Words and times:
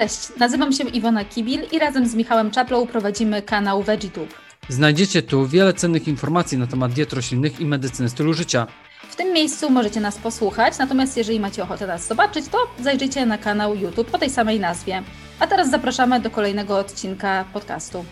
Cześć, 0.00 0.28
nazywam 0.38 0.72
się 0.72 0.84
Iwona 0.84 1.24
Kibil 1.24 1.60
i 1.72 1.78
razem 1.78 2.08
z 2.08 2.14
Michałem 2.14 2.50
Czaplą 2.50 2.86
prowadzimy 2.86 3.42
kanał 3.42 3.82
VeggieTube. 3.82 4.34
Znajdziecie 4.68 5.22
tu 5.22 5.46
wiele 5.46 5.74
cennych 5.74 6.08
informacji 6.08 6.58
na 6.58 6.66
temat 6.66 6.92
diet 6.92 7.12
roślinnych 7.12 7.60
i 7.60 7.64
medycyny 7.64 8.08
stylu 8.08 8.34
życia. 8.34 8.66
W 9.10 9.16
tym 9.16 9.32
miejscu 9.32 9.70
możecie 9.70 10.00
nas 10.00 10.18
posłuchać, 10.18 10.78
natomiast 10.78 11.16
jeżeli 11.16 11.40
macie 11.40 11.62
ochotę 11.62 11.86
nas 11.86 12.06
zobaczyć, 12.06 12.48
to 12.48 12.58
zajrzyjcie 12.82 13.26
na 13.26 13.38
kanał 13.38 13.76
YouTube 13.76 14.14
o 14.14 14.18
tej 14.18 14.30
samej 14.30 14.60
nazwie. 14.60 15.02
A 15.40 15.46
teraz 15.46 15.70
zapraszamy 15.70 16.20
do 16.20 16.30
kolejnego 16.30 16.78
odcinka 16.78 17.44
podcastu. 17.52 18.04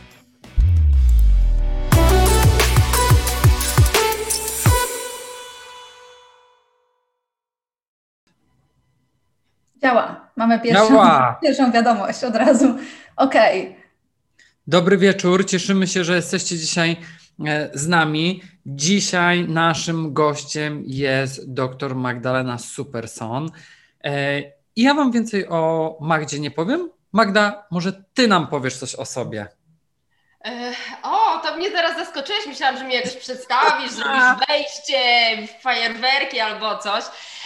Działa. 9.82 10.30
Mamy 10.36 10.60
pierwszą, 10.60 10.88
Działa. 10.88 11.38
pierwszą 11.42 11.72
wiadomość 11.72 12.24
od 12.24 12.36
razu. 12.36 12.77
Okej. 13.16 13.77
Dobry 14.66 14.98
wieczór, 14.98 15.46
cieszymy 15.46 15.87
się, 15.87 16.04
że 16.04 16.16
jesteście 16.16 16.59
dzisiaj 16.59 16.96
e, 17.46 17.70
z 17.74 17.88
nami. 17.88 18.42
Dzisiaj 18.66 19.48
naszym 19.48 20.12
gościem 20.14 20.82
jest 20.87 21.52
dr 21.54 21.95
Magdalena 21.95 22.59
Superson. 22.59 23.51
E, 24.04 24.41
I 24.77 24.82
ja 24.82 24.95
Wam 24.95 25.12
więcej 25.12 25.48
o 25.48 25.96
Magdzie 26.01 26.40
nie 26.40 26.51
powiem. 26.51 26.90
Magda, 27.12 27.66
może 27.70 27.92
Ty 28.15 28.29
nam 28.29 28.46
powiesz 28.46 28.76
coś 28.76 28.95
o 28.95 29.04
sobie. 29.04 29.48
E, 30.45 30.73
O, 31.02 31.38
to 31.38 31.56
mnie 31.56 31.70
zaraz 31.70 31.96
zaskoczyłeś. 31.96 32.46
Myślałam, 32.46 32.79
że 32.79 32.84
mnie 32.84 32.96
jakoś 32.96 33.16
przedstawisz, 33.16 33.90
zrobisz 33.96 34.46
wejście, 34.48 34.98
fajerwerki 35.60 36.40
albo 36.40 36.79
coś. 36.79 37.04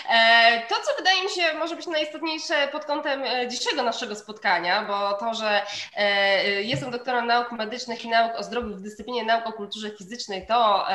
E, 0.09 0.63
To, 0.69 0.75
co 0.75 0.97
wydaje 0.99 1.23
mi 1.23 1.31
się 1.31 1.55
może 1.59 1.77
być 1.77 1.87
najistotniejsze 1.87 2.69
pod 2.69 2.85
kątem 2.85 3.25
e, 3.25 3.49
dzisiejszego 3.49 3.83
naszego 3.83 4.17
spotkania, 4.17 4.83
bo 4.83 5.13
to, 5.13 5.35
że 5.35 5.63
e, 5.97 6.63
jestem 6.63 6.91
doktorem 6.91 7.27
nauk 7.27 7.53
medycznych 7.53 8.05
i 8.05 8.09
nauk 8.09 8.37
o 8.37 8.43
zdrowiu 8.43 8.75
w 8.75 8.81
dyscyplinie 8.81 9.25
nauk 9.25 9.47
o 9.47 9.53
kulturze 9.53 9.91
fizycznej, 9.91 10.47
to 10.47 10.87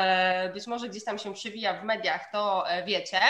być 0.54 0.66
może 0.66 0.88
gdzieś 0.88 1.04
tam 1.04 1.18
się 1.18 1.34
przewija 1.34 1.74
w 1.74 1.84
mediach, 1.84 2.30
to 2.32 2.64
wiecie. 2.86 3.20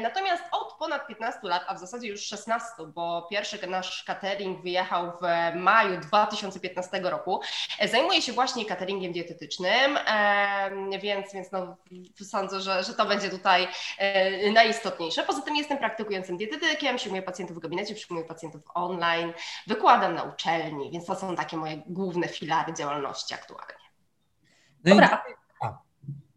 Natomiast 0.00 0.42
od 0.52 0.72
ponad 0.78 1.06
15 1.06 1.40
lat, 1.42 1.62
a 1.66 1.74
w 1.74 1.78
zasadzie 1.78 2.08
już 2.08 2.26
16, 2.26 2.66
bo 2.86 3.26
pierwszy 3.30 3.66
nasz 3.66 4.04
catering 4.04 4.62
wyjechał 4.62 5.12
w 5.22 5.56
maju 5.56 6.00
2015 6.00 7.00
roku, 7.00 7.40
zajmuję 7.84 8.22
się 8.22 8.32
właśnie 8.32 8.64
cateringiem 8.64 9.12
dietetycznym, 9.12 9.98
więc, 11.00 11.32
więc 11.34 11.52
no, 11.52 11.76
sądzę, 12.30 12.60
że, 12.60 12.84
że 12.84 12.94
to 12.94 13.06
będzie 13.06 13.30
tutaj 13.30 13.68
e, 13.98 14.52
najistotniejsze. 15.16 15.22
Poza 15.22 15.42
tym 15.42 15.56
jestem 15.56 15.78
praktykującym 15.78 16.36
dietetykiem, 16.36 16.96
przyjmuję 16.96 17.22
pacjentów 17.22 17.56
w 17.56 17.60
gabinecie, 17.60 17.94
przyjmuję 17.94 18.26
pacjentów 18.26 18.62
online, 18.74 19.32
wykładam 19.66 20.14
na 20.14 20.22
uczelni, 20.22 20.90
więc 20.92 21.06
to 21.06 21.14
są 21.14 21.36
takie 21.36 21.56
moje 21.56 21.82
główne 21.86 22.28
filary 22.28 22.74
działalności 22.74 23.34
aktualnie. 23.34 23.82
No 24.84 24.94
Dobra. 24.94 25.22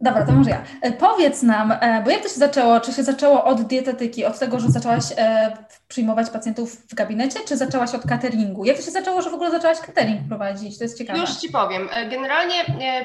Dobra, 0.01 0.25
to 0.25 0.31
może 0.31 0.49
ja. 0.49 0.63
E, 0.81 0.91
Powiedz 0.91 1.43
nam, 1.43 1.71
e, 1.71 2.01
bo 2.03 2.11
jak 2.11 2.21
to 2.21 2.29
się 2.29 2.39
zaczęło? 2.39 2.79
Czy 2.79 2.93
się 2.93 3.03
zaczęło 3.03 3.43
od 3.43 3.61
dietetyki, 3.61 4.25
od 4.25 4.39
tego, 4.39 4.59
że 4.59 4.69
zaczęłaś 4.69 5.03
e, 5.17 5.57
przyjmować 5.87 6.29
pacjentów 6.29 6.87
w 6.89 6.95
gabinecie, 6.95 7.39
czy 7.47 7.57
zaczęłaś 7.57 7.95
od 7.95 8.05
cateringu? 8.05 8.65
Jak 8.65 8.77
to 8.77 8.83
się 8.83 8.91
zaczęło, 8.91 9.21
że 9.21 9.29
w 9.29 9.33
ogóle 9.33 9.51
zaczęłaś 9.51 9.79
catering 9.79 10.27
prowadzić? 10.27 10.77
To 10.77 10.83
jest 10.83 10.97
ciekawe. 10.97 11.19
Już 11.19 11.29
Ci 11.29 11.49
powiem. 11.49 11.89
Generalnie, 12.09 12.55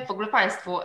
w 0.06 0.10
ogóle 0.10 0.28
Państwu, 0.28 0.78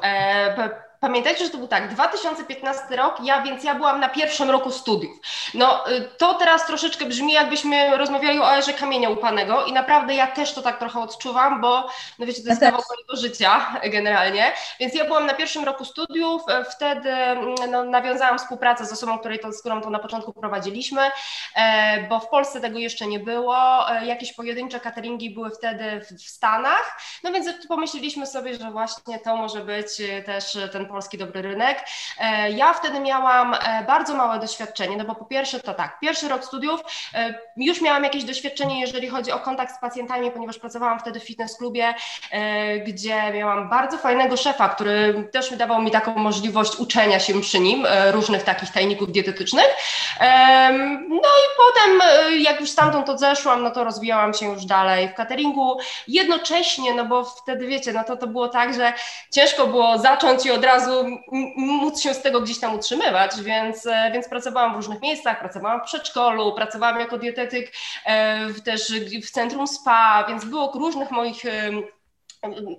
pamiętajcie, 1.06 1.46
że 1.46 1.52
to 1.52 1.58
był 1.58 1.68
tak, 1.68 1.94
2015 1.94 2.96
rok, 2.96 3.18
ja 3.24 3.42
więc 3.42 3.64
ja 3.64 3.76
byłam 3.76 4.00
na 4.00 4.10
pierwszym 4.10 4.50
roku 4.50 4.72
studiów. 4.72 5.18
No 5.54 5.90
y, 5.92 6.10
to 6.18 6.34
teraz 6.34 6.68
troszeczkę 6.68 7.06
brzmi, 7.06 7.34
jakbyśmy 7.34 7.98
rozmawiali 7.98 8.40
o 8.40 8.56
erze 8.56 8.74
kamienia 8.74 9.10
upanego 9.10 9.66
i 9.66 9.74
naprawdę 9.74 10.16
ja 10.16 10.28
też 10.28 10.54
to 10.54 10.62
tak 10.62 10.80
trochę 10.80 11.00
odczuwam, 11.00 11.62
bo 11.62 11.90
no 12.20 12.26
wiecie, 12.26 12.44
to 12.44 12.50
jest 12.50 12.62
kawał 12.62 12.82
mojego 12.90 13.28
życia 13.28 13.80
e, 13.82 13.90
generalnie. 13.90 14.54
Więc 14.80 14.96
ja 14.96 15.06
byłam 15.06 15.26
na 15.26 15.34
pierwszym 15.34 15.64
roku 15.64 15.86
studiów, 15.86 16.42
e, 16.50 16.64
wtedy 16.64 17.10
mm, 17.10 17.56
no, 17.70 17.84
nawiązałam 17.84 18.40
współpracę 18.40 18.86
z 18.86 18.92
osobą, 18.92 19.20
której 19.20 19.40
to, 19.40 19.52
z 19.52 19.60
którą 19.60 19.82
to 19.82 19.90
na 19.90 20.00
początku 20.00 20.34
prowadziliśmy, 20.34 21.02
e, 21.56 22.08
bo 22.08 22.20
w 22.20 22.30
Polsce 22.30 22.62
tego 22.62 22.80
jeszcze 22.80 23.08
nie 23.08 23.20
było. 23.20 23.56
Jakieś 24.06 24.34
pojedyncze 24.34 24.80
cateringi 24.80 25.30
były 25.30 25.50
wtedy 25.50 26.02
w, 26.02 26.22
Stanach, 26.36 26.98
no 27.24 27.32
więc 27.32 27.68
pomyśleliśmy 27.68 28.28
sobie, 28.28 28.56
że 28.56 28.72
właśnie 28.72 29.20
to 29.20 29.36
może 29.36 29.62
być 29.62 29.88
też 30.26 30.58
ten 30.72 30.86
polski 30.96 31.18
dobry 31.18 31.42
rynek. 31.42 31.86
E, 32.20 32.52
Ja 32.52 32.74
wtedy 32.74 33.00
miałam 33.00 33.54
e, 33.54 33.84
bardzo 33.88 34.16
małe 34.16 34.40
doświadczenie, 34.40 34.98
no 34.98 35.06
bo 35.06 35.16
po 35.16 35.26
pierwsze 35.26 35.60
to 35.60 35.74
tak, 35.74 36.00
pierwszy 36.00 36.30
rok 36.30 36.46
studiów, 36.46 36.82
e, 37.14 37.34
już 37.58 37.82
miałam 37.82 38.04
jakieś 38.04 38.24
doświadczenie, 38.24 38.82
jeżeli 38.82 39.08
chodzi 39.10 39.32
o 39.32 39.40
kontakt 39.40 39.76
z 39.76 39.80
pacjentami, 39.80 40.32
ponieważ 40.32 40.58
pracowałam 40.60 41.00
wtedy 41.00 41.20
w 41.20 41.24
fitness 41.24 41.58
klubie, 41.58 41.94
gdzie 42.88 43.32
miałam 43.34 43.70
bardzo 43.70 43.98
fajnego 43.98 44.38
szefa, 44.38 44.70
który 44.70 45.30
też 45.34 45.58
dawał 45.58 45.82
mi 45.82 45.92
taką 45.92 46.16
możliwość 46.16 46.76
uczenia 46.76 47.20
się 47.20 47.42
przy 47.42 47.60
nim 47.60 47.88
różnych 48.12 48.44
takich 48.44 48.72
tajników 48.72 49.12
dietetycznych. 49.12 49.68
No 51.10 51.30
i 51.30 51.46
potem, 51.58 52.02
jak 52.42 52.60
już 52.60 52.70
stamtąd 52.70 53.10
odeszłam, 53.10 53.64
no 53.64 53.72
to 53.72 53.84
rozwijałam 53.84 54.34
się 54.34 54.46
już 54.46 54.66
dalej 54.66 55.10
w 55.10 55.14
cateringu. 55.14 55.78
Jednocześnie, 56.08 56.94
no 56.94 57.06
bo 57.06 57.24
wtedy 57.24 57.68
wiecie, 57.68 57.94
no 57.94 58.04
to 58.04 58.18
to 58.18 58.28
było 58.28 58.48
tak, 58.48 58.74
że 58.74 58.94
ciężko 59.32 59.68
było 59.68 59.98
zacząć 59.98 60.46
i 60.46 60.52
od 60.52 60.66
razu 60.66 60.75
m- 60.78 61.18
móc 61.58 62.02
się 62.02 62.14
z 62.14 62.22
tego 62.22 62.42
gdzieś 62.42 62.60
tam 62.60 62.76
utrzymywać, 62.76 63.42
więc, 63.42 63.86
e, 63.86 64.12
więc 64.14 64.30
pracowałam 64.30 64.74
w 64.74 64.76
różnych 64.76 65.02
miejscach, 65.02 65.40
pracowałam 65.40 65.82
w 65.82 65.84
przedszkolu, 65.84 66.54
pracowałam 66.56 67.00
jako 67.00 67.18
dietetyk 67.18 67.72
e, 68.06 68.48
w, 68.48 68.62
też 68.62 68.94
w 69.24 69.32
centrum 69.32 69.68
spa, 69.68 70.26
więc 70.28 70.46
było 70.46 70.72
różnych 70.76 71.12
moich 71.12 71.44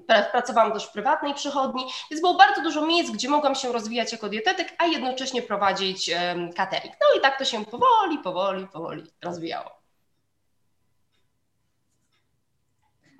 pra- 0.08 0.30
Pracowałam 0.32 0.72
też 0.72 0.86
w 0.86 0.92
prywatnej 0.92 1.34
przychodni, 1.34 1.84
więc 2.10 2.20
było 2.20 2.34
bardzo 2.34 2.62
dużo 2.62 2.86
miejsc, 2.86 3.10
gdzie 3.10 3.28
mogłam 3.28 3.54
się 3.54 3.72
rozwijać 3.72 4.12
jako 4.12 4.28
dietetyk, 4.28 4.74
a 4.78 4.86
jednocześnie 4.86 5.42
prowadzić 5.42 6.10
catering. 6.56 6.94
No 7.00 7.18
i 7.18 7.20
tak 7.20 7.38
to 7.38 7.44
się 7.44 7.64
powoli, 7.64 8.18
powoli, 8.18 8.66
powoli 8.66 9.04
rozwijało. 9.22 9.85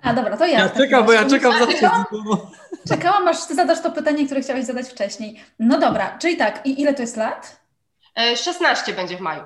A 0.03 0.13
dobra, 0.13 0.37
to 0.37 0.45
ja. 0.45 0.59
Ja 0.59 0.69
czekam, 0.69 1.05
bo 1.05 1.13
ja 1.13 1.25
czekam 1.25 1.53
za 1.59 1.67
Czekałam-. 1.67 2.05
Czekałam, 2.89 3.27
aż 3.27 3.45
ty 3.47 3.55
zadasz 3.55 3.81
to 3.81 3.91
pytanie, 3.91 4.25
które 4.25 4.41
chciałeś 4.41 4.65
zadać 4.65 4.87
wcześniej. 4.89 5.43
No 5.59 5.79
dobra, 5.79 6.17
czyli 6.19 6.37
tak, 6.37 6.65
i 6.65 6.81
ile 6.81 6.93
to 6.93 7.01
jest 7.01 7.17
lat? 7.17 7.59
E, 8.15 8.37
16 8.37 8.93
będzie 8.93 9.17
w 9.17 9.21
maju. 9.21 9.43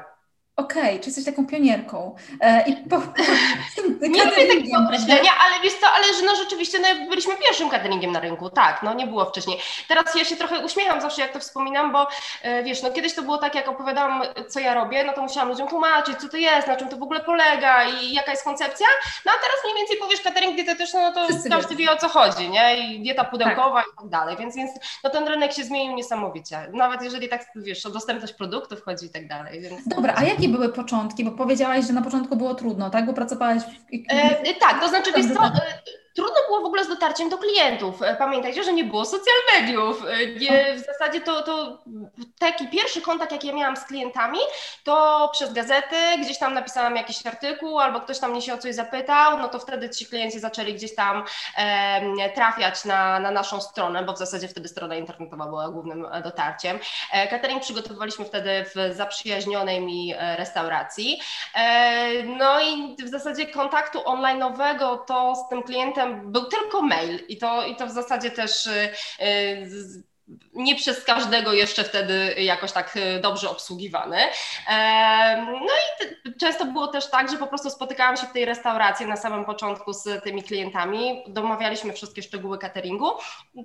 Okej, 0.55 0.99
czy 0.99 1.05
jesteś 1.05 1.25
taką 1.25 1.47
pionierką? 1.47 2.15
E, 2.41 2.63
I 2.69 2.75
po, 2.75 2.97
po, 2.97 4.07
Nie 4.07 4.25
lubię 4.25 4.47
takiego 4.47 4.77
określenia, 4.85 5.31
ale 5.45 5.63
wiesz 5.63 5.73
co, 5.73 5.87
ale 5.87 6.05
że 6.05 6.25
no 6.25 6.35
rzeczywiście 6.35 6.79
no, 6.79 7.09
byliśmy 7.09 7.35
pierwszym 7.35 7.69
cateringiem 7.69 8.11
na 8.11 8.19
rynku, 8.19 8.49
tak, 8.49 8.83
no 8.83 8.93
nie 8.93 9.07
było 9.07 9.25
wcześniej. 9.25 9.57
Teraz 9.87 10.15
ja 10.15 10.25
się 10.25 10.35
trochę 10.35 10.65
uśmiecham 10.65 11.01
zawsze, 11.01 11.21
jak 11.21 11.33
to 11.33 11.39
wspominam, 11.39 11.91
bo 11.91 12.07
e, 12.41 12.63
wiesz, 12.63 12.83
no 12.83 12.91
kiedyś 12.91 13.13
to 13.13 13.21
było 13.21 13.37
tak, 13.37 13.55
jak 13.55 13.67
opowiadałam, 13.67 14.23
co 14.49 14.59
ja 14.59 14.73
robię, 14.73 15.03
no 15.03 15.13
to 15.13 15.21
musiałam 15.21 15.49
ludziom 15.49 15.67
tłumaczyć, 15.67 16.17
co 16.19 16.29
to 16.29 16.37
jest, 16.37 16.67
na 16.67 16.75
czym 16.75 16.87
to 16.89 16.97
w 16.97 17.03
ogóle 17.03 17.19
polega 17.19 17.83
i 17.85 18.13
jaka 18.13 18.31
jest 18.31 18.43
koncepcja, 18.43 18.87
no 19.25 19.31
a 19.31 19.41
teraz 19.41 19.57
mniej 19.63 19.75
więcej 19.77 19.97
powiesz 19.97 20.21
catering 20.21 20.55
dietetyczny, 20.55 21.01
no 21.01 21.13
to 21.13 21.27
Wszyscy 21.27 21.49
każdy 21.49 21.75
wiedzą. 21.75 21.91
wie 21.91 21.97
o 21.97 22.01
co 22.01 22.09
chodzi, 22.09 22.49
nie, 22.49 22.77
i 22.77 22.99
dieta 22.99 23.23
pudełkowa 23.23 23.81
i 23.81 23.97
tak 23.97 24.09
dalej, 24.09 24.37
więc, 24.39 24.55
więc 24.55 24.71
no 25.03 25.09
ten 25.09 25.27
rynek 25.27 25.53
się 25.53 25.63
zmienił 25.63 25.95
niesamowicie, 25.95 26.69
nawet 26.73 27.01
jeżeli 27.01 27.29
tak, 27.29 27.45
wiesz, 27.55 27.85
o 27.85 27.89
dostępność 27.89 28.33
produktów 28.33 28.81
chodzi 28.81 29.05
i 29.05 29.09
tak 29.09 29.27
dalej, 29.27 29.61
więc... 29.61 29.87
Dobra, 29.87 30.13
a 30.17 30.23
jakie 30.41 30.53
były 30.53 30.69
początki? 30.69 31.23
Bo 31.23 31.31
powiedziałaś, 31.31 31.87
że 31.87 31.93
na 31.93 32.01
początku 32.01 32.35
było 32.35 32.55
trudno, 32.55 32.89
tak? 32.89 33.05
Bo 33.05 33.13
pracowałaś 33.13 33.61
w... 33.61 33.93
E, 34.09 34.53
tak, 34.59 34.81
to 34.81 34.89
znaczy, 34.89 35.11
wiesz 35.15 35.33
co, 35.33 35.51
trudno 36.15 36.35
było 36.47 36.61
w 36.61 36.65
ogóle 36.65 36.85
z 36.85 36.87
dotarciem 36.87 37.29
do 37.29 37.37
klientów. 37.37 38.01
E, 38.01 38.15
Pamiętajcie, 38.15 38.63
że 38.63 38.73
nie 38.73 38.83
było 38.83 39.05
social 39.05 39.35
mediów. 39.55 40.03
E, 40.09 40.27
Nie, 40.27 40.75
w 40.75 40.85
zasadzie 40.85 41.21
to, 41.21 41.41
to 41.43 41.77
taki 42.39 42.67
pierwszy 42.67 43.01
kontakt, 43.01 43.31
jaki 43.31 43.47
ja 43.47 43.53
miałam 43.53 43.77
z 43.77 43.85
klientami, 43.85 44.39
to 44.83 45.29
przez 45.33 45.53
gazety, 45.53 45.95
gdzieś 46.21 46.37
tam 46.37 46.53
napisałam 46.53 46.95
jakiś 46.95 47.25
artykuł, 47.25 47.79
albo 47.79 47.99
ktoś 48.01 48.19
tam 48.19 48.31
mnie 48.31 48.41
się 48.41 48.53
o 48.53 48.57
coś 48.57 48.75
zapytał, 48.75 49.37
no 49.37 49.49
to 49.49 49.59
wtedy 49.59 49.89
ci 49.89 50.05
klienci 50.05 50.39
zaczęli 50.39 50.73
gdzieś 50.73 50.95
tam 50.95 51.23
e, 51.57 52.29
trafiać 52.29 52.85
na, 52.85 53.19
na 53.19 53.31
naszą 53.31 53.61
stronę, 53.61 54.03
bo 54.03 54.13
w 54.13 54.17
zasadzie 54.17 54.47
wtedy 54.47 54.67
strona 54.67 54.95
internetowa 54.95 55.45
była 55.45 55.69
głównym 55.69 56.05
e, 56.11 56.21
dotarciem. 56.21 56.79
E, 57.13 57.27
Catering 57.27 57.61
przygotowywaliśmy 57.63 58.25
wtedy 58.25 58.65
w 58.75 58.95
zaprzyjaźnionej 58.95 59.81
mi 59.81 60.13
restauracji. 60.37 61.21
E, 61.55 62.23
No 62.23 62.61
i 62.61 62.95
w 63.05 63.07
zasadzie 63.09 63.45
kontaktu 63.47 63.99
online'owego 63.99 64.97
to 65.07 65.35
z 65.35 65.49
tym 65.49 65.63
klientem 65.63 66.00
był 66.07 66.45
tylko 66.45 66.81
mail 66.81 67.19
i 67.27 67.37
to, 67.37 67.65
i 67.67 67.75
to 67.75 67.87
w 67.87 67.91
zasadzie 67.91 68.31
też 68.31 68.67
e, 69.19 69.65
z- 69.69 70.10
nie 70.53 70.75
przez 70.75 71.03
każdego 71.03 71.53
jeszcze 71.53 71.83
wtedy 71.83 72.35
jakoś 72.37 72.71
tak 72.71 72.97
dobrze 73.21 73.49
obsługiwany. 73.49 74.17
No 75.47 75.73
i 76.25 76.33
często 76.39 76.65
było 76.65 76.87
też 76.87 77.09
tak, 77.09 77.31
że 77.31 77.37
po 77.37 77.47
prostu 77.47 77.69
spotykałam 77.69 78.17
się 78.17 78.27
w 78.27 78.31
tej 78.31 78.45
restauracji 78.45 79.05
na 79.05 79.17
samym 79.17 79.45
początku 79.45 79.93
z 79.93 80.23
tymi 80.23 80.43
klientami, 80.43 81.23
domawialiśmy 81.27 81.93
wszystkie 81.93 82.21
szczegóły 82.21 82.57
cateringu, 82.57 83.11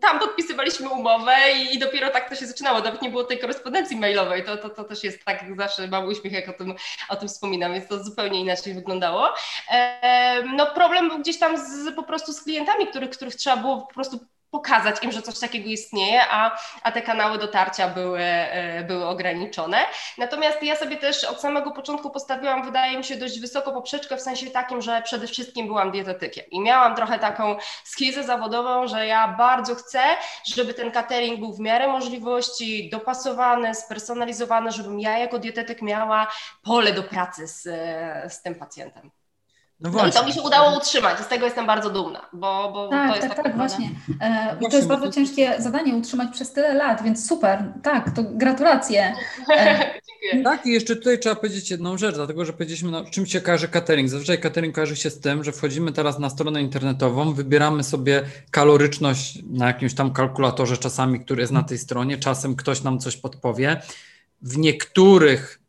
tam 0.00 0.18
podpisywaliśmy 0.18 0.88
umowę 0.88 1.36
i 1.72 1.78
dopiero 1.78 2.10
tak 2.10 2.28
to 2.28 2.34
się 2.34 2.46
zaczynało, 2.46 2.78
nawet 2.78 3.02
nie 3.02 3.10
było 3.10 3.24
tej 3.24 3.38
korespondencji 3.38 3.96
mailowej, 3.96 4.44
to, 4.44 4.56
to, 4.56 4.70
to 4.70 4.84
też 4.84 5.04
jest 5.04 5.24
tak, 5.24 5.44
zawsze 5.56 5.88
mam 5.88 6.08
uśmiech, 6.08 6.32
jak 6.32 6.48
o 6.48 6.52
tym, 6.52 6.74
o 7.08 7.16
tym 7.16 7.28
wspominam, 7.28 7.72
więc 7.72 7.88
to 7.88 8.04
zupełnie 8.04 8.40
inaczej 8.40 8.74
wyglądało. 8.74 9.28
No 10.56 10.66
problem 10.66 11.08
był 11.08 11.18
gdzieś 11.18 11.38
tam 11.38 11.58
z, 11.58 11.94
po 11.94 12.02
prostu 12.02 12.32
z 12.32 12.42
klientami, 12.42 12.86
których, 12.86 13.10
których 13.10 13.34
trzeba 13.34 13.56
było 13.56 13.76
po 13.76 13.94
prostu 13.94 14.18
pokazać 14.50 15.02
im, 15.02 15.12
że 15.12 15.22
coś 15.22 15.38
takiego 15.38 15.68
istnieje, 15.68 16.20
a, 16.30 16.58
a 16.82 16.92
te 16.92 17.02
kanały 17.02 17.38
dotarcia 17.38 17.88
były, 17.88 18.20
e, 18.20 18.84
były 18.84 19.06
ograniczone. 19.06 19.78
Natomiast 20.18 20.62
ja 20.62 20.76
sobie 20.76 20.96
też 20.96 21.24
od 21.24 21.40
samego 21.40 21.70
początku 21.70 22.10
postawiłam, 22.10 22.64
wydaje 22.64 22.98
mi 22.98 23.04
się, 23.04 23.16
dość 23.16 23.40
wysoko 23.40 23.72
poprzeczkę 23.72 24.16
w 24.16 24.22
sensie 24.22 24.50
takim, 24.50 24.82
że 24.82 25.02
przede 25.02 25.26
wszystkim 25.26 25.66
byłam 25.66 25.90
dietetykiem 25.90 26.44
i 26.50 26.60
miałam 26.60 26.96
trochę 26.96 27.18
taką 27.18 27.56
schizę 27.84 28.24
zawodową, 28.24 28.86
że 28.86 29.06
ja 29.06 29.28
bardzo 29.28 29.74
chcę, 29.74 30.02
żeby 30.44 30.74
ten 30.74 30.90
catering 30.90 31.40
był 31.40 31.52
w 31.52 31.60
miarę 31.60 31.88
możliwości 31.88 32.90
dopasowany, 32.90 33.74
spersonalizowany, 33.74 34.72
żebym 34.72 35.00
ja 35.00 35.18
jako 35.18 35.38
dietetyk 35.38 35.82
miała 35.82 36.26
pole 36.62 36.92
do 36.92 37.02
pracy 37.02 37.46
z, 37.46 37.62
z 38.32 38.42
tym 38.42 38.54
pacjentem. 38.54 39.10
No, 39.80 39.90
no, 39.90 40.06
i 40.06 40.12
to 40.12 40.26
mi 40.26 40.32
się 40.32 40.42
udało 40.42 40.76
utrzymać, 40.76 41.18
z 41.18 41.28
tego 41.28 41.44
jestem 41.44 41.66
bardzo 41.66 41.90
dumna, 41.90 42.26
bo, 42.32 42.70
bo 42.72 42.88
tak, 42.88 43.10
to 43.10 43.16
jest 43.16 43.28
tak, 43.28 43.44
tak, 43.44 43.56
właśnie. 43.56 43.90
E. 44.20 44.56
To 44.70 44.76
jest 44.76 44.88
bardzo 44.88 45.12
ciężkie 45.12 45.54
zadanie 45.58 45.94
utrzymać 45.94 46.32
przez 46.32 46.52
tyle 46.52 46.74
lat, 46.74 47.02
więc 47.02 47.28
super, 47.28 47.72
tak, 47.82 48.10
to 48.10 48.22
gratulacje. 48.24 49.14
E, 49.50 49.90
tak 50.44 50.66
i 50.66 50.72
jeszcze 50.72 50.96
tutaj 50.96 51.18
trzeba 51.18 51.34
powiedzieć 51.34 51.70
jedną 51.70 51.98
rzecz, 51.98 52.14
dlatego 52.14 52.44
że 52.44 52.52
powiedzieliśmy, 52.52 52.90
no, 52.90 53.04
czym 53.04 53.26
się 53.26 53.40
kojarzy 53.40 53.68
catering. 53.68 54.08
Zazwyczaj 54.08 54.40
catering 54.40 54.74
kojarzy 54.74 54.96
się 54.96 55.10
z 55.10 55.20
tym, 55.20 55.44
że 55.44 55.52
wchodzimy 55.52 55.92
teraz 55.92 56.18
na 56.18 56.30
stronę 56.30 56.62
internetową, 56.62 57.32
wybieramy 57.32 57.84
sobie 57.84 58.22
kaloryczność 58.50 59.38
na 59.50 59.66
jakimś 59.66 59.94
tam 59.94 60.12
kalkulatorze 60.12 60.76
czasami, 60.76 61.20
który 61.20 61.40
jest 61.40 61.52
na 61.52 61.62
tej 61.62 61.78
stronie, 61.78 62.18
czasem 62.18 62.56
ktoś 62.56 62.82
nam 62.82 62.98
coś 62.98 63.16
podpowie. 63.16 63.82
W 64.42 64.58
niektórych 64.58 65.60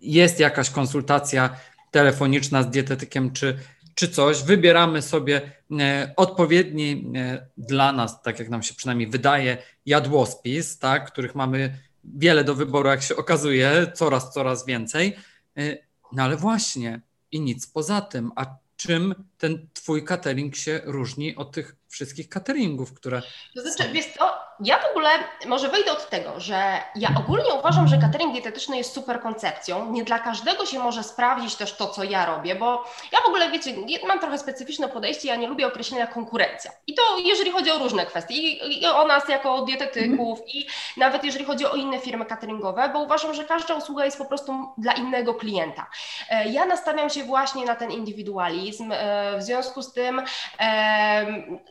jest 0.00 0.40
jakaś 0.40 0.70
konsultacja 0.70 1.50
telefoniczna 1.90 2.62
z 2.62 2.70
dietetykiem 2.70 3.32
czy, 3.32 3.58
czy 3.94 4.08
coś, 4.08 4.42
wybieramy 4.42 5.02
sobie 5.02 5.52
e, 5.80 6.12
odpowiedni 6.16 7.12
e, 7.16 7.46
dla 7.56 7.92
nas, 7.92 8.22
tak 8.22 8.38
jak 8.38 8.48
nam 8.48 8.62
się 8.62 8.74
przynajmniej 8.74 9.08
wydaje, 9.08 9.58
jadłospis, 9.86 10.78
tak, 10.78 11.12
których 11.12 11.34
mamy 11.34 11.78
wiele 12.04 12.44
do 12.44 12.54
wyboru, 12.54 12.88
jak 12.88 13.02
się 13.02 13.16
okazuje, 13.16 13.92
coraz, 13.94 14.32
coraz 14.32 14.66
więcej. 14.66 15.16
E, 15.56 15.78
no 16.12 16.22
ale 16.22 16.36
właśnie 16.36 17.00
i 17.32 17.40
nic 17.40 17.66
poza 17.66 18.00
tym. 18.00 18.32
A 18.36 18.56
czym 18.76 19.14
ten 19.38 19.68
twój 19.72 20.04
catering 20.04 20.56
się 20.56 20.80
różni 20.84 21.36
od 21.36 21.52
tych 21.52 21.76
wszystkich 21.88 22.28
cateringów, 22.28 22.94
które. 22.94 23.22
To 23.54 23.62
znaczy, 23.62 23.92
wiesz 23.92 24.06
co, 24.18 24.47
ja 24.60 24.78
w 24.78 24.90
ogóle 24.90 25.10
może 25.46 25.68
wyjdę 25.68 25.92
od 25.92 26.10
tego, 26.10 26.40
że 26.40 26.82
ja 26.94 27.08
ogólnie 27.18 27.54
uważam, 27.54 27.88
że 27.88 27.98
catering 27.98 28.32
dietetyczny 28.32 28.76
jest 28.76 28.92
super 28.92 29.20
koncepcją. 29.20 29.92
Nie 29.92 30.04
dla 30.04 30.18
każdego 30.18 30.66
się 30.66 30.78
może 30.78 31.02
sprawdzić 31.02 31.56
też 31.56 31.76
to, 31.76 31.86
co 31.86 32.04
ja 32.04 32.26
robię, 32.26 32.54
bo 32.54 32.84
ja 33.12 33.18
w 33.24 33.26
ogóle, 33.26 33.50
wiecie, 33.50 33.74
mam 34.06 34.20
trochę 34.20 34.38
specyficzne 34.38 34.88
podejście, 34.88 35.28
ja 35.28 35.36
nie 35.36 35.48
lubię 35.48 35.66
określenia 35.66 36.06
konkurencja. 36.06 36.70
I 36.86 36.94
to 36.94 37.02
jeżeli 37.24 37.50
chodzi 37.50 37.70
o 37.70 37.78
różne 37.78 38.06
kwestie, 38.06 38.34
i, 38.34 38.82
i 38.82 38.86
o 38.86 39.06
nas 39.06 39.28
jako 39.28 39.62
dietetyków, 39.62 40.38
mm. 40.38 40.50
i 40.52 40.66
nawet 40.96 41.24
jeżeli 41.24 41.44
chodzi 41.44 41.66
o 41.66 41.74
inne 41.74 41.98
firmy 41.98 42.24
cateringowe, 42.24 42.90
bo 42.92 42.98
uważam, 43.00 43.34
że 43.34 43.44
każda 43.44 43.74
usługa 43.74 44.04
jest 44.04 44.18
po 44.18 44.24
prostu 44.24 44.68
dla 44.78 44.92
innego 44.92 45.34
klienta. 45.34 45.86
E, 46.30 46.48
ja 46.48 46.66
nastawiam 46.66 47.10
się 47.10 47.24
właśnie 47.24 47.64
na 47.64 47.74
ten 47.74 47.90
indywidualizm, 47.90 48.92
e, 48.92 49.38
w 49.38 49.42
związku 49.42 49.82
z 49.82 49.92
tym 49.92 50.22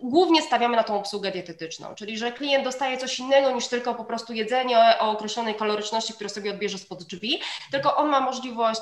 głównie 0.01 0.41
stawiamy 0.41 0.75
na 0.75 0.83
tą 0.83 0.99
obsługę 0.99 1.31
dietetyczną, 1.31 1.95
czyli 1.95 2.17
że 2.17 2.31
klient 2.31 2.63
dostaje 2.63 2.76
coś 2.97 3.19
innego 3.19 3.51
niż 3.51 3.67
tylko 3.67 3.95
po 3.95 4.05
prostu 4.05 4.33
jedzenie 4.33 4.79
o 4.99 5.11
określonej 5.11 5.55
kaloryczności, 5.55 6.13
które 6.13 6.29
sobie 6.29 6.51
odbierze 6.51 6.77
spod 6.77 7.03
drzwi, 7.03 7.41
tylko 7.71 7.95
on 7.95 8.09
ma 8.09 8.19
możliwość 8.19 8.81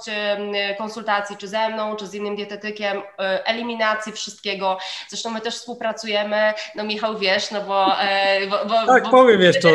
konsultacji 0.77 1.37
czy 1.37 1.47
ze 1.47 1.69
mną, 1.69 1.95
czy 1.95 2.07
z 2.07 2.13
innym 2.13 2.35
dietetykiem, 2.35 3.01
e, 3.19 3.47
eliminacji 3.47 4.11
wszystkiego. 4.11 4.77
Zresztą 5.09 5.29
my 5.29 5.41
też 5.41 5.55
współpracujemy, 5.55 6.53
no 6.75 6.83
Michał 6.83 7.17
wiesz, 7.17 7.51
no 7.51 7.61
bo... 7.61 8.01
E, 8.01 8.47
bo, 8.47 8.65
bo 8.65 8.85
tak, 8.85 9.03
bo 9.03 9.09
powiem 9.09 9.41
jeszcze. 9.41 9.69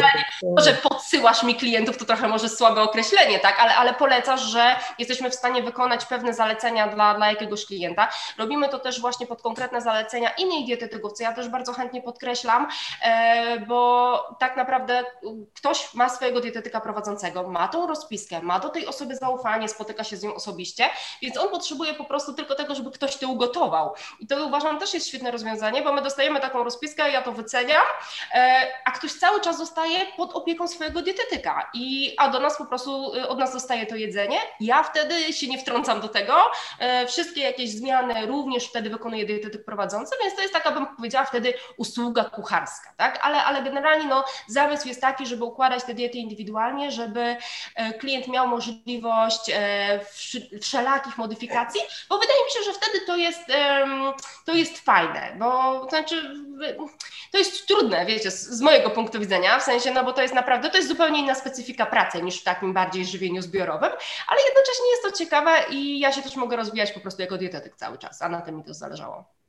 Że 0.56 0.72
podsyłasz 0.72 1.42
mi 1.42 1.54
klientów, 1.54 1.98
to 1.98 2.04
trochę 2.04 2.28
może 2.28 2.48
słabe 2.48 2.82
określenie, 2.82 3.38
tak, 3.38 3.60
ale, 3.60 3.74
ale 3.74 3.94
polecasz, 3.94 4.40
że 4.40 4.76
jesteśmy 4.98 5.30
w 5.30 5.34
stanie 5.34 5.62
wykonać 5.62 6.04
pewne 6.04 6.34
zalecenia 6.34 6.88
dla, 6.88 7.14
dla 7.14 7.30
jakiegoś 7.30 7.66
klienta. 7.66 8.08
Robimy 8.38 8.68
to 8.68 8.78
też 8.78 9.00
właśnie 9.00 9.26
pod 9.26 9.42
konkretne 9.42 9.80
zalecenia 9.80 10.30
innych 10.30 10.66
dietetyków, 10.66 11.12
co 11.12 11.22
ja 11.22 11.32
też 11.32 11.48
bardzo 11.48 11.72
chętnie 11.72 12.02
podkreślam, 12.02 12.68
e, 13.02 13.60
tak 14.38 14.56
naprawdę 14.56 15.04
ktoś 15.54 15.94
ma 15.94 16.08
swojego 16.08 16.40
dietetyka 16.40 16.80
prowadzącego, 16.80 17.48
ma 17.48 17.68
tą 17.68 17.86
rozpiskę, 17.86 18.42
ma 18.42 18.60
do 18.60 18.68
tej 18.68 18.86
osoby 18.86 19.16
zaufanie, 19.16 19.68
spotyka 19.68 20.04
się 20.04 20.16
z 20.16 20.22
nią 20.22 20.34
osobiście, 20.34 20.84
więc 21.22 21.36
on 21.38 21.48
potrzebuje 21.48 21.94
po 21.94 22.04
prostu 22.04 22.34
tylko 22.34 22.54
tego, 22.54 22.74
żeby 22.74 22.90
ktoś 22.90 23.16
to 23.16 23.28
ugotował. 23.28 23.94
I 24.20 24.26
to 24.26 24.46
uważam 24.46 24.78
też 24.78 24.94
jest 24.94 25.08
świetne 25.08 25.30
rozwiązanie, 25.30 25.82
bo 25.82 25.92
my 25.92 26.02
dostajemy 26.02 26.40
taką 26.40 26.64
rozpiskę, 26.64 27.10
ja 27.10 27.22
to 27.22 27.32
wyceniam, 27.32 27.82
e, 28.34 28.66
a 28.84 28.90
ktoś 28.90 29.12
cały 29.12 29.40
czas 29.40 29.58
zostaje 29.58 30.06
pod 30.16 30.32
opieką 30.32 30.68
swojego 30.68 31.02
dietetyka 31.02 31.70
i 31.74 32.14
a 32.18 32.28
do 32.28 32.40
nas 32.40 32.58
po 32.58 32.66
prostu 32.66 33.12
od 33.28 33.38
nas 33.38 33.52
dostaje 33.52 33.86
to 33.86 33.96
jedzenie. 33.96 34.38
Ja 34.60 34.82
wtedy 34.82 35.32
się 35.32 35.46
nie 35.48 35.58
wtrącam 35.58 36.00
do 36.00 36.08
tego. 36.08 36.34
E, 36.78 37.06
wszystkie 37.06 37.40
jakieś 37.40 37.70
zmiany 37.70 38.26
również 38.26 38.64
wtedy 38.64 38.90
wykonuje 38.90 39.26
dietetyk 39.26 39.64
prowadzący, 39.64 40.16
więc 40.22 40.34
to 40.34 40.42
jest 40.42 40.54
taka, 40.54 40.70
bym 40.70 40.86
powiedziała, 40.96 41.24
wtedy 41.24 41.54
usługa 41.76 42.24
kucharska, 42.24 42.92
tak? 42.96 43.18
Ale, 43.22 43.44
ale 43.44 43.62
generalnie 43.62 43.99
no, 44.06 44.24
zamysł 44.46 44.88
jest 44.88 45.00
taki, 45.00 45.26
żeby 45.26 45.44
układać 45.44 45.84
te 45.84 45.94
diety 45.94 46.18
indywidualnie, 46.18 46.90
żeby 46.90 47.36
e, 47.74 47.92
klient 47.92 48.28
miał 48.28 48.48
możliwość 48.48 49.50
e, 49.54 50.00
wszelakich 50.62 51.18
modyfikacji, 51.18 51.80
bo 52.08 52.18
wydaje 52.18 52.44
mi 52.44 52.50
się, 52.50 52.62
że 52.64 52.72
wtedy 52.72 53.06
to 53.06 53.16
jest, 53.16 53.40
to 54.44 54.54
jest 54.54 54.78
fajne, 54.78 55.36
bo 55.38 55.80
to 55.80 55.88
znaczy 55.88 56.34
to 57.32 57.38
jest 57.38 57.66
trudne, 57.66 58.06
wiecie, 58.06 58.30
z 58.30 58.60
mojego 58.60 58.90
punktu 58.90 59.20
widzenia, 59.20 59.58
w 59.58 59.62
sensie, 59.62 59.90
no 59.90 60.04
bo 60.04 60.12
to 60.12 60.22
jest 60.22 60.34
naprawdę, 60.34 60.70
to 60.70 60.76
jest 60.76 60.88
zupełnie 60.88 61.20
inna 61.20 61.34
specyfika 61.34 61.86
pracy 61.86 62.22
niż 62.22 62.40
w 62.40 62.44
takim 62.44 62.72
bardziej 62.72 63.06
żywieniu 63.06 63.42
zbiorowym, 63.42 63.90
ale 64.28 64.40
jednocześnie 64.42 64.90
jest 64.90 65.02
to 65.02 65.12
ciekawe 65.12 65.50
i 65.70 66.00
ja 66.00 66.12
się 66.12 66.22
też 66.22 66.36
mogę 66.36 66.56
rozwijać 66.56 66.92
po 66.92 67.00
prostu 67.00 67.22
jako 67.22 67.38
dietetyk 67.38 67.76
cały 67.76 67.98
czas, 67.98 68.22
a 68.22 68.28
na 68.28 68.40
tym 68.40 68.56
mi 68.56 68.64
to 68.64 68.74
zależało. 68.74 69.39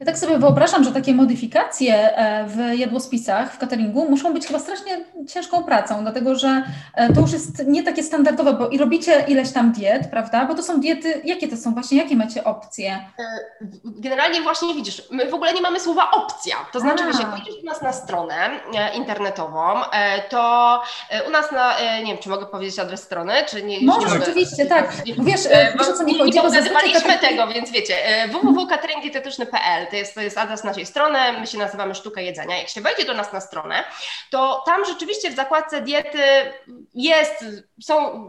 Ja 0.00 0.06
tak 0.06 0.18
sobie 0.18 0.38
wyobrażam, 0.38 0.84
że 0.84 0.92
takie 0.92 1.14
modyfikacje 1.14 2.16
e, 2.16 2.46
w 2.48 2.78
jadłospisach, 2.78 3.54
w 3.54 3.58
cateringu 3.58 4.10
muszą 4.10 4.34
być 4.34 4.46
chyba 4.46 4.58
strasznie 4.58 5.04
ciężką 5.28 5.64
pracą, 5.64 6.02
dlatego 6.02 6.34
że 6.34 6.62
e, 6.94 7.12
to 7.12 7.20
już 7.20 7.32
jest 7.32 7.66
nie 7.66 7.82
takie 7.82 8.02
standardowe, 8.02 8.52
bo 8.52 8.68
i 8.68 8.78
robicie 8.78 9.24
ileś 9.28 9.52
tam 9.52 9.72
diet, 9.72 10.10
prawda? 10.10 10.44
Bo 10.46 10.54
to 10.54 10.62
są 10.62 10.80
diety, 10.80 11.20
jakie 11.24 11.48
to 11.48 11.56
są 11.56 11.74
właśnie, 11.74 11.98
jakie 11.98 12.16
macie 12.16 12.44
opcje? 12.44 12.92
E, 13.18 13.22
generalnie 13.84 14.40
właśnie 14.40 14.74
widzisz, 14.74 15.02
my 15.10 15.30
w 15.30 15.34
ogóle 15.34 15.52
nie 15.52 15.60
mamy 15.60 15.80
słowa 15.80 16.10
opcja. 16.10 16.56
To 16.72 16.80
znaczy, 16.80 17.04
wiesz, 17.06 17.18
jak 17.18 17.30
wejdziesz 17.30 17.54
u 17.62 17.66
nas 17.66 17.82
na 17.82 17.92
stronę 17.92 18.34
internetową, 18.94 19.74
to 20.30 20.82
u 21.28 21.30
nas 21.30 21.52
na, 21.52 21.74
nie 21.98 22.06
wiem, 22.06 22.18
czy 22.18 22.28
mogę 22.28 22.46
powiedzieć 22.46 22.78
adres 22.78 23.02
strony, 23.02 23.32
czy 23.48 23.62
nie? 23.62 23.80
Możesz, 23.80 24.12
oczywiście, 24.22 24.66
tak. 24.66 24.92
Wiesz, 25.18 25.40
wiesz 25.78 25.88
o 25.88 25.92
co 25.92 26.04
mi 26.04 26.18
chodzi? 26.18 26.38
Nie 26.38 26.42
nazywaliśmy 26.42 27.18
tego, 27.18 27.46
więc 27.46 27.70
wiecie, 27.70 27.94
www.cateringdietetyczny.pl 28.32 29.59
to 29.90 29.96
jest, 29.96 30.14
to 30.14 30.20
jest 30.20 30.38
adres 30.38 30.64
naszej 30.64 30.86
strony, 30.86 31.18
my 31.40 31.46
się 31.46 31.58
nazywamy 31.58 31.94
Sztuka 31.94 32.20
Jedzenia. 32.20 32.58
Jak 32.58 32.68
się 32.68 32.80
wejdzie 32.80 33.04
do 33.04 33.14
nas 33.14 33.32
na 33.32 33.40
stronę, 33.40 33.84
to 34.30 34.62
tam 34.66 34.84
rzeczywiście 34.84 35.30
w 35.30 35.34
zakładce 35.34 35.80
diety 35.80 36.52
jest, 36.94 37.44
są 37.82 38.24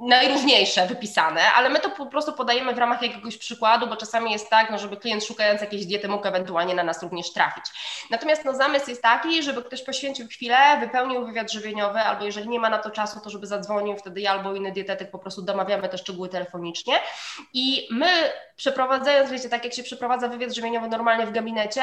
najróżniejsze 0.00 0.86
wypisane, 0.86 1.52
ale 1.56 1.68
my 1.68 1.80
to 1.80 1.90
po 1.90 2.06
prostu 2.06 2.32
podajemy 2.32 2.74
w 2.74 2.78
ramach 2.78 3.02
jakiegoś 3.02 3.38
przykładu, 3.38 3.86
bo 3.86 3.96
czasami 3.96 4.32
jest 4.32 4.50
tak, 4.50 4.70
no, 4.70 4.78
żeby 4.78 4.96
klient 4.96 5.24
szukając 5.24 5.60
jakiejś 5.60 5.86
diety 5.86 6.08
mógł 6.08 6.28
ewentualnie 6.28 6.74
na 6.74 6.82
nas 6.82 7.02
również 7.02 7.32
trafić. 7.32 7.64
Natomiast 8.10 8.44
no, 8.44 8.54
zamysł 8.54 8.90
jest 8.90 9.02
taki, 9.02 9.42
żeby 9.42 9.62
ktoś 9.62 9.82
poświęcił 9.82 10.26
chwilę, 10.28 10.56
wypełnił 10.80 11.26
wywiad 11.26 11.52
żywieniowy, 11.52 11.98
albo 11.98 12.24
jeżeli 12.24 12.48
nie 12.48 12.60
ma 12.60 12.70
na 12.70 12.78
to 12.78 12.90
czasu, 12.90 13.20
to 13.24 13.30
żeby 13.30 13.46
zadzwonił, 13.46 13.96
wtedy 13.96 14.20
ja 14.20 14.30
albo 14.30 14.54
inny 14.54 14.72
dietetyk 14.72 15.10
po 15.10 15.18
prostu 15.18 15.42
domawiamy 15.42 15.88
te 15.88 15.98
szczegóły 15.98 16.28
telefonicznie 16.28 16.94
i 17.52 17.88
my 17.90 18.32
przeprowadzając, 18.56 19.30
wiecie, 19.30 19.48
tak 19.48 19.64
jak 19.64 19.74
się 19.74 19.82
przeprowadza 19.82 20.28
wywiad 20.28 20.54
żywieniowy 20.54 20.71
normalnie 20.80 21.26
w 21.26 21.32
gabinecie, 21.32 21.82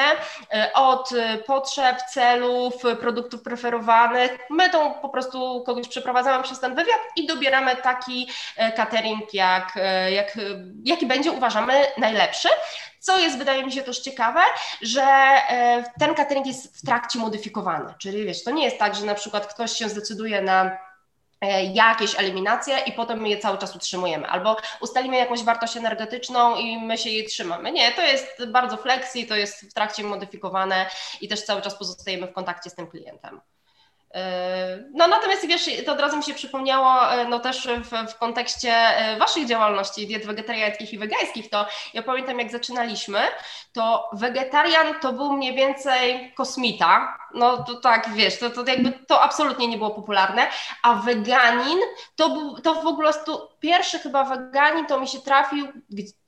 e, 0.52 0.72
od 0.74 1.10
potrzeb, 1.46 2.02
celów, 2.02 2.74
produktów 3.00 3.42
preferowanych, 3.42 4.38
my 4.50 4.70
tą 4.70 4.94
po 4.94 5.08
prostu 5.08 5.62
kogoś 5.66 5.88
przeprowadzamy 5.88 6.44
przez 6.44 6.60
ten 6.60 6.74
wywiad 6.74 7.00
i 7.16 7.26
dobieramy 7.26 7.76
taki 7.76 8.28
catering, 8.76 9.34
jak, 9.34 9.72
jak, 10.10 10.38
jaki 10.84 11.06
będzie 11.06 11.32
uważamy 11.32 11.86
najlepszy. 11.98 12.48
Co 13.00 13.18
jest, 13.18 13.38
wydaje 13.38 13.64
mi 13.64 13.72
się 13.72 13.82
też 13.82 14.00
ciekawe, 14.00 14.40
że 14.82 15.06
ten 15.98 16.14
catering 16.14 16.46
jest 16.46 16.78
w 16.78 16.86
trakcie 16.86 17.18
modyfikowany, 17.18 17.94
czyli 17.98 18.24
wiesz, 18.24 18.44
to 18.44 18.50
nie 18.50 18.64
jest 18.64 18.78
tak, 18.78 18.94
że 18.94 19.06
na 19.06 19.14
przykład 19.14 19.46
ktoś 19.46 19.72
się 19.72 19.88
zdecyduje 19.88 20.42
na 20.42 20.70
E, 20.70 20.89
jakieś 21.72 22.18
eliminacje 22.18 22.78
i 22.86 22.92
potem 22.92 23.20
my 23.20 23.28
je 23.28 23.38
cały 23.38 23.58
czas 23.58 23.76
utrzymujemy. 23.76 24.26
Albo 24.26 24.56
ustalimy 24.80 25.16
jakąś 25.16 25.42
wartość 25.42 25.76
energetyczną 25.76 26.56
i 26.56 26.78
my 26.78 26.98
się 26.98 27.10
jej 27.10 27.26
trzymamy. 27.26 27.72
Nie, 27.72 27.92
to 27.92 28.02
jest 28.02 28.46
bardzo 28.46 28.76
flexi, 28.76 29.26
to 29.26 29.36
jest 29.36 29.70
w 29.70 29.74
trakcie 29.74 30.04
modyfikowane 30.04 30.90
i 31.20 31.28
też 31.28 31.42
cały 31.42 31.62
czas 31.62 31.74
pozostajemy 31.74 32.26
w 32.26 32.32
kontakcie 32.32 32.70
z 32.70 32.74
tym 32.74 32.86
klientem. 32.86 33.40
E, 34.14 34.84
no 34.94 35.08
natomiast 35.08 35.46
wiesz, 35.46 35.70
to 35.86 35.92
od 35.92 36.00
razu 36.00 36.16
mi 36.16 36.22
się 36.22 36.34
przypomniało, 36.34 37.12
e, 37.12 37.24
no 37.28 37.38
też 37.38 37.68
w, 37.68 38.10
w 38.12 38.18
kontekście 38.18 38.74
waszych 39.18 39.46
działalności 39.46 40.06
diet 40.06 40.26
wegetariańskich 40.26 40.92
i 40.92 40.98
wegańskich, 40.98 41.50
to 41.50 41.66
ja 41.94 42.02
pamiętam 42.02 42.38
jak 42.38 42.50
zaczynaliśmy, 42.50 43.18
to 43.72 44.10
wegetarian 44.12 45.00
to 45.00 45.12
był 45.12 45.32
mniej 45.32 45.54
więcej 45.54 46.32
kosmita, 46.34 47.18
no 47.34 47.64
to 47.64 47.74
tak, 47.74 48.14
wiesz, 48.14 48.38
to, 48.38 48.50
to 48.50 48.64
jakby 48.66 48.92
to 48.92 49.22
absolutnie 49.22 49.68
nie 49.68 49.78
było 49.78 49.90
popularne, 49.90 50.46
a 50.82 50.94
weganin 50.94 51.78
to 52.16 52.28
był, 52.28 52.60
to 52.60 52.74
w 52.74 52.86
ogóle 52.86 53.14
to 53.14 53.49
pierwszy 53.60 53.98
chyba 53.98 54.24
weganin 54.24 54.86
to 54.86 55.00
mi 55.00 55.08
się 55.08 55.18
trafił 55.18 55.66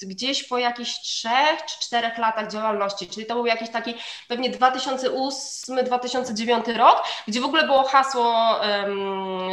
gdzieś 0.02 0.48
po 0.48 0.58
jakichś 0.58 1.00
trzech 1.00 1.64
czy 1.66 1.80
czterech 1.80 2.18
latach 2.18 2.50
działalności, 2.50 3.06
czyli 3.06 3.26
to 3.26 3.34
był 3.34 3.46
jakiś 3.46 3.70
taki 3.70 3.94
pewnie 4.28 4.50
2008-2009 4.50 6.76
rok, 6.76 7.02
gdzie 7.28 7.40
w 7.40 7.44
ogóle 7.44 7.66
było 7.66 7.82
hasło, 7.82 8.60
um, 8.60 9.50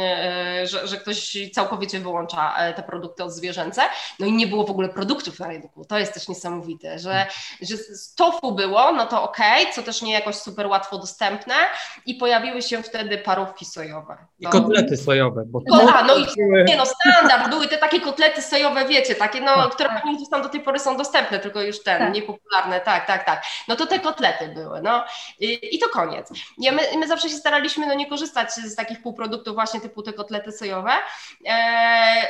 że, 0.64 0.86
że 0.86 0.96
ktoś 0.96 1.38
całkowicie 1.52 2.00
wyłącza 2.00 2.56
e, 2.56 2.74
te 2.74 2.82
produkty 2.82 3.24
od 3.24 3.32
zwierzęce, 3.32 3.82
no 4.18 4.26
i 4.26 4.32
nie 4.32 4.46
było 4.46 4.66
w 4.66 4.70
ogóle 4.70 4.88
produktów 4.88 5.38
na 5.38 5.48
rynku, 5.48 5.84
to 5.84 5.98
jest 5.98 6.14
też 6.14 6.28
niesamowite, 6.28 6.98
że, 6.98 7.26
że 7.60 7.76
z 7.76 8.14
tofu 8.14 8.52
było, 8.52 8.92
no 8.92 9.06
to 9.06 9.22
okej, 9.22 9.62
okay, 9.62 9.74
co 9.74 9.82
też 9.82 10.02
nie 10.02 10.12
jakoś 10.12 10.36
super 10.36 10.66
łatwo 10.66 10.98
dostępne 10.98 11.54
i 12.06 12.14
pojawiły 12.14 12.62
się 12.62 12.82
wtedy 12.82 13.18
parówki 13.18 13.64
sojowe. 13.64 14.16
I 14.38 14.46
kotlety 14.46 14.96
sojowe. 14.96 15.44
Bo 15.46 15.60
to, 15.60 15.94
a, 15.94 16.04
no 16.04 16.16
i 16.16 16.26
nie 16.66 16.76
no, 16.76 16.84
standard, 16.86 17.50
były 17.50 17.68
te 17.70 17.78
takie 17.78 18.00
kotlety 18.00 18.42
sojowe, 18.42 18.84
wiecie, 18.84 19.14
takie, 19.14 19.40
no, 19.40 19.54
tak, 19.54 19.70
które 19.74 19.88
tak. 19.88 20.02
gdzieś 20.16 20.28
tam 20.30 20.42
do 20.42 20.48
tej 20.48 20.60
pory 20.60 20.78
są 20.78 20.96
dostępne, 20.96 21.38
tylko 21.38 21.62
już 21.62 21.82
ten, 21.82 21.98
tak. 21.98 22.14
niepopularne, 22.14 22.80
tak, 22.80 23.06
tak, 23.06 23.24
tak. 23.24 23.42
No 23.68 23.76
to 23.76 23.86
te 23.86 23.98
kotlety 23.98 24.48
były, 24.48 24.82
no 24.82 25.04
i, 25.40 25.76
i 25.76 25.78
to 25.78 25.88
koniec. 25.88 26.30
Ja, 26.58 26.72
my, 26.72 26.82
my 26.98 27.08
zawsze 27.08 27.28
się 27.28 27.36
staraliśmy, 27.36 27.86
no 27.86 27.94
nie 27.94 28.08
korzystać 28.08 28.52
z 28.52 28.74
takich 28.74 29.02
półproduktów 29.02 29.54
właśnie 29.54 29.80
typu 29.80 30.02
te 30.02 30.12
kotlety 30.12 30.52
sojowe, 30.52 30.92
e, 31.46 31.52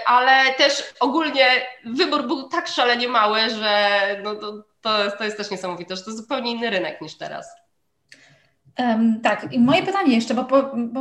ale 0.06 0.54
też 0.54 0.94
ogólnie 1.00 1.46
wybór 1.84 2.26
był 2.26 2.48
tak 2.48 2.68
szalenie 2.68 3.08
mały, 3.08 3.50
że 3.50 4.00
no, 4.22 4.34
to, 4.34 4.52
to, 4.80 5.04
jest, 5.04 5.18
to 5.18 5.24
jest 5.24 5.36
też 5.36 5.50
niesamowite, 5.50 5.96
że 5.96 6.02
to 6.02 6.10
jest 6.10 6.22
zupełnie 6.22 6.50
inny 6.50 6.70
rynek 6.70 7.00
niż 7.00 7.18
teraz. 7.18 7.60
Um, 8.78 9.20
tak, 9.20 9.52
i 9.52 9.58
moje 9.58 9.82
pytanie 9.82 10.14
jeszcze, 10.14 10.34
bo, 10.34 10.44
bo, 10.44 10.70
bo 10.74 11.00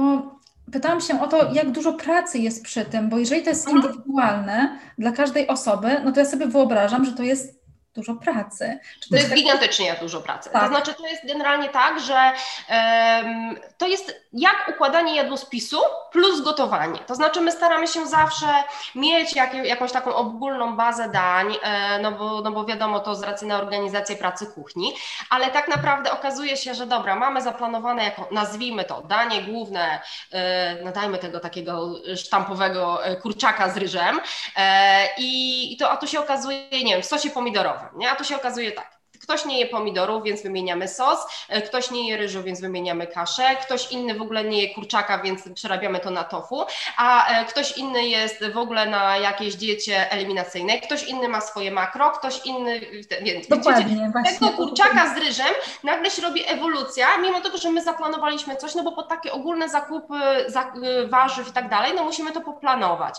pytałam 0.71 1.01
się 1.01 1.21
o 1.21 1.27
to, 1.27 1.53
jak 1.53 1.71
dużo 1.71 1.93
pracy 1.93 2.39
jest 2.39 2.63
przy 2.63 2.85
tym, 2.85 3.09
bo 3.09 3.17
jeżeli 3.17 3.43
to 3.43 3.49
jest 3.49 3.67
mhm. 3.67 3.85
indywidualne 3.85 4.79
dla 4.97 5.11
każdej 5.11 5.47
osoby, 5.47 5.87
no 6.05 6.11
to 6.11 6.19
ja 6.19 6.25
sobie 6.25 6.47
wyobrażam, 6.47 7.05
że 7.05 7.11
to 7.11 7.23
jest 7.23 7.58
dużo 7.99 8.15
pracy. 8.15 8.79
to, 9.01 9.09
to 9.09 9.15
jest, 9.15 9.29
tak... 9.29 9.37
gigantycznie 9.37 9.95
dużo 10.01 10.21
pracy. 10.21 10.49
Tak. 10.49 10.61
To 10.61 10.67
znaczy, 10.67 10.93
to 10.93 11.07
jest 11.07 11.27
generalnie 11.27 11.69
tak, 11.69 11.99
że 11.99 12.31
um, 12.69 13.59
to 13.77 13.87
jest 13.87 14.29
jak 14.33 14.71
układanie 14.75 15.15
jadłospisu 15.15 15.77
plus 16.11 16.41
gotowanie. 16.41 16.99
To 16.99 17.15
znaczy, 17.15 17.41
my 17.41 17.51
staramy 17.51 17.87
się 17.87 18.07
zawsze 18.07 18.47
mieć 18.95 19.35
jak, 19.35 19.53
jakąś 19.53 19.91
taką 19.91 20.15
ogólną 20.15 20.75
bazę 20.77 21.09
dań, 21.09 21.55
e, 21.63 21.99
no, 21.99 22.11
bo, 22.11 22.41
no 22.41 22.51
bo 22.51 22.65
wiadomo, 22.65 22.99
to 22.99 23.15
z 23.15 23.23
racji 23.23 23.47
na 23.47 23.57
organizację 23.57 24.15
pracy 24.15 24.47
kuchni, 24.47 24.93
ale 25.29 25.51
tak 25.51 25.67
naprawdę 25.67 26.11
okazuje 26.11 26.57
się, 26.57 26.73
że 26.73 26.85
dobra, 26.85 27.15
mamy 27.15 27.41
zaplanowane, 27.41 28.03
jako, 28.03 28.27
nazwijmy 28.31 28.85
to, 28.85 29.01
danie 29.01 29.41
główne, 29.41 30.01
e, 30.31 30.83
nadajmy 30.83 31.17
tego 31.17 31.39
takiego 31.39 31.95
sztampowego 32.15 33.05
e, 33.05 33.15
kurczaka 33.15 33.69
z 33.69 33.77
ryżem 33.77 34.19
e, 34.55 35.09
i, 35.17 35.73
i 35.73 35.77
to, 35.77 35.91
a 35.91 35.97
tu 35.97 36.07
się 36.07 36.19
okazuje, 36.19 36.69
nie 36.71 36.93
wiem, 36.93 37.01
w 37.01 37.05
sosie 37.05 37.29
pomidorowym 37.29 37.88
nie? 37.95 38.11
A 38.11 38.15
tu 38.15 38.23
się 38.23 38.35
okazuje 38.35 38.71
tak, 38.71 38.98
Ktoś 39.29 39.45
nie 39.45 39.59
je 39.59 39.65
pomidorów, 39.65 40.23
więc 40.23 40.43
wymieniamy 40.43 40.87
sos, 40.87 41.19
e, 41.49 41.61
ktoś 41.61 41.91
nie 41.91 42.09
je 42.09 42.17
ryżu, 42.17 42.43
więc 42.43 42.61
wymieniamy 42.61 43.07
kaszę, 43.07 43.55
ktoś 43.55 43.91
inny 43.91 44.13
w 44.13 44.21
ogóle 44.21 44.43
nie 44.43 44.61
je 44.61 44.75
kurczaka, 44.75 45.19
więc 45.19 45.49
przerabiamy 45.55 45.99
to 45.99 46.11
na 46.11 46.23
tofu, 46.23 46.65
a 46.97 47.27
e, 47.27 47.45
ktoś 47.45 47.77
inny 47.77 48.07
jest 48.07 48.51
w 48.53 48.57
ogóle 48.57 48.85
na 48.85 49.17
jakiejś 49.17 49.55
diecie 49.55 50.11
eliminacyjnej, 50.11 50.81
ktoś 50.81 51.03
inny 51.03 51.27
ma 51.27 51.41
swoje 51.41 51.71
makro, 51.71 52.11
ktoś 52.11 52.45
inny, 52.45 52.79
więc 53.21 53.47
Dokładnie, 53.47 54.11
wiecie, 54.25 54.39
tego 54.39 54.51
kurczaka 54.51 55.15
z 55.15 55.17
ryżem 55.17 55.53
nagle 55.83 56.11
się 56.11 56.21
robi 56.21 56.43
ewolucja, 56.47 57.17
mimo 57.17 57.41
tego, 57.41 57.57
że 57.57 57.71
my 57.71 57.83
zaplanowaliśmy 57.83 58.55
coś, 58.55 58.75
no 58.75 58.83
bo 58.83 58.91
pod 58.91 59.09
takie 59.09 59.31
ogólne 59.31 59.69
zakupy 59.69 60.15
e, 60.15 61.07
warzyw 61.07 61.47
i 61.47 61.51
tak 61.51 61.69
dalej, 61.69 61.91
no 61.95 62.03
musimy 62.03 62.31
to 62.31 62.41
poplanować. 62.41 63.15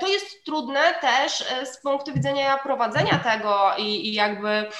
To 0.00 0.08
jest 0.08 0.44
trudne 0.44 0.94
też 1.00 1.44
z 1.64 1.76
punktu 1.82 2.12
widzenia 2.12 2.58
prowadzenia 2.58 3.18
tego 3.18 3.70
i, 3.78 4.08
i 4.08 4.12
jakby 4.12 4.70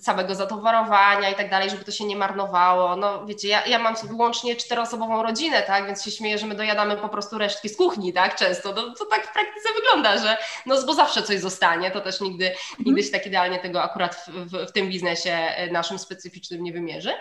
samego 0.00 0.34
zatowarowania 0.34 1.30
i 1.30 1.34
tak 1.34 1.50
dalej, 1.50 1.70
żeby 1.70 1.84
to 1.84 1.92
się 1.92 2.04
nie 2.04 2.16
marnowało. 2.16 2.96
No 2.96 3.26
wiecie, 3.26 3.48
ja, 3.48 3.66
ja 3.66 3.78
mam 3.78 3.94
wyłącznie 4.04 4.56
czteroosobową 4.56 5.22
rodzinę, 5.22 5.62
tak, 5.62 5.86
więc 5.86 6.04
się 6.04 6.10
śmieję, 6.10 6.38
że 6.38 6.46
my 6.46 6.54
dojadamy 6.54 6.96
po 6.96 7.08
prostu 7.08 7.38
resztki 7.38 7.68
z 7.68 7.76
kuchni, 7.76 8.12
tak, 8.12 8.36
często. 8.36 8.72
No, 8.72 8.94
to 8.98 9.04
tak 9.04 9.26
w 9.26 9.32
praktyce 9.32 9.68
wygląda, 9.76 10.18
że 10.18 10.36
no 10.66 10.76
bo 10.86 10.94
zawsze 10.94 11.22
coś 11.22 11.38
zostanie, 11.40 11.90
to 11.90 12.00
też 12.00 12.20
nigdy, 12.20 12.52
nigdy 12.86 13.02
się 13.02 13.10
tak 13.10 13.26
idealnie 13.26 13.58
tego 13.58 13.82
akurat 13.82 14.14
w, 14.14 14.28
w, 14.28 14.68
w 14.68 14.72
tym 14.72 14.88
biznesie 14.88 15.30
e, 15.30 15.70
naszym 15.70 15.98
specyficznym 15.98 16.62
nie 16.62 16.72
wymierzy. 16.72 17.12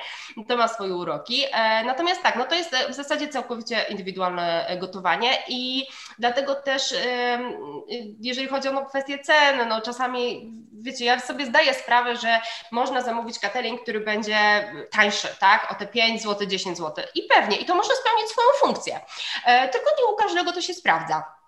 To 0.48 0.58
ma 0.58 0.68
swoje 0.68 0.96
uroki. 0.96 1.44
E, 1.52 1.84
natomiast 1.84 2.24
tak, 2.24 2.36
no 2.36 2.46
to 2.46 2.56
jest 2.56 2.76
w 2.90 2.94
zasadzie 2.94 3.28
całkowicie 3.28 3.86
indywidualne 3.90 4.68
e, 4.68 4.78
gotowanie 4.78 5.38
i 5.48 5.88
dlatego 6.20 6.56
też 6.56 6.96
jeżeli 8.20 8.48
chodzi 8.48 8.68
o 8.68 8.72
no, 8.72 8.86
kwestię 8.86 9.20
cen, 9.20 9.70
no 9.70 9.82
czasami 9.82 10.52
wiecie, 10.84 11.06
ja 11.06 11.20
sobie 11.20 11.46
zdaję 11.46 11.74
sprawę, 11.74 12.16
że 12.16 12.42
można 12.72 13.02
zamówić 13.02 13.40
catering, 13.40 13.82
który 13.82 14.00
będzie 14.00 14.38
tańszy, 14.92 15.28
tak? 15.40 15.72
O 15.72 15.76
te 15.76 15.88
5 15.88 16.22
zł, 16.24 16.48
10 16.48 16.78
zł. 16.78 17.06
I 17.16 17.22
pewnie, 17.24 17.58
i 17.58 17.66
to 17.66 17.76
może 17.76 17.90
spełnić 17.96 18.28
swoją 18.32 18.48
funkcję. 18.60 19.00
E, 19.46 19.70
tylko 19.70 19.90
nie 20.00 20.14
u 20.14 20.16
każdego 20.16 20.52
to 20.52 20.62
się 20.62 20.74
sprawdza. 20.74 21.43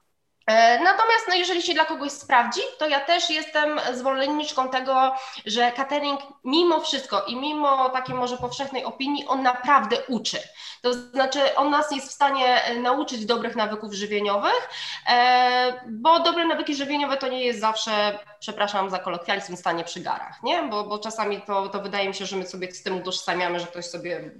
E, 0.47 0.79
natomiast 0.79 1.27
no, 1.27 1.35
jeżeli 1.35 1.61
się 1.61 1.73
dla 1.73 1.85
kogoś 1.85 2.11
sprawdzi, 2.11 2.61
to 2.79 2.87
ja 2.87 2.99
też 2.99 3.29
jestem 3.29 3.79
zwolenniczką 3.93 4.69
tego, 4.69 5.15
że 5.45 5.71
catering 5.71 6.19
mimo 6.43 6.81
wszystko 6.81 7.25
i 7.25 7.35
mimo 7.35 7.89
takiej 7.89 8.15
może 8.15 8.37
powszechnej 8.37 8.83
opinii, 8.83 9.27
on 9.27 9.43
naprawdę 9.43 9.97
uczy. 10.07 10.39
To 10.81 10.93
znaczy 10.93 11.55
on 11.55 11.69
nas 11.69 11.91
jest 11.91 12.09
w 12.09 12.13
stanie 12.13 12.63
e, 12.63 12.79
nauczyć 12.79 13.25
dobrych 13.25 13.55
nawyków 13.55 13.93
żywieniowych, 13.93 14.69
e, 15.07 15.73
bo 15.87 16.19
dobre 16.19 16.47
nawyki 16.47 16.75
żywieniowe 16.75 17.17
to 17.17 17.27
nie 17.27 17.45
jest 17.45 17.59
zawsze, 17.59 18.19
przepraszam 18.39 18.89
za 18.89 18.99
kolokwializm, 18.99 19.55
stanie 19.55 19.83
przy 19.83 19.99
garach, 19.99 20.43
nie? 20.43 20.63
Bo, 20.63 20.83
bo 20.83 20.99
czasami 20.99 21.41
to, 21.41 21.69
to 21.69 21.79
wydaje 21.79 22.07
mi 22.07 22.15
się, 22.15 22.25
że 22.25 22.35
my 22.35 22.47
sobie 22.47 22.71
z 22.71 22.83
tym 22.83 22.97
utożsamiamy, 22.97 23.59
że 23.59 23.67
ktoś 23.67 23.85
sobie 23.85 24.31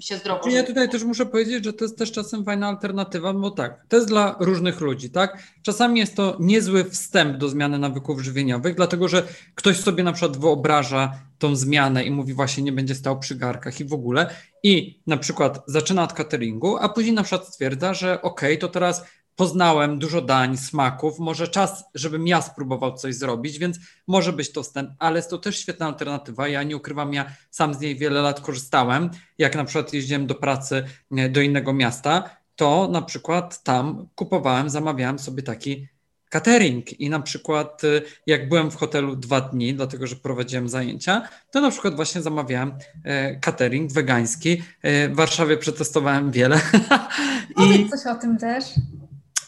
się 0.00 0.16
zdrowo 0.16 0.50
Ja 0.50 0.64
tutaj 0.64 0.88
też 0.88 1.04
muszę 1.04 1.26
powiedzieć, 1.26 1.64
że 1.64 1.72
to 1.72 1.84
jest 1.84 1.98
też 1.98 2.12
czasem 2.12 2.44
fajna 2.44 2.68
alternatywa, 2.68 3.32
bo 3.32 3.50
tak, 3.50 3.84
to 3.88 3.96
jest 3.96 4.08
dla 4.08 4.36
różnych 4.40 4.80
ludzi, 4.80 5.10
tak? 5.10 5.42
Czasami 5.62 6.00
jest 6.00 6.16
to 6.16 6.36
niezły 6.40 6.84
wstęp 6.84 7.38
do 7.38 7.48
zmiany 7.48 7.78
nawyków 7.78 8.20
żywieniowych, 8.20 8.74
dlatego 8.74 9.08
że 9.08 9.22
ktoś 9.54 9.80
sobie 9.80 10.04
na 10.04 10.12
przykład 10.12 10.36
wyobraża 10.36 11.12
tą 11.38 11.56
zmianę 11.56 12.04
i 12.04 12.10
mówi 12.10 12.34
właśnie 12.34 12.62
nie 12.62 12.72
będzie 12.72 12.94
stał 12.94 13.18
przy 13.18 13.34
garkach 13.34 13.80
i 13.80 13.84
w 13.84 13.92
ogóle 13.92 14.34
i 14.62 15.00
na 15.06 15.16
przykład 15.16 15.62
zaczyna 15.66 16.02
od 16.02 16.12
cateringu, 16.12 16.76
a 16.76 16.88
później 16.88 17.14
na 17.14 17.22
przykład 17.22 17.48
stwierdza, 17.48 17.94
że 17.94 18.22
okej, 18.22 18.52
okay, 18.52 18.58
to 18.58 18.68
teraz 18.68 19.04
poznałem 19.36 19.98
dużo 19.98 20.22
dań, 20.22 20.56
smaków, 20.56 21.18
może 21.18 21.48
czas, 21.48 21.84
żebym 21.94 22.26
ja 22.26 22.42
spróbował 22.42 22.94
coś 22.94 23.14
zrobić, 23.14 23.58
więc 23.58 23.78
może 24.06 24.32
być 24.32 24.52
to 24.52 24.62
wstęp, 24.62 24.90
ale 24.98 25.16
jest 25.16 25.30
to 25.30 25.38
też 25.38 25.58
świetna 25.58 25.86
alternatywa. 25.86 26.48
Ja 26.48 26.62
nie 26.62 26.76
ukrywam, 26.76 27.14
ja 27.14 27.32
sam 27.50 27.74
z 27.74 27.80
niej 27.80 27.96
wiele 27.96 28.22
lat 28.22 28.40
korzystałem. 28.40 29.10
Jak 29.38 29.56
na 29.56 29.64
przykład 29.64 29.92
jeździłem 29.92 30.26
do 30.26 30.34
pracy 30.34 30.84
do 31.30 31.40
innego 31.40 31.72
miasta, 31.72 32.36
to 32.56 32.88
na 32.88 33.02
przykład 33.02 33.62
tam 33.62 34.08
kupowałem, 34.14 34.70
zamawiałem 34.70 35.18
sobie 35.18 35.42
taki 35.42 35.88
catering 36.32 37.00
i 37.00 37.10
na 37.10 37.20
przykład 37.20 37.84
y, 37.84 38.02
jak 38.26 38.48
byłem 38.48 38.70
w 38.70 38.76
hotelu 38.76 39.16
dwa 39.16 39.40
dni, 39.40 39.74
dlatego 39.74 40.06
że 40.06 40.16
prowadziłem 40.16 40.68
zajęcia, 40.68 41.28
to 41.50 41.60
na 41.60 41.70
przykład 41.70 41.96
właśnie 41.96 42.22
zamawiałem 42.22 42.72
e, 43.04 43.36
catering 43.36 43.92
wegański. 43.92 44.62
E, 44.82 45.08
w 45.08 45.14
Warszawie 45.14 45.56
przetestowałem 45.56 46.30
wiele. 46.30 46.60
Powiedz 47.56 47.80
I... 47.80 47.88
coś 47.88 48.06
o 48.06 48.14
tym 48.14 48.38
też. 48.38 48.64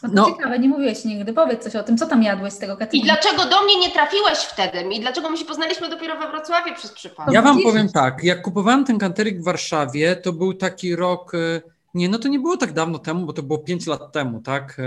No 0.08 0.24
to 0.24 0.30
no. 0.30 0.36
ciekawe, 0.36 0.58
nie 0.58 0.68
mówiłeś 0.68 1.04
nigdy. 1.04 1.32
Powiedz 1.32 1.64
coś 1.64 1.76
o 1.76 1.82
tym, 1.82 1.98
co 1.98 2.06
tam 2.06 2.22
jadłeś 2.22 2.52
z 2.52 2.58
tego 2.58 2.76
cateringu. 2.76 3.06
I 3.06 3.10
dlaczego 3.10 3.44
do 3.50 3.64
mnie 3.64 3.78
nie 3.78 3.90
trafiłeś 3.90 4.38
wtedy? 4.38 4.94
I 4.94 5.00
dlaczego 5.00 5.30
my 5.30 5.36
się 5.36 5.44
poznaliśmy 5.44 5.90
dopiero 5.90 6.18
we 6.18 6.28
Wrocławiu 6.28 6.74
przez 6.74 6.92
przypadek? 6.92 7.34
Ja 7.34 7.42
wam 7.42 7.62
powiem 7.62 7.88
tak, 7.88 8.24
jak 8.24 8.42
kupowałem 8.42 8.84
ten 8.84 8.98
catering 8.98 9.40
w 9.40 9.44
Warszawie, 9.44 10.16
to 10.16 10.32
był 10.32 10.54
taki 10.54 10.96
rok, 10.96 11.34
y, 11.34 11.62
nie, 11.94 12.08
no 12.08 12.18
to 12.18 12.28
nie 12.28 12.38
było 12.38 12.56
tak 12.56 12.72
dawno 12.72 12.98
temu, 12.98 13.26
bo 13.26 13.32
to 13.32 13.42
było 13.42 13.58
5 13.58 13.86
lat 13.86 14.12
temu, 14.12 14.40
tak? 14.40 14.78
Y, 14.78 14.82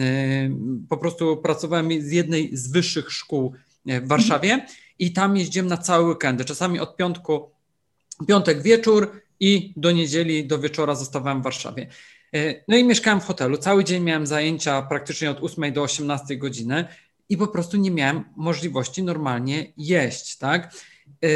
y, 0.00 0.50
po 0.88 0.96
prostu 0.96 1.36
pracowałem 1.36 1.88
z 2.00 2.12
jednej 2.12 2.56
z 2.56 2.72
wyższych 2.72 3.12
szkół 3.12 3.52
w 3.86 4.08
Warszawie 4.08 4.66
i 4.98 5.12
tam 5.12 5.36
jeździłem 5.36 5.66
na 5.66 5.76
całe 5.76 6.04
weekendy, 6.04 6.44
czasami 6.44 6.80
od 6.80 6.96
piątku, 6.96 7.50
piątek 8.28 8.62
wieczór 8.62 9.22
i 9.40 9.72
do 9.76 9.92
niedzieli, 9.92 10.46
do 10.46 10.58
wieczora 10.58 10.94
zostawałem 10.94 11.40
w 11.40 11.44
Warszawie. 11.44 11.86
E, 12.36 12.64
no 12.68 12.76
i 12.76 12.84
mieszkałem 12.84 13.20
w 13.20 13.24
hotelu. 13.24 13.56
Cały 13.56 13.84
dzień 13.84 14.02
miałem 14.02 14.26
zajęcia 14.26 14.82
praktycznie 14.82 15.30
od 15.30 15.42
8 15.42 15.72
do 15.72 15.82
18 15.82 16.36
godziny 16.36 16.84
i 17.28 17.36
po 17.36 17.48
prostu 17.48 17.76
nie 17.76 17.90
miałem 17.90 18.24
możliwości 18.36 19.02
normalnie 19.02 19.72
jeść, 19.76 20.38
tak? 20.38 20.74
E, 21.24 21.28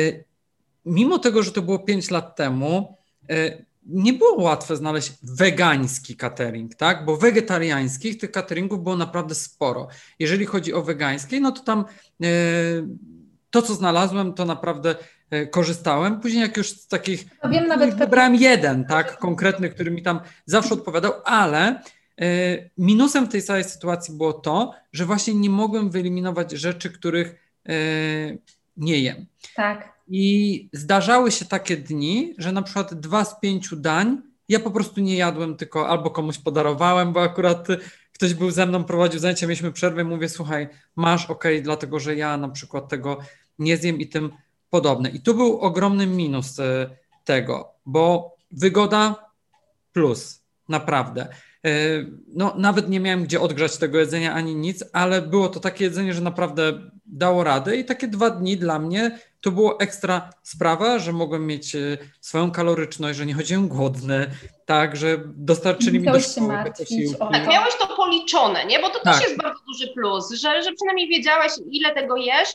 mimo 0.85 1.19
tego, 1.19 1.43
że 1.43 1.53
to 1.53 1.63
było 1.63 1.79
5 1.79 2.11
lat 2.11 2.37
temu, 2.37 2.97
e, 3.31 3.65
nie 3.87 4.13
było 4.13 4.43
łatwe 4.43 4.77
znaleźć 4.77 5.13
wegański 5.23 6.17
catering, 6.17 6.75
tak? 6.75 7.05
Bo 7.05 7.17
wegetariańskich 7.17 8.19
tych 8.19 8.31
cateringów 8.31 8.83
było 8.83 8.97
naprawdę 8.97 9.35
sporo. 9.35 9.89
Jeżeli 10.19 10.47
chodzi 10.47 10.75
o 10.75 10.83
wegańskie, 10.83 11.41
no 11.41 11.53
to 11.53 11.63
tam 11.63 11.85
to, 13.51 13.63
co 13.63 13.75
znalazłem, 13.75 14.35
to 14.35 14.45
naprawdę 14.45 14.95
korzystałem. 15.51 16.21
Później 16.21 16.43
jak 16.43 16.57
już 16.57 16.71
z 16.71 16.87
takich 16.87 17.25
Wiem 17.51 17.67
nawet 17.67 17.95
wybrałem 17.95 18.35
jeden, 18.35 18.85
tak, 18.85 19.19
konkretny, 19.19 19.71
który 19.71 19.91
mi 19.91 20.03
tam 20.03 20.21
zawsze 20.47 20.75
odpowiadał, 20.75 21.13
ale 21.25 21.83
e, 22.21 22.25
minusem 22.79 23.29
tej 23.29 23.43
całej 23.43 23.65
sytuacji 23.65 24.17
było 24.17 24.33
to, 24.33 24.75
że 24.93 25.07
właśnie 25.07 25.35
nie 25.35 25.51
mogłem 25.51 25.91
wyeliminować 25.91 26.53
rzeczy, 26.53 26.91
których 26.91 27.35
e, 27.69 27.73
nie 28.77 28.99
jem. 28.99 29.27
Tak. 29.55 30.01
I 30.09 30.69
zdarzały 30.73 31.31
się 31.31 31.45
takie 31.45 31.77
dni, 31.77 32.35
że 32.39 32.53
na 32.53 32.63
przykład 32.63 32.95
dwa 32.95 33.25
z 33.25 33.41
pięciu 33.41 33.77
dań 33.77 34.23
ja 34.49 34.61
po 34.61 34.71
prostu 34.71 35.01
nie 35.01 35.17
jadłem, 35.17 35.57
tylko 35.57 35.89
albo 35.89 36.11
komuś 36.11 36.39
podarowałem, 36.39 37.13
bo 37.13 37.23
akurat 37.23 37.69
ktoś 38.13 38.35
był 38.35 38.51
ze 38.51 38.67
mną, 38.67 38.85
prowadził 38.85 39.21
zajęcia, 39.21 39.47
mieliśmy 39.47 39.73
przerwę, 39.73 40.05
mówię, 40.05 40.29
słuchaj, 40.29 40.69
masz, 40.97 41.31
ok, 41.31 41.45
dlatego 41.63 42.01
że 42.01 42.17
ja 42.17 42.37
na 42.37 42.49
przykład 42.49 42.89
tego 42.89 43.19
nie 43.59 43.77
zjem 43.77 44.01
i 44.01 44.09
tym 44.09 44.31
podobne. 44.71 45.11
I 45.11 45.21
tu 45.21 45.35
był 45.35 45.61
ogromny 45.61 46.07
minus 46.07 46.59
e, 46.59 46.91
tego, 47.25 47.73
bo 47.87 48.37
wygoda 48.51 49.31
plus, 49.93 50.43
naprawdę. 50.69 51.29
E, 51.65 51.71
no, 52.35 52.55
nawet 52.57 52.89
nie 52.89 53.01
miałem 53.01 53.25
gdzie 53.25 53.41
odgrzać 53.41 53.77
tego 53.77 53.99
jedzenia 53.99 54.35
ani 54.35 54.55
nic, 54.55 54.85
ale 54.93 55.23
było 55.23 55.49
to 55.49 55.61
takie 55.61 55.85
jedzenie, 55.85 56.15
że 56.15 56.21
naprawdę 56.21 56.73
dało 57.07 57.45
radę 57.45 57.77
i 57.77 57.85
takie 57.85 58.09
dwa 58.09 58.31
dni 58.31 58.57
dla 58.57 58.79
mnie 58.79 59.19
to 59.41 59.51
było 59.51 59.81
ekstra 59.81 60.31
sprawa, 60.43 60.99
że 60.99 61.13
mogłem 61.13 61.47
mieć 61.47 61.75
e, 61.75 61.99
swoją 62.21 62.51
kaloryczność, 62.51 63.19
że 63.19 63.27
nie 63.27 63.35
chodziłem 63.35 63.69
głodny, 63.69 64.31
tak, 64.67 64.97
że 64.97 65.23
dostarczyli 65.27 66.01
mi 66.01 66.07
do 66.07 66.21
szkoły 66.21 66.55
posiłki. 66.79 67.19
Tak, 67.19 67.49
miałeś 67.49 67.75
to 67.79 67.87
policzone, 67.97 68.67
nie? 68.67 68.79
Bo 68.81 68.91
to 68.91 69.01
tak. 69.01 69.15
też 69.15 69.29
jest 69.29 69.43
bardzo 69.43 69.61
duży 69.67 69.89
plus, 69.95 70.31
że, 70.31 70.63
że 70.63 70.73
przynajmniej 70.73 71.09
wiedziałeś, 71.09 71.53
ile 71.71 71.95
tego 71.95 72.17
jesz 72.17 72.49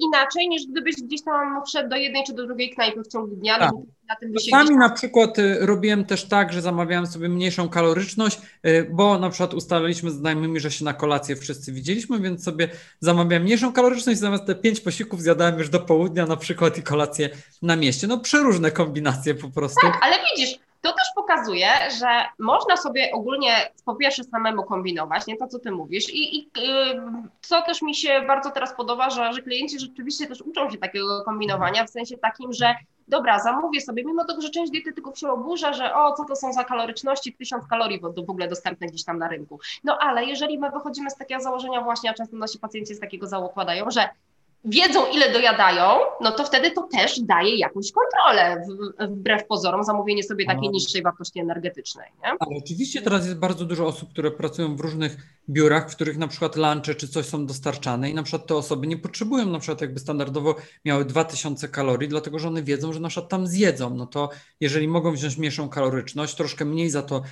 inaczej 0.00 0.48
niż 0.48 0.66
gdybyś 0.66 0.94
gdzieś 0.94 1.22
tam 1.22 1.64
wszedł 1.66 1.90
do 1.90 1.96
jednej 1.96 2.24
czy 2.24 2.32
do 2.32 2.46
drugiej 2.46 2.70
knajpy 2.70 3.02
w 3.02 3.08
ciągu 3.08 3.36
dnia. 3.36 3.58
Tak. 3.58 3.70
No 3.72 3.82
na 4.08 4.16
tym 4.16 4.34
Czasami 4.34 4.64
gdzieś... 4.64 4.78
na 4.78 4.90
przykład 4.90 5.38
y, 5.38 5.56
robiłem 5.60 6.04
też 6.04 6.24
tak, 6.24 6.52
że 6.52 6.62
zamawiałem 6.62 7.06
sobie 7.06 7.28
mniejszą 7.28 7.68
kaloryczność, 7.68 8.38
y, 8.66 8.90
bo 8.92 9.18
na 9.18 9.30
przykład 9.30 9.54
ustaliliśmy 9.54 10.10
z 10.10 10.14
znajomymi, 10.14 10.60
że 10.60 10.70
się 10.70 10.84
na 10.84 10.94
kolację 10.94 11.36
wszyscy 11.36 11.72
widzieliśmy, 11.72 12.20
więc 12.20 12.44
sobie 12.44 12.68
zamawiałem 13.00 13.42
mniejszą 13.42 13.72
kaloryczność, 13.72 14.20
zamiast 14.20 14.46
te 14.46 14.54
pięć 14.54 14.80
posiłków 14.80 15.22
zjadałem 15.22 15.58
już 15.58 15.68
do 15.68 15.80
południa 15.80 16.26
na 16.26 16.36
przykład 16.36 16.78
i 16.78 16.82
kolację 16.82 17.30
na 17.62 17.76
mieście. 17.76 18.06
No 18.06 18.20
przeróżne 18.20 18.70
kombinacje 18.70 19.34
po 19.34 19.50
prostu. 19.50 19.86
Tak, 19.86 20.00
ale 20.02 20.16
widzisz, 20.30 20.58
to 20.82 20.92
też 20.92 21.06
pokazuje, 21.14 21.68
że 22.00 22.24
można 22.38 22.76
sobie 22.76 23.10
ogólnie 23.12 23.72
po 23.84 23.94
pierwsze 23.94 24.24
samemu 24.24 24.62
kombinować, 24.62 25.26
nie 25.26 25.36
to, 25.36 25.46
co 25.46 25.58
ty 25.58 25.70
mówisz. 25.70 26.08
I, 26.08 26.36
i 26.36 26.50
yy, 26.56 27.02
co 27.40 27.62
też 27.62 27.82
mi 27.82 27.94
się 27.94 28.22
bardzo 28.26 28.50
teraz 28.50 28.74
podoba, 28.76 29.10
że, 29.10 29.32
że 29.32 29.42
klienci 29.42 29.78
rzeczywiście 29.80 30.26
też 30.26 30.42
uczą 30.42 30.70
się 30.70 30.78
takiego 30.78 31.24
kombinowania, 31.24 31.84
w 31.84 31.90
sensie 31.90 32.18
takim, 32.18 32.52
że 32.52 32.74
dobra, 33.08 33.38
zamówię 33.38 33.80
sobie, 33.80 34.04
mimo 34.04 34.24
tego, 34.24 34.42
że 34.42 34.50
część 34.50 34.72
dietetyków 34.72 35.18
się 35.18 35.30
oburza, 35.30 35.72
że 35.72 35.94
o, 35.94 36.12
co 36.12 36.24
to 36.24 36.36
są 36.36 36.52
za 36.52 36.64
kaloryczności, 36.64 37.32
tysiąc 37.32 37.66
kalorii 37.66 38.00
w 38.00 38.30
ogóle 38.30 38.48
dostępne 38.48 38.86
gdzieś 38.86 39.04
tam 39.04 39.18
na 39.18 39.28
rynku. 39.28 39.60
No 39.84 39.98
ale 40.00 40.24
jeżeli 40.24 40.58
my 40.58 40.70
wychodzimy 40.70 41.10
z 41.10 41.16
takiego 41.16 41.40
założenia 41.40 41.80
właśnie, 41.80 42.10
a 42.10 42.14
często 42.14 42.36
nasi 42.36 42.58
pacjenci 42.58 42.94
z 42.94 43.00
takiego 43.00 43.26
zakładają, 43.26 43.90
że 43.90 44.08
wiedzą, 44.64 45.06
ile 45.14 45.32
dojadają, 45.32 46.00
no 46.20 46.32
to 46.32 46.44
wtedy 46.44 46.70
to 46.70 46.82
też 46.82 47.20
daje 47.20 47.56
jakąś 47.56 47.92
kontrolę, 47.92 48.64
wbrew 49.08 49.46
pozorom, 49.46 49.84
zamówienie 49.84 50.22
sobie 50.22 50.46
takiej 50.46 50.70
niższej 50.70 51.02
wartości 51.02 51.40
energetycznej. 51.40 52.10
Nie? 52.22 52.28
Ale 52.28 52.58
oczywiście 52.64 53.02
teraz 53.02 53.24
jest 53.24 53.38
bardzo 53.38 53.64
dużo 53.64 53.86
osób, 53.86 54.10
które 54.10 54.30
pracują 54.30 54.76
w 54.76 54.80
różnych 54.80 55.16
biurach, 55.48 55.90
w 55.90 55.94
których 55.94 56.18
na 56.18 56.28
przykład 56.28 56.56
lunche 56.56 56.94
czy 56.94 57.08
coś 57.08 57.26
są 57.26 57.46
dostarczane 57.46 58.10
i 58.10 58.14
na 58.14 58.22
przykład 58.22 58.46
te 58.46 58.54
osoby 58.54 58.86
nie 58.86 58.96
potrzebują 58.96 59.46
na 59.46 59.58
przykład 59.58 59.80
jakby 59.80 60.00
standardowo 60.00 60.54
miały 60.84 61.04
2000 61.04 61.68
kalorii, 61.68 62.08
dlatego 62.08 62.38
że 62.38 62.48
one 62.48 62.62
wiedzą, 62.62 62.92
że 62.92 63.00
na 63.00 63.08
przykład 63.08 63.30
tam 63.30 63.46
zjedzą, 63.46 63.90
no 63.90 64.06
to 64.06 64.28
jeżeli 64.60 64.88
mogą 64.88 65.12
wziąć 65.12 65.38
mniejszą 65.38 65.68
kaloryczność, 65.68 66.34
troszkę 66.34 66.64
mniej 66.64 66.90
za 66.90 67.02
to 67.02 67.22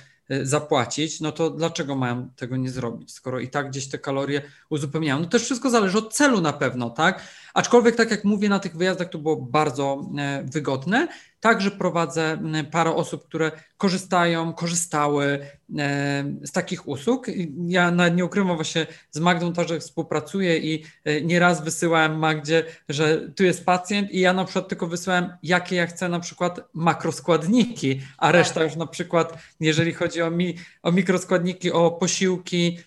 zapłacić, 0.43 1.19
no 1.19 1.31
to 1.31 1.49
dlaczego 1.49 1.95
mają 1.95 2.29
tego 2.35 2.57
nie 2.57 2.69
zrobić, 2.69 3.11
skoro 3.11 3.39
i 3.39 3.47
tak 3.47 3.69
gdzieś 3.69 3.89
te 3.89 3.97
kalorie 3.97 4.41
uzupełniają? 4.69 5.19
No 5.19 5.25
też 5.25 5.43
wszystko 5.43 5.69
zależy 5.69 5.97
od 5.97 6.13
celu 6.13 6.41
na 6.41 6.53
pewno, 6.53 6.89
tak? 6.89 7.23
Aczkolwiek, 7.53 7.95
tak 7.95 8.11
jak 8.11 8.23
mówię, 8.23 8.49
na 8.49 8.59
tych 8.59 8.77
wyjazdach 8.77 9.09
to 9.09 9.17
było 9.17 9.35
bardzo 9.35 10.05
e, 10.17 10.43
wygodne. 10.43 11.07
Także 11.41 11.71
prowadzę 11.71 12.37
parę 12.71 12.95
osób, 12.95 13.27
które 13.27 13.51
korzystają, 13.77 14.53
korzystały 14.53 15.39
e, 15.77 16.23
z 16.43 16.51
takich 16.51 16.87
usług. 16.87 17.27
Ja 17.67 17.91
nawet 17.91 18.15
nie 18.15 18.25
ukrywam, 18.25 18.55
właśnie 18.55 18.87
z 19.11 19.19
Magdą 19.19 19.53
także 19.53 19.79
współpracuję 19.79 20.57
i 20.57 20.83
e, 21.05 21.21
nieraz 21.21 21.63
wysyłałem 21.63 22.19
Magdzie, 22.19 22.63
że 22.89 23.31
tu 23.35 23.43
jest 23.43 23.65
pacjent 23.65 24.11
i 24.11 24.19
ja 24.19 24.33
na 24.33 24.45
przykład 24.45 24.67
tylko 24.67 24.87
wysyłałem, 24.87 25.29
jakie 25.43 25.75
ja 25.75 25.87
chcę 25.87 26.09
na 26.09 26.19
przykład 26.19 26.59
makroskładniki, 26.73 28.01
a 28.17 28.25
tak. 28.25 28.35
reszta 28.35 28.63
już 28.63 28.75
na 28.75 28.87
przykład, 28.87 29.37
jeżeli 29.59 29.93
chodzi 29.93 30.21
o, 30.21 30.31
mi, 30.31 30.55
o 30.83 30.91
mikroskładniki, 30.91 31.71
o 31.71 31.91
posiłki, 31.91 32.79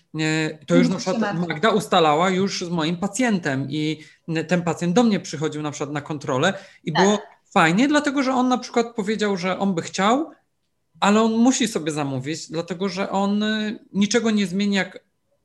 to 0.67 0.75
już 0.75 0.89
na 0.89 0.95
przykład 0.95 1.39
Magda 1.47 1.69
ustalała 1.69 2.29
już 2.29 2.61
z 2.61 2.69
moim 2.69 2.97
pacjentem 2.97 3.67
i 3.69 4.03
ten 4.47 4.61
pacjent 4.61 4.93
do 4.93 5.03
mnie 5.03 5.19
przychodził 5.19 5.61
na 5.61 5.71
przykład 5.71 5.91
na 5.91 6.01
kontrolę 6.01 6.53
i 6.83 6.93
tak. 6.93 7.03
było 7.03 7.19
fajnie, 7.53 7.87
dlatego 7.87 8.23
że 8.23 8.33
on 8.33 8.47
na 8.47 8.57
przykład 8.57 8.95
powiedział, 8.95 9.37
że 9.37 9.59
on 9.59 9.75
by 9.75 9.81
chciał, 9.81 10.31
ale 10.99 11.21
on 11.21 11.33
musi 11.33 11.67
sobie 11.67 11.91
zamówić, 11.91 12.51
dlatego 12.51 12.89
że 12.89 13.09
on 13.09 13.43
y, 13.43 13.79
niczego 13.93 14.31
nie 14.31 14.47
zmieni, 14.47 14.75
jak 14.75 14.99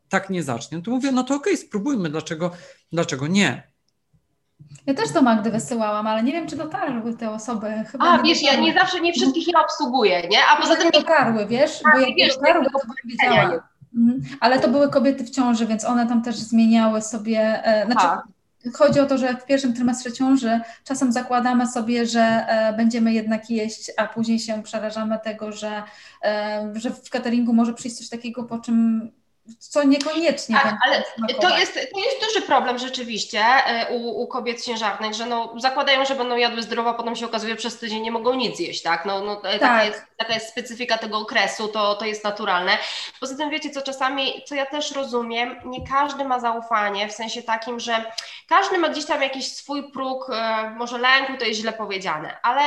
tak 0.09 0.31
nie 0.31 0.43
zacznie. 0.43 0.79
No 0.79 0.85
to 0.85 0.91
mówię, 0.91 1.13
no 1.13 1.23
to 1.23 1.35
okej, 1.35 1.53
okay, 1.53 1.67
spróbujmy, 1.67 2.09
dlaczego, 2.09 2.51
dlaczego 2.93 3.27
nie? 3.27 3.71
Ja 4.87 4.95
też 4.95 5.11
do 5.11 5.23
Magdy 5.23 5.51
wysyłałam, 5.51 6.07
ale 6.07 6.23
nie 6.23 6.33
wiem, 6.33 6.47
czy 6.47 6.57
dotarły 6.57 7.15
te 7.15 7.31
osoby. 7.31 7.67
Chyba 7.93 8.05
A, 8.05 8.23
wiesz, 8.23 8.41
dotarły. 8.41 8.63
ja 8.63 8.73
nie 8.73 8.81
zawsze, 8.81 9.01
nie 9.01 9.13
wszystkich 9.13 9.49
ja 9.49 9.65
obsługuję, 9.65 10.29
nie? 10.29 10.39
A 10.47 10.57
poza 10.57 10.77
tym... 10.77 10.85
Nie 10.85 10.91
dotarły, 10.91 11.47
wiesz? 11.47 11.81
Bo 11.93 11.99
jak 11.99 12.17
wiesz, 12.17 12.37
dotarły, 12.37 12.65
to 12.65 12.79
bym 12.79 12.97
wiedziała. 13.05 13.69
Mhm. 13.97 14.23
Ale 14.41 14.59
to 14.59 14.69
były 14.69 14.91
kobiety 14.91 15.25
w 15.25 15.31
ciąży, 15.31 15.67
więc 15.67 15.85
one 15.85 16.07
tam 16.07 16.23
też 16.23 16.37
zmieniały 16.37 17.03
sobie, 17.03 17.65
e, 17.65 17.87
znaczy 17.87 18.07
A. 18.07 18.23
Chodzi 18.75 19.01
o 19.01 19.07
to, 19.07 19.19
że 19.19 19.37
w 19.37 19.45
pierwszym 19.45 19.75
trymestrze 19.75 20.13
ciąży 20.13 20.61
czasem 20.85 21.13
zakładamy 21.13 21.67
sobie, 21.67 22.07
że 22.07 22.21
e, 22.21 22.73
będziemy 22.77 23.13
jednak 23.13 23.51
jeść, 23.51 23.91
a 23.97 24.07
później 24.07 24.39
się 24.39 24.63
przerażamy 24.63 25.19
tego, 25.25 25.53
że, 25.53 25.83
e, 26.25 26.73
że 26.75 26.91
w 26.91 27.11
cateringu 27.11 27.53
może 27.53 27.75
przyjść 27.75 27.99
coś 27.99 28.09
takiego, 28.09 28.45
po 28.45 28.59
czym 28.59 29.11
co 29.59 29.83
niekoniecznie. 29.83 30.61
Ale 30.87 31.03
to 31.41 31.59
jest, 31.59 31.75
to 31.75 32.01
jest 32.01 32.21
duży 32.27 32.47
problem 32.47 32.79
rzeczywiście 32.79 33.41
e, 33.41 33.87
u, 33.97 34.23
u, 34.23 34.27
kobiet 34.27 34.65
ciężarnych, 34.65 35.15
że 35.15 35.27
no, 35.27 35.55
zakładają, 35.57 36.05
że 36.05 36.15
będą 36.15 36.37
jadły 36.37 36.63
zdrowo, 36.63 36.91
a 36.91 36.95
potem 36.95 37.17
się 37.17 37.27
okazuje, 37.27 37.53
że 37.53 37.57
przez 37.57 37.79
tydzień 37.79 38.03
nie 38.03 38.11
mogą 38.11 38.35
nic 38.35 38.61
jeść, 38.61 38.83
tak? 38.83 39.07
No, 39.07 39.21
no, 39.21 39.37
tak. 39.37 39.61
taka, 39.61 39.85
jest, 39.85 40.03
taka 40.17 40.35
jest 40.35 40.49
specyfika 40.49 40.99
tego 40.99 41.19
okresu, 41.19 41.69
to, 41.69 41.95
to 41.95 42.05
jest 42.05 42.25
naturalne. 42.25 42.79
Poza 43.21 43.37
tym 43.37 43.51
wiecie, 43.51 43.71
co 43.71 43.83
czasami, 43.83 44.43
co 44.47 44.55
ja 44.55 44.67
też 44.67 44.93
rozumiem, 44.93 45.57
nie 45.65 45.87
każdy 45.87 46.25
ma 46.25 46.41
zaufanie, 46.41 47.09
w 47.09 47.13
sensie 47.13 47.43
takim, 47.43 47.81
że 47.81 48.05
każdy 48.49 48.79
ma 48.79 48.89
gdzieś 48.89 49.07
tam 49.07 49.23
jakiś 49.23 49.53
swój 49.53 49.93
próg, 49.93 50.31
e, 50.31 50.71
może 50.71 50.99
lęku, 50.99 51.33
to 51.39 51.45
jest 51.45 51.61
źle 51.61 51.73
powiedziane, 51.73 52.37
ale 52.43 52.63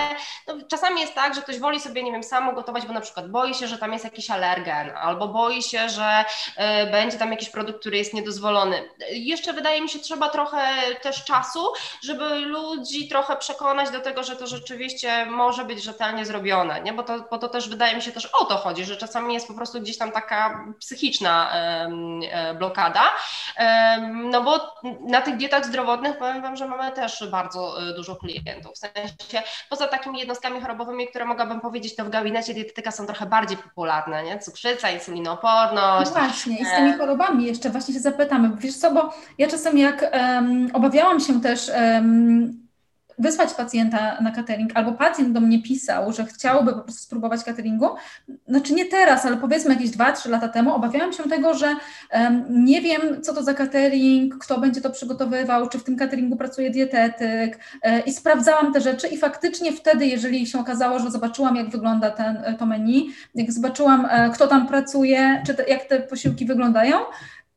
no, 0.48 0.54
czasami 0.68 1.02
jest 1.02 1.14
tak, 1.14 1.36
że 1.36 1.42
ktoś 1.42 1.60
woli 1.60 1.80
sobie, 1.80 2.04
nie 2.04 2.12
wiem, 2.12 2.24
samo 2.24 2.54
gotować, 2.54 2.86
bo 2.86 2.94
na 2.94 3.02
przykład 3.02 3.30
boi 3.30 3.54
się, 3.54 3.68
że 3.68 3.78
tam 3.78 3.94
jest 3.94 4.06
jakiś 4.06 4.30
alergen, 4.30 4.92
albo 4.98 5.28
boi 5.28 5.64
się, 5.64 5.90
że 5.90 6.26
e, 6.58 6.73
będzie 6.92 7.18
tam 7.18 7.32
jakiś 7.32 7.50
produkt, 7.50 7.80
który 7.80 7.98
jest 7.98 8.14
niedozwolony. 8.14 8.90
Jeszcze 9.12 9.54
wydaje 9.54 9.82
mi 9.82 9.90
się, 9.90 10.00
trzeba 10.00 10.30
trochę 10.30 10.62
też 11.02 11.24
czasu, 11.24 11.74
żeby 12.04 12.36
ludzi 12.36 13.08
trochę 13.08 13.36
przekonać 13.36 13.90
do 13.90 14.00
tego, 14.00 14.24
że 14.24 14.36
to 14.36 14.48
rzeczywiście 14.48 15.26
może 15.26 15.66
być 15.66 15.84
rzetelnie 15.84 16.26
zrobione, 16.26 16.82
nie? 16.82 16.94
Bo, 16.94 17.04
to, 17.04 17.20
bo 17.32 17.38
to 17.38 17.50
też 17.50 17.70
wydaje 17.70 17.96
mi 17.96 18.02
się 18.02 18.12
też 18.12 18.26
o 18.26 18.46
to 18.46 18.58
chodzi, 18.58 18.86
że 18.86 18.98
czasami 18.98 19.34
jest 19.34 19.48
po 19.48 19.54
prostu 19.54 19.82
gdzieś 19.82 19.98
tam 19.98 20.12
taka 20.12 20.66
psychiczna 20.80 21.52
e, 21.54 22.54
blokada, 22.54 23.02
no 24.12 24.42
bo 24.42 24.76
na 25.00 25.22
tych 25.22 25.38
dietach 25.38 25.66
zdrowotnych 25.66 26.18
powiem 26.18 26.42
Wam, 26.42 26.56
że 26.56 26.68
mamy 26.68 26.92
też 26.92 27.28
bardzo 27.32 27.90
e, 27.90 27.94
dużo 27.94 28.16
klientów, 28.16 28.74
w 28.74 28.78
sensie 28.78 29.44
poza 29.70 29.88
takimi 29.88 30.20
jednostkami 30.20 30.62
chorobowymi, 30.62 31.08
które 31.08 31.26
mogłabym 31.26 31.62
powiedzieć, 31.62 31.96
to 31.96 32.06
w 32.06 32.10
gabinecie 32.10 32.54
dietetyka 32.54 32.92
są 32.92 33.06
trochę 33.06 33.26
bardziej 33.26 33.58
popularne, 33.58 34.24
nie? 34.24 34.40
Cukrzyca, 34.40 34.90
insulinooporność. 34.90 36.12
No 36.16 36.22
właśnie 36.54 36.74
i 36.74 36.74
z 36.74 36.76
tymi 36.76 36.94
chorobami. 36.98 37.46
Jeszcze 37.46 37.70
właśnie 37.70 37.94
się 37.94 38.00
zapytamy, 38.00 38.52
wiesz 38.60 38.76
co, 38.76 38.94
bo 38.94 39.14
ja 39.38 39.48
czasem 39.48 39.78
jak 39.78 40.12
um, 40.14 40.70
obawiałam 40.74 41.20
się 41.20 41.42
też 41.42 41.72
um, 41.76 42.63
wysłać 43.20 43.54
pacjenta 43.54 44.22
na 44.22 44.32
catering, 44.32 44.72
albo 44.76 44.92
pacjent 44.92 45.32
do 45.32 45.42
mnie 45.42 45.62
pisał, 45.62 46.14
że 46.14 46.26
chciałby 46.26 46.74
po 46.74 46.80
prostu 46.80 47.02
spróbować 47.02 47.44
cateringu, 47.44 47.90
znaczy 48.48 48.74
nie 48.74 48.86
teraz, 48.86 49.26
ale 49.26 49.38
powiedzmy 49.38 49.74
jakieś 49.74 49.90
2-3 49.90 50.30
lata 50.30 50.48
temu, 50.48 50.74
obawiałam 50.74 51.14
się 51.14 51.24
tego, 51.24 51.54
że 51.54 51.76
um, 52.14 52.66
nie 52.66 52.82
wiem, 52.82 53.22
co 53.22 53.34
to 53.34 53.44
za 53.44 53.54
catering, 53.54 54.38
kto 54.38 54.60
będzie 54.60 54.82
to 54.82 54.90
przygotowywał, 54.90 55.70
czy 55.70 55.80
w 55.80 55.84
tym 55.84 55.98
cateringu 55.98 56.36
pracuje 56.36 56.70
dietetyk 56.70 57.60
e, 57.82 58.00
i 58.00 58.12
sprawdzałam 58.12 58.74
te 58.74 58.82
rzeczy 58.82 59.08
i 59.08 59.18
faktycznie 59.18 59.72
wtedy, 59.72 60.06
jeżeli 60.06 60.48
się 60.48 60.60
okazało, 60.60 61.00
że 61.00 61.12
zobaczyłam, 61.12 61.56
jak 61.56 61.70
wygląda 61.70 62.12
ten, 62.12 62.44
to 62.60 62.66
menu, 62.66 63.10
jak 63.36 63.52
zobaczyłam, 63.52 64.08
e, 64.10 64.30
kto 64.30 64.48
tam 64.48 64.68
pracuje, 64.68 65.44
czy 65.46 65.54
te, 65.54 65.64
jak 65.64 65.84
te 65.84 66.00
posiłki 66.00 66.46
wyglądają, 66.46 66.98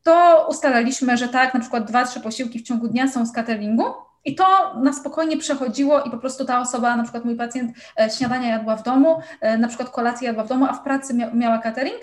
to 0.03 0.47
ustalaliśmy, 0.49 1.17
że 1.17 1.27
tak, 1.27 1.53
na 1.53 1.59
przykład 1.59 1.87
dwa, 1.87 2.05
trzy 2.05 2.19
posiłki 2.19 2.59
w 2.59 2.63
ciągu 2.63 2.87
dnia 2.87 3.07
są 3.07 3.25
z 3.25 3.31
cateringu, 3.31 3.83
i 4.27 4.35
to 4.35 4.73
na 4.83 4.93
spokojnie 4.93 5.37
przechodziło 5.37 6.01
i 6.01 6.11
po 6.11 6.17
prostu 6.17 6.45
ta 6.45 6.61
osoba, 6.61 6.95
na 6.95 7.03
przykład 7.03 7.25
mój 7.25 7.35
pacjent, 7.35 7.77
e, 7.99 8.09
śniadania 8.09 8.49
jadła 8.49 8.75
w 8.75 8.83
domu, 8.83 9.19
e, 9.41 9.57
na 9.57 9.67
przykład 9.67 9.89
kolację 9.89 10.27
jadła 10.27 10.43
w 10.43 10.47
domu, 10.47 10.65
a 10.69 10.73
w 10.73 10.83
pracy 10.83 11.13
mia 11.13 11.33
miała 11.33 11.57
catering, 11.57 11.99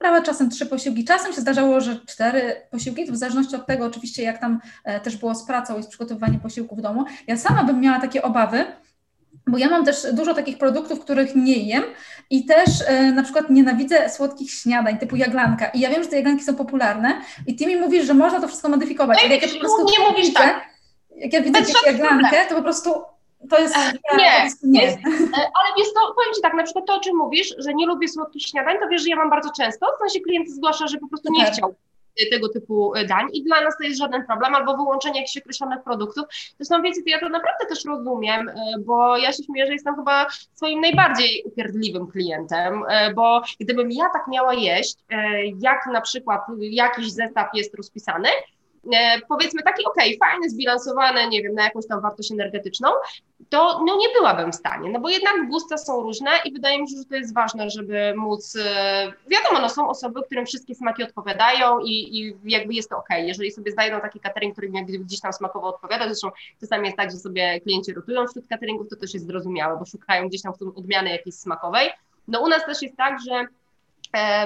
brała 0.00 0.22
czasem 0.22 0.50
trzy 0.50 0.66
posiłki. 0.66 1.04
Czasem 1.04 1.32
się 1.32 1.40
zdarzało, 1.40 1.80
że 1.80 1.96
cztery 2.06 2.56
posiłki, 2.70 3.12
w 3.12 3.16
zależności 3.16 3.56
od 3.56 3.66
tego 3.66 3.86
oczywiście, 3.86 4.22
jak 4.22 4.38
tam 4.38 4.60
e, 4.84 5.00
też 5.00 5.16
było 5.16 5.34
z 5.34 5.46
pracą 5.46 5.78
i 5.78 5.82
z 5.82 5.86
przygotowywaniem 5.86 6.40
posiłku 6.40 6.76
w 6.76 6.80
domu. 6.80 7.04
Ja 7.26 7.36
sama 7.36 7.64
bym 7.64 7.80
miała 7.80 8.00
takie 8.00 8.22
obawy, 8.22 8.64
bo 9.46 9.58
ja 9.58 9.68
mam 9.68 9.84
też 9.84 10.06
dużo 10.12 10.34
takich 10.34 10.58
produktów, 10.58 11.00
których 11.00 11.34
nie 11.34 11.56
jem 11.56 11.82
i 12.30 12.44
też 12.44 12.68
e, 12.86 13.12
na 13.12 13.22
przykład 13.22 13.50
nienawidzę 13.50 14.10
słodkich 14.10 14.50
śniadań 14.50 14.98
typu 14.98 15.16
jaglanka 15.16 15.66
i 15.68 15.80
ja 15.80 15.90
wiem, 15.90 16.02
że 16.02 16.08
te 16.08 16.16
jaglanki 16.16 16.44
są 16.44 16.54
popularne 16.54 17.20
i 17.46 17.56
ty 17.56 17.66
mi 17.66 17.76
mówisz, 17.76 18.06
że 18.06 18.14
można 18.14 18.40
to 18.40 18.48
wszystko 18.48 18.68
modyfikować. 18.68 19.18
No 19.24 19.34
jak 19.34 19.42
ja 19.42 19.48
po 19.48 19.60
prostu 19.60 19.86
nie 19.98 20.10
mówisz 20.10 20.34
tak 20.34 20.77
jak 21.18 21.32
ja 21.32 21.42
widzę 21.42 21.60
jaglankę, 21.86 22.46
to 22.48 22.54
po 22.54 22.62
prostu 22.62 22.90
to 23.50 23.58
jest. 23.58 23.76
Ja, 23.76 24.16
nie, 24.18 24.50
nie. 24.62 24.82
Jest, 24.82 24.98
ale 25.32 25.74
wiesz, 25.78 25.92
to 25.94 26.14
powiem 26.14 26.34
Ci 26.34 26.42
tak, 26.42 26.54
na 26.54 26.62
przykład 26.62 26.86
to, 26.86 26.94
o 26.94 27.00
czym 27.00 27.16
mówisz, 27.16 27.54
że 27.58 27.74
nie 27.74 27.86
lubię 27.86 28.08
słodkich 28.08 28.42
śniadań, 28.42 28.76
to 28.80 28.88
wiesz, 28.88 29.02
że 29.02 29.08
ja 29.08 29.16
mam 29.16 29.30
bardzo 29.30 29.50
często. 29.56 29.86
W 29.96 29.98
sensie 29.98 30.20
klient 30.20 30.50
zgłasza, 30.50 30.86
że 30.86 30.98
po 30.98 31.08
prostu 31.08 31.32
nie 31.32 31.40
Super. 31.40 31.54
chciał 31.54 31.74
tego 32.30 32.48
typu 32.48 32.92
dań 33.08 33.28
i 33.32 33.44
dla 33.44 33.60
nas 33.60 33.76
to 33.78 33.84
jest 33.84 33.98
żaden 33.98 34.26
problem, 34.26 34.54
albo 34.54 34.76
wyłączenie 34.76 35.20
jakichś 35.20 35.36
określonych 35.36 35.82
produktów. 35.82 36.24
Zresztą 36.56 36.82
wiecie, 36.82 37.02
to 37.02 37.10
ja 37.10 37.20
to 37.20 37.28
naprawdę 37.28 37.66
też 37.68 37.84
rozumiem, 37.84 38.50
bo 38.80 39.16
ja 39.16 39.32
się 39.32 39.42
śmieję, 39.42 39.66
że 39.66 39.72
jestem 39.72 39.96
chyba 39.96 40.26
swoim 40.54 40.80
najbardziej 40.80 41.42
upierdliwym 41.46 42.06
klientem, 42.06 42.82
bo 43.14 43.42
gdybym 43.60 43.92
ja 43.92 44.04
tak 44.12 44.28
miała 44.28 44.54
jeść, 44.54 44.96
jak 45.58 45.86
na 45.92 46.00
przykład 46.00 46.40
jakiś 46.58 47.12
zestaw 47.12 47.48
jest 47.54 47.74
rozpisany, 47.74 48.28
E, 48.28 48.57
powiedzmy 49.28 49.62
taki, 49.62 49.84
ok, 49.84 49.96
fajny, 50.20 50.50
zbilansowany, 50.50 51.28
nie 51.28 51.42
wiem, 51.42 51.54
na 51.54 51.64
jakąś 51.64 51.86
tam 51.86 52.00
wartość 52.00 52.32
energetyczną, 52.32 52.88
to 53.48 53.84
no, 53.86 53.96
nie 53.96 54.08
byłabym 54.18 54.52
w 54.52 54.54
stanie, 54.54 54.90
no 54.90 55.00
bo 55.00 55.08
jednak 55.08 55.48
gusta 55.48 55.78
są 55.78 56.02
różne 56.02 56.30
i 56.44 56.52
wydaje 56.52 56.82
mi 56.82 56.90
się, 56.90 56.96
że 56.96 57.04
to 57.04 57.16
jest 57.16 57.34
ważne, 57.34 57.70
żeby 57.70 58.14
móc, 58.16 58.56
e, 58.56 59.12
wiadomo, 59.28 59.60
no 59.60 59.68
są 59.68 59.88
osoby, 59.88 60.22
którym 60.22 60.46
wszystkie 60.46 60.74
smaki 60.74 61.02
odpowiadają 61.02 61.78
i, 61.78 62.18
i 62.18 62.36
jakby 62.44 62.74
jest 62.74 62.90
to 62.90 62.98
ok, 62.98 63.08
jeżeli 63.18 63.52
sobie 63.52 63.72
znajdą 63.72 64.00
taki 64.00 64.20
catering, 64.20 64.54
który 64.54 64.68
gdzieś 64.98 65.20
tam 65.20 65.32
smakowo 65.32 65.68
odpowiada, 65.68 66.04
zresztą 66.04 66.30
czasami 66.60 66.84
jest 66.84 66.96
tak, 66.96 67.10
że 67.10 67.16
sobie 67.16 67.60
klienci 67.60 67.94
rotują 67.94 68.26
wśród 68.26 68.46
cateringów, 68.48 68.88
to 68.88 68.96
też 68.96 69.14
jest 69.14 69.26
zrozumiałe, 69.26 69.78
bo 69.78 69.84
szukają 69.84 70.28
gdzieś 70.28 70.42
tam 70.42 70.52
odmiany 70.76 71.10
jakiejś 71.10 71.34
smakowej, 71.34 71.90
no 72.28 72.40
u 72.40 72.48
nas 72.48 72.66
też 72.66 72.82
jest 72.82 72.96
tak, 72.96 73.16
że 73.28 73.32
E, 73.32 73.57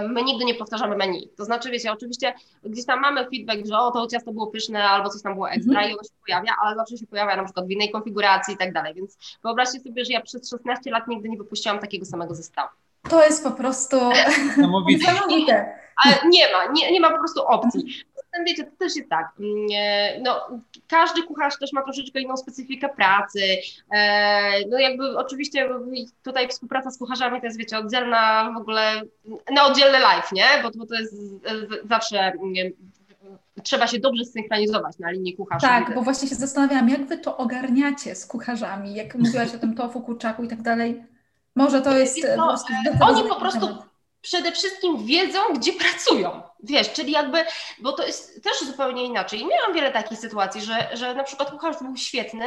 my 0.08 0.22
nigdy 0.22 0.44
nie 0.44 0.54
powtarzamy 0.54 0.96
menu. 0.96 1.28
To 1.36 1.44
znaczy, 1.44 1.70
wiecie, 1.70 1.92
oczywiście 1.92 2.34
gdzieś 2.64 2.86
tam 2.86 3.00
mamy 3.00 3.26
feedback, 3.30 3.66
że 3.66 3.78
o, 3.78 3.90
to 3.90 4.06
ciasto 4.06 4.32
było 4.32 4.46
pyszne 4.46 4.84
albo 4.84 5.08
coś 5.08 5.22
tam 5.22 5.34
było 5.34 5.50
ekstra 5.50 5.72
mm 5.72 5.84
-hmm. 5.84 5.90
i 5.90 5.92
ono 5.92 6.02
się 6.02 6.14
pojawia, 6.26 6.52
ale 6.62 6.76
zawsze 6.76 6.98
się 6.98 7.06
pojawia 7.06 7.36
na 7.36 7.44
przykład 7.44 7.66
w 7.66 7.70
innej 7.70 7.90
konfiguracji 7.90 8.54
i 8.54 8.56
tak 8.56 8.72
dalej. 8.72 8.94
Więc 8.94 9.18
wyobraźcie 9.44 9.80
sobie, 9.80 10.04
że 10.04 10.12
ja 10.12 10.20
przez 10.20 10.50
16 10.50 10.90
lat 10.90 11.08
nigdy 11.08 11.28
nie 11.28 11.38
wypuściłam 11.38 11.78
takiego 11.78 12.06
samego 12.06 12.34
zestawu. 12.34 12.68
To 13.08 13.24
jest 13.24 13.44
po 13.44 13.50
prostu 13.50 13.96
niesamowite. 14.88 15.78
Ale 16.04 16.30
nie 16.30 16.52
ma, 16.52 16.72
nie, 16.72 16.92
nie 16.92 17.00
ma 17.00 17.10
po 17.10 17.18
prostu 17.18 17.42
opcji 17.42 18.04
wiecie, 18.46 18.64
to 18.64 18.70
też 18.78 18.96
jest 18.96 19.10
tak, 19.10 19.32
mm, 19.40 20.22
no, 20.22 20.48
każdy 20.88 21.22
kucharz 21.22 21.58
też 21.58 21.72
ma 21.72 21.82
troszeczkę 21.82 22.20
inną 22.20 22.36
specyfikę 22.36 22.88
pracy, 22.88 23.40
e, 23.90 24.66
no 24.68 24.78
jakby 24.78 25.18
oczywiście 25.18 25.68
tutaj 26.24 26.48
współpraca 26.48 26.90
z 26.90 26.98
kucharzami 26.98 27.40
to 27.40 27.46
jest, 27.46 27.58
wiecie, 27.58 27.78
oddzielna 27.78 28.52
w 28.54 28.60
ogóle, 28.60 29.02
na 29.54 29.66
oddzielny 29.66 29.98
live, 29.98 30.32
nie, 30.32 30.46
bo, 30.62 30.70
bo 30.74 30.86
to 30.86 30.94
jest 30.94 31.14
zawsze 31.84 32.32
trzeba 33.62 33.86
się 33.86 33.98
dobrze 33.98 34.24
zsynchronizować 34.24 34.98
na 34.98 35.10
linii 35.10 35.36
kucharza. 35.36 35.68
Tak, 35.68 35.94
bo 35.94 36.02
właśnie 36.02 36.28
się 36.28 36.34
zastanawiałam, 36.34 36.88
jak 36.88 37.06
wy 37.06 37.18
to 37.18 37.36
ogarniacie 37.36 38.14
z 38.14 38.26
kucharzami, 38.26 38.94
jak 38.94 39.14
mówiłaś 39.18 39.54
o 39.54 39.58
tym 39.58 39.74
tofu, 39.74 40.00
kurczaku 40.00 40.44
i 40.44 40.48
tak 40.48 40.62
dalej. 40.62 41.02
Może 41.56 41.82
to 41.82 41.98
jest... 41.98 42.18
No, 42.36 42.56
oni 43.00 43.28
po 43.28 43.36
prostu 43.40 43.66
przede 44.20 44.52
wszystkim 44.52 45.06
wiedzą, 45.06 45.38
gdzie 45.54 45.72
pracują. 45.72 46.42
Wiesz, 46.62 46.92
czyli 46.92 47.12
jakby, 47.12 47.44
bo 47.78 47.92
to 47.92 48.06
jest 48.06 48.44
też 48.44 48.60
zupełnie 48.66 49.04
inaczej. 49.04 49.40
I 49.40 49.46
miałam 49.46 49.74
wiele 49.74 49.92
takich 49.92 50.18
sytuacji, 50.18 50.62
że, 50.62 50.88
że 50.92 51.14
na 51.14 51.24
przykład 51.24 51.50
kucharz 51.50 51.76
był 51.82 51.96
świetny, 51.96 52.46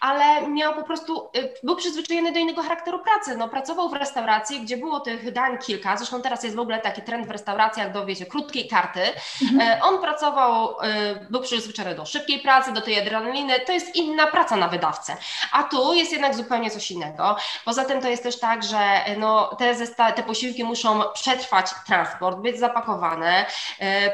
ale 0.00 0.48
miał 0.48 0.74
po 0.74 0.82
prostu, 0.82 1.30
y, 1.36 1.54
był 1.62 1.76
przyzwyczajony 1.76 2.32
do 2.32 2.38
innego 2.38 2.62
charakteru 2.62 2.98
pracy. 2.98 3.36
No, 3.36 3.48
pracował 3.48 3.88
w 3.88 3.92
restauracji, 3.92 4.60
gdzie 4.60 4.76
było 4.76 5.00
tych 5.00 5.32
dań 5.32 5.58
kilka, 5.58 5.96
zresztą 5.96 6.22
teraz 6.22 6.44
jest 6.44 6.56
w 6.56 6.60
ogóle 6.60 6.80
taki 6.80 7.02
trend 7.02 7.26
w 7.26 7.30
restauracjach 7.30 7.92
do, 7.92 8.06
wiecie, 8.06 8.26
krótkiej 8.26 8.68
karty. 8.68 9.00
Mhm. 9.42 9.60
E, 9.60 9.82
on 9.82 10.00
pracował, 10.00 10.70
y, 10.70 11.26
był 11.30 11.40
przyzwyczajony 11.40 11.94
do 11.94 12.06
szybkiej 12.06 12.38
pracy, 12.40 12.72
do 12.72 12.80
tej 12.80 13.00
adrenaliny, 13.00 13.60
to 13.60 13.72
jest 13.72 13.96
inna 13.96 14.26
praca 14.26 14.56
na 14.56 14.68
wydawcę. 14.68 15.16
A 15.52 15.62
tu 15.62 15.94
jest 15.94 16.12
jednak 16.12 16.34
zupełnie 16.34 16.70
coś 16.70 16.90
innego. 16.90 17.36
Poza 17.64 17.84
tym 17.84 18.00
to 18.00 18.08
jest 18.08 18.22
też 18.22 18.38
tak, 18.38 18.62
że 18.64 19.04
no, 19.18 19.56
te, 19.58 19.74
zesta- 19.74 20.12
te 20.12 20.22
posiłki 20.22 20.64
muszą 20.64 21.02
przetrwać 21.14 21.70
transport, 21.86 22.38
być 22.38 22.58
zapakowane, 22.58 23.46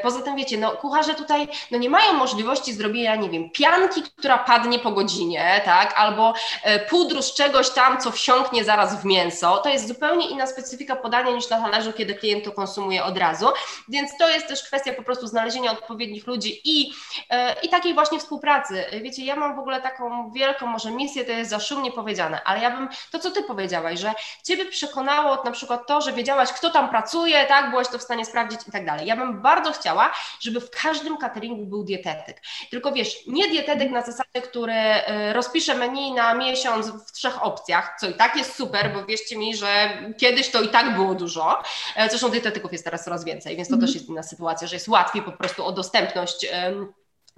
poza 0.03 0.21
tym 0.21 0.35
wiecie, 0.35 0.57
no 0.57 0.71
kucharze 0.71 1.13
tutaj 1.15 1.47
no, 1.71 1.77
nie 1.77 1.89
mają 1.89 2.13
możliwości 2.13 2.73
zrobienia, 2.73 3.15
nie 3.15 3.29
wiem, 3.29 3.49
pianki, 3.49 4.03
która 4.03 4.37
padnie 4.37 4.79
po 4.79 4.91
godzinie, 4.91 5.61
tak, 5.65 5.93
albo 5.97 6.33
e, 6.63 6.79
pudru 6.79 7.21
z 7.21 7.33
czegoś 7.33 7.69
tam, 7.69 8.01
co 8.01 8.11
wsiąknie 8.11 8.63
zaraz 8.63 9.01
w 9.01 9.05
mięso. 9.05 9.57
To 9.57 9.69
jest 9.69 9.87
zupełnie 9.87 10.29
inna 10.29 10.47
specyfika 10.47 10.95
podania 10.95 11.31
niż 11.31 11.49
na 11.49 11.61
talerzu, 11.61 11.93
kiedy 11.93 12.15
klient 12.15 12.45
to 12.45 12.51
konsumuje 12.51 13.03
od 13.03 13.17
razu, 13.17 13.47
więc 13.89 14.17
to 14.17 14.29
jest 14.29 14.47
też 14.47 14.63
kwestia 14.63 14.93
po 14.93 15.03
prostu 15.03 15.27
znalezienia 15.27 15.71
odpowiednich 15.71 16.27
ludzi 16.27 16.61
i, 16.63 16.93
e, 17.29 17.55
i 17.63 17.69
takiej 17.69 17.93
właśnie 17.93 18.19
współpracy. 18.19 18.85
Wiecie, 19.01 19.25
ja 19.25 19.35
mam 19.35 19.55
w 19.55 19.59
ogóle 19.59 19.81
taką 19.81 20.31
wielką 20.31 20.67
może 20.67 20.91
misję, 20.91 21.25
to 21.25 21.31
jest 21.31 21.49
za 21.49 21.59
szumnie 21.59 21.91
powiedziane, 21.91 22.41
ale 22.45 22.59
ja 22.59 22.71
bym, 22.71 22.89
to 23.11 23.19
co 23.19 23.31
ty 23.31 23.43
powiedziałaś, 23.43 23.99
że 23.99 24.13
ciebie 24.43 24.65
przekonało 24.65 25.43
na 25.43 25.51
przykład 25.51 25.87
to, 25.87 26.01
że 26.01 26.13
wiedziałaś, 26.13 26.53
kto 26.53 26.69
tam 26.69 26.89
pracuje, 26.89 27.45
tak, 27.45 27.69
byłaś 27.69 27.87
to 27.87 27.97
w 27.97 28.03
stanie 28.03 28.25
sprawdzić 28.25 28.59
i 28.67 28.71
tak 28.71 28.85
dalej. 28.85 29.07
Ja 29.07 29.15
bym 29.15 29.32
bardzo 29.41 29.71
chciała, 29.71 30.13
żeby 30.39 30.59
w 30.61 30.69
każdym 30.69 31.17
cateringu 31.17 31.65
był 31.65 31.83
dietetyk. 31.83 32.41
Tylko 32.69 32.91
wiesz, 32.91 33.15
nie 33.27 33.49
dietetyk 33.49 33.91
na 33.91 34.01
zasadzie, 34.01 34.41
który 34.43 34.73
y, 34.73 35.33
rozpisze 35.33 35.75
menu 35.75 36.13
na 36.13 36.33
miesiąc 36.33 36.87
w 36.87 37.11
trzech 37.11 37.43
opcjach, 37.43 37.95
co 37.99 38.09
i 38.09 38.13
tak 38.13 38.35
jest 38.35 38.55
super, 38.55 38.93
bo 38.93 39.05
wierzcie 39.05 39.37
mi, 39.37 39.55
że 39.55 39.89
kiedyś 40.17 40.49
to 40.49 40.61
i 40.61 40.69
tak 40.69 40.95
było 40.95 41.15
dużo. 41.15 41.63
E, 41.95 42.09
zresztą 42.09 42.29
dietetyków 42.29 42.71
jest 42.71 42.83
teraz 42.83 43.03
coraz 43.03 43.25
więcej, 43.25 43.55
więc 43.55 43.67
to 43.67 43.75
mm. 43.75 43.85
też 43.85 43.95
jest 43.95 44.09
inna 44.09 44.23
sytuacja, 44.23 44.67
że 44.67 44.75
jest 44.75 44.87
łatwiej 44.87 45.21
po 45.21 45.31
prostu 45.31 45.65
o 45.65 45.71
dostępność 45.71 46.45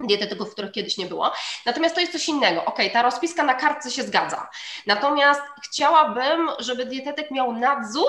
dietetyków, 0.00 0.52
których 0.52 0.72
kiedyś 0.72 0.98
nie 0.98 1.06
było. 1.06 1.32
Natomiast 1.66 1.94
to 1.94 2.00
jest 2.00 2.12
coś 2.12 2.28
innego. 2.28 2.64
Ok, 2.64 2.78
ta 2.92 3.02
rozpiska 3.02 3.42
na 3.44 3.54
kartce 3.54 3.90
się 3.90 4.02
zgadza. 4.02 4.48
Natomiast 4.86 5.40
chciałabym, 5.64 6.50
żeby 6.58 6.86
dietetyk 6.86 7.30
miał 7.30 7.52
nadzór 7.52 8.08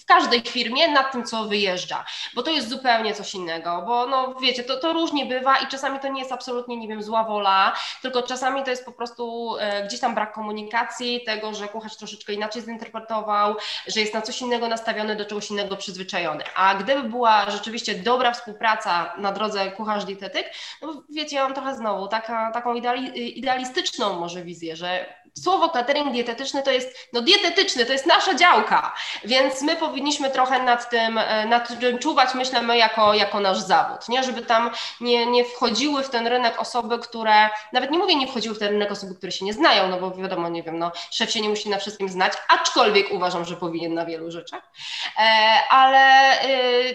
w 0.00 0.04
każdej 0.06 0.40
firmie 0.40 0.88
nad 0.88 1.12
tym, 1.12 1.24
co 1.24 1.44
wyjeżdża, 1.44 2.04
bo 2.34 2.42
to 2.42 2.50
jest 2.50 2.68
zupełnie 2.68 3.14
coś 3.14 3.34
innego, 3.34 3.82
bo 3.86 4.06
no 4.06 4.34
wiecie, 4.40 4.64
to, 4.64 4.76
to 4.76 4.92
różnie 4.92 5.26
bywa 5.26 5.58
i 5.58 5.66
czasami 5.66 6.00
to 6.00 6.08
nie 6.08 6.20
jest 6.20 6.32
absolutnie, 6.32 6.76
nie 6.76 6.88
wiem, 6.88 7.02
zła 7.02 7.24
wola, 7.24 7.76
tylko 8.02 8.22
czasami 8.22 8.64
to 8.64 8.70
jest 8.70 8.84
po 8.84 8.92
prostu 8.92 9.56
e, 9.60 9.86
gdzieś 9.86 10.00
tam 10.00 10.14
brak 10.14 10.32
komunikacji, 10.32 11.24
tego, 11.26 11.54
że 11.54 11.68
kucharz 11.68 11.96
troszeczkę 11.96 12.32
inaczej 12.32 12.62
zinterpretował, 12.62 13.56
że 13.86 14.00
jest 14.00 14.14
na 14.14 14.22
coś 14.22 14.42
innego 14.42 14.68
nastawiony, 14.68 15.16
do 15.16 15.24
czegoś 15.24 15.50
innego 15.50 15.76
przyzwyczajony. 15.76 16.44
A 16.54 16.74
gdyby 16.74 17.08
była 17.08 17.50
rzeczywiście 17.50 17.94
dobra 17.94 18.32
współpraca 18.32 19.12
na 19.18 19.32
drodze 19.32 19.70
kucharz-dietetyk, 19.70 20.44
no 20.82 21.02
wiecie, 21.10 21.36
ja 21.36 21.42
mam 21.42 21.54
trochę 21.54 21.74
znowu 21.74 22.08
taka, 22.08 22.50
taką 22.50 22.74
ideali, 22.74 23.38
idealistyczną 23.38 24.20
może 24.20 24.44
wizję, 24.44 24.76
że 24.76 25.22
słowo 25.34 25.68
catering 25.68 26.12
dietetyczny 26.12 26.62
to 26.62 26.70
jest, 26.70 27.08
no 27.12 27.20
dietetyczny, 27.20 27.86
to 27.86 27.92
jest 27.92 28.06
nasza 28.06 28.34
działka, 28.34 28.94
więc 29.24 29.62
my 29.62 29.76
powinniśmy 29.76 30.30
trochę 30.30 30.62
nad 30.62 30.90
tym, 30.90 31.18
e, 31.18 31.46
nad 31.46 31.80
tym 31.80 31.98
czuwać, 31.98 32.34
myślę, 32.34 32.62
my 32.62 32.76
jako, 32.76 33.14
jako 33.14 33.40
nasz 33.40 33.58
zawód, 33.58 34.08
nie? 34.08 34.22
żeby 34.22 34.42
tam 34.42 34.70
nie, 35.00 35.26
nie 35.26 35.44
wchodziły 35.44 36.02
w 36.02 36.10
ten 36.10 36.26
rynek 36.26 36.60
osoby, 36.60 36.98
które, 36.98 37.48
nawet 37.72 37.90
nie 37.90 37.98
mówię 37.98 38.14
nie 38.14 38.26
wchodziły 38.26 38.54
w 38.54 38.58
ten 38.58 38.68
rynek 38.68 38.92
osoby, 38.92 39.14
które 39.14 39.32
się 39.32 39.44
nie 39.44 39.52
znają, 39.52 39.88
no 39.88 40.00
bo 40.00 40.10
wiadomo, 40.10 40.48
nie 40.48 40.62
wiem, 40.62 40.78
no 40.78 40.92
szef 41.10 41.30
się 41.30 41.40
nie 41.40 41.48
musi 41.48 41.68
na 41.68 41.78
wszystkim 41.78 42.08
znać, 42.08 42.32
aczkolwiek 42.48 43.12
uważam, 43.12 43.44
że 43.44 43.56
powinien 43.56 43.94
na 43.94 44.06
wielu 44.06 44.30
rzeczach, 44.30 44.62
e, 45.18 45.22
ale, 45.70 46.40
e, 46.40 46.46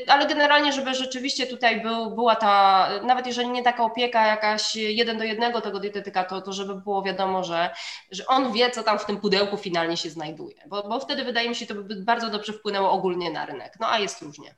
ale 0.07 0.25
generalnie, 0.25 0.73
żeby 0.73 0.93
rzeczywiście 0.93 1.47
tutaj 1.47 1.81
był, 1.81 2.11
była 2.11 2.35
ta, 2.35 2.89
nawet 3.03 3.27
jeżeli 3.27 3.49
nie 3.49 3.63
taka 3.77 3.83
opieka 3.83 4.27
jakaś 4.27 4.75
jeden 4.75 5.17
do 5.17 5.23
jednego 5.23 5.61
tego 5.61 5.79
dietetyka, 5.79 6.23
to, 6.23 6.41
to 6.41 6.53
żeby 6.53 6.75
było 6.75 7.03
wiadomo, 7.03 7.43
że, 7.43 7.69
że 8.11 8.25
on 8.25 8.53
wie, 8.53 8.71
co 8.71 8.83
tam 8.83 8.99
w 8.99 9.05
tym 9.05 9.17
pudełku 9.17 9.57
finalnie 9.57 9.97
się 9.97 10.09
znajduje, 10.09 10.55
bo, 10.67 10.83
bo 10.83 10.99
wtedy 10.99 11.23
wydaje 11.23 11.49
mi 11.49 11.55
się, 11.55 11.65
to 11.65 11.75
by 11.75 11.95
bardzo 11.95 12.29
dobrze 12.29 12.53
wpłynęło 12.53 12.91
ogólnie 12.91 13.31
na 13.31 13.45
rynek, 13.45 13.73
no 13.79 13.91
a 13.91 13.99
jest 13.99 14.21
różnie. 14.21 14.55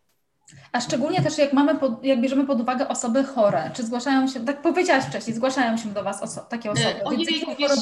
A 0.71 0.81
szczególnie 0.81 1.21
też 1.21 1.37
jak 1.37 1.53
mamy, 1.53 1.75
pod, 1.75 2.03
jak 2.03 2.21
bierzemy 2.21 2.45
pod 2.45 2.61
uwagę 2.61 2.87
osoby 2.87 3.23
chore, 3.23 3.71
czy 3.73 3.83
zgłaszają 3.83 4.27
się, 4.27 4.39
tak 4.39 4.61
powiedziałaś 4.61 5.05
wcześniej, 5.05 5.35
zgłaszają 5.35 5.77
się 5.77 5.89
do 5.89 6.03
Was 6.03 6.23
oso 6.23 6.41
takie 6.41 6.71
osoby, 6.71 7.03
Ojej, 7.05 7.25
wiesz, 7.59 7.81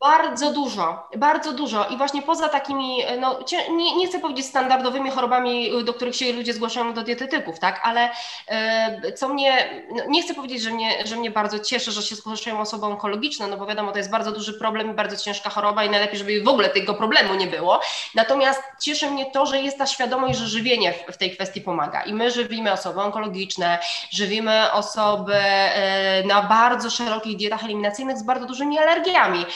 bardzo 0.00 0.52
dużo, 0.52 1.08
bardzo 1.16 1.52
dużo. 1.52 1.84
I 1.84 1.96
właśnie 1.96 2.22
poza 2.22 2.48
takimi, 2.48 2.98
no 3.20 3.38
nie, 3.76 3.96
nie 3.96 4.06
chcę 4.06 4.20
powiedzieć 4.20 4.46
standardowymi 4.46 5.10
chorobami, 5.10 5.84
do 5.84 5.94
których 5.94 6.16
się 6.16 6.32
ludzie 6.32 6.54
zgłaszają 6.54 6.94
do 6.94 7.02
dietetyków, 7.02 7.58
tak, 7.58 7.80
ale 7.84 8.10
e, 8.48 9.12
co 9.12 9.28
mnie, 9.28 9.84
no, 9.96 10.02
nie 10.08 10.22
chcę 10.22 10.34
powiedzieć, 10.34 10.62
że 10.62 10.70
mnie, 10.70 11.06
że 11.06 11.16
mnie 11.16 11.30
bardzo 11.30 11.58
cieszy, 11.58 11.92
że 11.92 12.02
się 12.02 12.16
zgłaszają 12.16 12.60
osoby 12.60 12.86
onkologiczne, 12.86 13.46
no 13.46 13.56
bo 13.56 13.66
wiadomo, 13.66 13.92
to 13.92 13.98
jest 13.98 14.10
bardzo 14.10 14.32
duży 14.32 14.58
problem 14.58 14.90
i 14.90 14.94
bardzo 14.94 15.16
ciężka 15.16 15.50
choroba 15.50 15.84
i 15.84 15.90
najlepiej, 15.90 16.18
żeby 16.18 16.42
w 16.42 16.48
ogóle 16.48 16.68
tego 16.68 16.94
problemu 16.94 17.34
nie 17.34 17.46
było, 17.46 17.80
natomiast 18.14 18.62
cieszy 18.80 19.10
mnie 19.10 19.30
to, 19.30 19.46
że 19.46 19.60
jest 19.60 19.78
ta 19.78 19.86
świadomość, 19.86 20.38
że 20.38 20.46
żywienie 20.46 20.92
w, 20.92 21.14
w 21.14 21.16
tej 21.16 21.30
kwestii 21.30 21.60
pomaga 21.60 22.05
i 22.06 22.14
my 22.14 22.30
żywimy 22.30 22.72
osoby 22.72 23.00
onkologiczne, 23.00 23.78
żywimy 24.10 24.72
osoby 24.72 25.34
e, 25.36 26.22
na 26.26 26.42
bardzo 26.42 26.90
szerokich 26.90 27.36
dietach 27.36 27.64
eliminacyjnych 27.64 28.18
z 28.18 28.22
bardzo 28.22 28.46
dużymi 28.46 28.78
alergiami, 28.78 29.46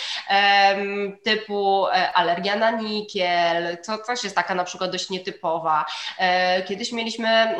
typu 1.22 1.86
e, 1.88 2.12
alergia 2.12 2.56
na 2.56 2.70
nikiel, 2.70 3.78
co 3.82 3.98
coś 3.98 4.24
jest 4.24 4.36
taka 4.36 4.54
na 4.54 4.64
przykład 4.64 4.90
dość 4.90 5.10
nietypowa. 5.10 5.86
E, 6.18 6.62
kiedyś 6.62 6.92
mieliśmy 6.92 7.56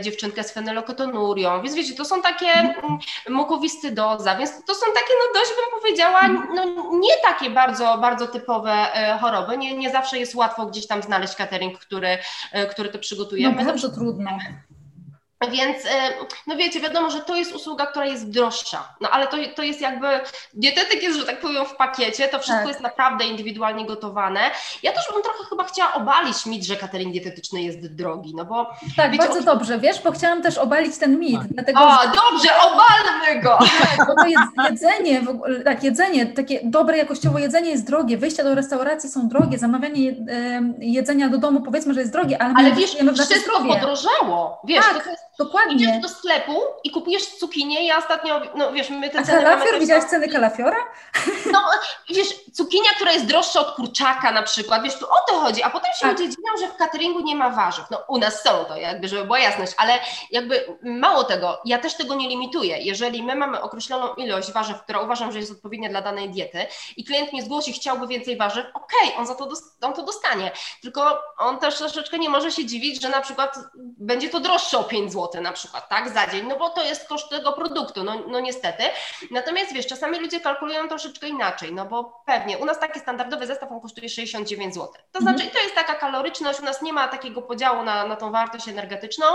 dziewczynkę 0.00 0.44
z 0.44 0.52
fenyloketonurią, 0.52 1.62
więc 1.62 1.74
wiecie, 1.74 1.94
to 1.94 2.04
są 2.04 2.22
takie 2.22 2.52
mm, 2.52 2.98
mukowiscydoza, 3.28 4.36
więc 4.36 4.64
to 4.64 4.74
są 4.74 4.86
takie, 4.94 5.12
no 5.18 5.40
dość 5.40 5.50
bym 5.50 5.80
powiedziała, 5.80 6.20
no 6.54 6.64
nie 6.98 7.14
takie 7.22 7.50
bardzo, 7.50 7.98
bardzo 7.98 8.26
typowe 8.26 8.86
choroby. 9.20 9.58
Nie, 9.58 9.76
nie 9.76 9.90
zawsze 9.90 10.18
jest 10.18 10.34
łatwo 10.34 10.66
gdzieś 10.66 10.86
tam 10.86 11.02
znaleźć 11.02 11.34
catering, 11.34 11.78
który, 11.78 12.18
który 12.70 12.88
to 12.88 12.98
przygotuje. 12.98 13.50
No 13.50 13.64
bardzo 13.64 13.88
trudno 13.88 14.11
trudno. 14.12 14.71
Więc, 15.50 15.86
e, 15.86 15.88
no 16.46 16.56
wiecie, 16.56 16.80
wiadomo, 16.80 17.10
że 17.10 17.20
to 17.20 17.36
jest 17.36 17.52
usługa, 17.52 17.86
która 17.86 18.06
jest 18.06 18.30
droższa, 18.30 18.94
no 19.00 19.10
ale 19.10 19.26
to, 19.26 19.36
to 19.54 19.62
jest 19.62 19.80
jakby, 19.80 20.06
dietetyk 20.54 21.02
jest, 21.02 21.18
że 21.18 21.26
tak 21.26 21.40
powiem, 21.40 21.66
w 21.66 21.76
pakiecie, 21.76 22.28
to 22.28 22.38
wszystko 22.38 22.58
tak. 22.58 22.68
jest 22.68 22.80
naprawdę 22.80 23.24
indywidualnie 23.24 23.86
gotowane. 23.86 24.40
Ja 24.82 24.92
też 24.92 25.02
bym 25.12 25.22
trochę 25.22 25.44
chyba 25.50 25.64
chciała 25.64 25.94
obalić 25.94 26.46
mit, 26.46 26.64
że 26.64 26.76
catering 26.76 27.12
dietetyczny 27.12 27.62
jest 27.62 27.94
drogi, 27.94 28.32
no 28.36 28.44
bo... 28.44 28.70
Tak, 28.96 29.10
wiecie, 29.10 29.24
bardzo 29.24 29.40
o... 29.40 29.54
dobrze, 29.54 29.78
wiesz, 29.78 30.02
bo 30.02 30.12
chciałam 30.12 30.42
też 30.42 30.58
obalić 30.58 30.98
ten 30.98 31.18
mit. 31.18 31.38
Tak. 31.38 31.48
Dlatego, 31.48 31.80
o, 31.80 31.90
że... 31.90 32.08
dobrze, 32.08 32.48
obalmy 32.62 33.42
go! 33.42 33.58
Tak, 33.96 34.06
bo 34.06 34.14
to 34.14 34.28
jedzenie, 34.68 35.20
w 35.20 35.28
ogóle, 35.28 35.60
tak, 35.60 35.84
jedzenie, 35.84 36.26
takie 36.26 36.60
dobre 36.64 36.98
jakościowo 36.98 37.38
jedzenie 37.38 37.70
jest 37.70 37.86
drogie, 37.86 38.18
wyjścia 38.18 38.44
do 38.44 38.54
restauracji 38.54 39.10
są 39.10 39.28
drogie, 39.28 39.58
zamawianie 39.58 40.14
jedzenia 40.78 41.28
do 41.28 41.38
domu 41.38 41.60
powiedzmy, 41.60 41.94
że 41.94 42.00
jest 42.00 42.12
drogie, 42.12 42.42
ale, 42.42 42.54
ale 42.56 42.72
wiesz, 42.72 42.96
wszystko 43.14 43.64
podrożało, 43.64 44.60
wiesz, 44.64 44.84
tak. 44.84 45.04
to 45.04 45.10
jest 45.10 45.22
Dokładnie. 45.38 45.74
Idziesz 45.74 46.00
do 46.00 46.08
sklepu 46.08 46.60
i 46.84 46.90
kupujesz 46.90 47.26
cukinię. 47.26 47.86
Ja 47.86 47.98
ostatnio, 47.98 48.40
no 48.54 48.72
wiesz, 48.72 48.90
my 48.90 49.10
te 49.10 49.18
A 49.18 49.22
ceny 49.22 49.42
kalafior? 49.42 49.80
Widziałaś 49.80 50.04
ceny 50.04 50.28
kalafiora? 50.28 50.76
No, 51.52 51.60
wiesz, 52.10 52.28
cukinia, 52.52 52.90
która 52.96 53.12
jest 53.12 53.26
droższa 53.26 53.60
od 53.60 53.74
kurczaka 53.74 54.32
na 54.32 54.42
przykład, 54.42 54.82
wiesz, 54.82 54.98
tu 54.98 55.06
o 55.06 55.16
to 55.28 55.40
chodzi, 55.40 55.62
a 55.62 55.70
potem 55.70 55.90
się 56.00 56.08
ludzie 56.08 56.28
dziwią, 56.28 56.48
że 56.60 56.68
w 56.68 56.76
cateringu 56.76 57.20
nie 57.20 57.36
ma 57.36 57.50
warzyw. 57.50 57.84
No, 57.90 58.04
u 58.08 58.18
nas 58.18 58.42
są 58.42 58.64
to, 58.64 58.76
jakby, 58.76 59.08
żeby 59.08 59.24
była 59.24 59.38
jasność, 59.38 59.72
ale 59.76 59.98
jakby 60.30 60.78
mało 60.82 61.24
tego, 61.24 61.60
ja 61.64 61.78
też 61.78 61.94
tego 61.94 62.14
nie 62.14 62.28
limituję. 62.28 62.78
Jeżeli 62.78 63.22
my 63.22 63.34
mamy 63.34 63.60
określoną 63.60 64.14
ilość 64.14 64.52
warzyw, 64.52 64.82
która 64.82 65.00
uważam, 65.00 65.32
że 65.32 65.38
jest 65.38 65.52
odpowiednia 65.52 65.88
dla 65.88 66.02
danej 66.02 66.30
diety 66.30 66.66
i 66.96 67.04
klient 67.04 67.32
mnie 67.32 67.42
zgłosi, 67.42 67.72
chciałby 67.72 68.06
więcej 68.06 68.36
warzyw, 68.36 68.66
okej, 68.74 69.08
okay, 69.08 69.18
on 69.18 69.26
za 69.26 69.34
to, 69.34 69.48
on 69.82 69.94
to 69.94 70.02
dostanie. 70.02 70.52
Tylko 70.82 71.22
on 71.38 71.58
też 71.58 71.78
troszeczkę 71.78 72.18
nie 72.18 72.28
może 72.28 72.52
się 72.52 72.66
dziwić, 72.66 73.02
że 73.02 73.08
na 73.08 73.20
przykład 73.20 73.58
będzie 73.98 74.28
to 74.28 74.40
droższe 74.40 74.78
o 74.78 74.84
5 74.84 75.12
zł 75.12 75.21
na 75.40 75.52
przykład, 75.52 75.88
tak, 75.88 76.08
za 76.10 76.26
dzień, 76.26 76.46
no 76.48 76.56
bo 76.56 76.68
to 76.68 76.84
jest 76.84 77.08
koszt 77.08 77.28
tego 77.30 77.52
produktu, 77.52 78.04
no, 78.04 78.22
no 78.28 78.40
niestety. 78.40 78.82
Natomiast 79.30 79.72
wiesz, 79.72 79.86
czasami 79.86 80.18
ludzie 80.18 80.40
kalkulują 80.40 80.88
troszeczkę 80.88 81.28
inaczej, 81.28 81.72
no 81.72 81.86
bo 81.86 82.22
pewnie 82.26 82.58
u 82.58 82.64
nas 82.64 82.80
taki 82.80 83.00
standardowy 83.00 83.46
zestaw 83.46 83.72
on 83.72 83.80
kosztuje 83.80 84.08
69 84.08 84.74
zł. 84.74 84.92
To 85.12 85.18
mhm. 85.18 85.38
znaczy, 85.38 85.50
to 85.52 85.58
jest 85.62 85.74
taka 85.74 85.94
kaloryczność, 85.94 86.60
u 86.60 86.64
nas 86.64 86.82
nie 86.82 86.92
ma 86.92 87.08
takiego 87.08 87.42
podziału 87.42 87.82
na, 87.82 88.06
na 88.06 88.16
tą 88.16 88.32
wartość 88.32 88.68
energetyczną. 88.68 89.26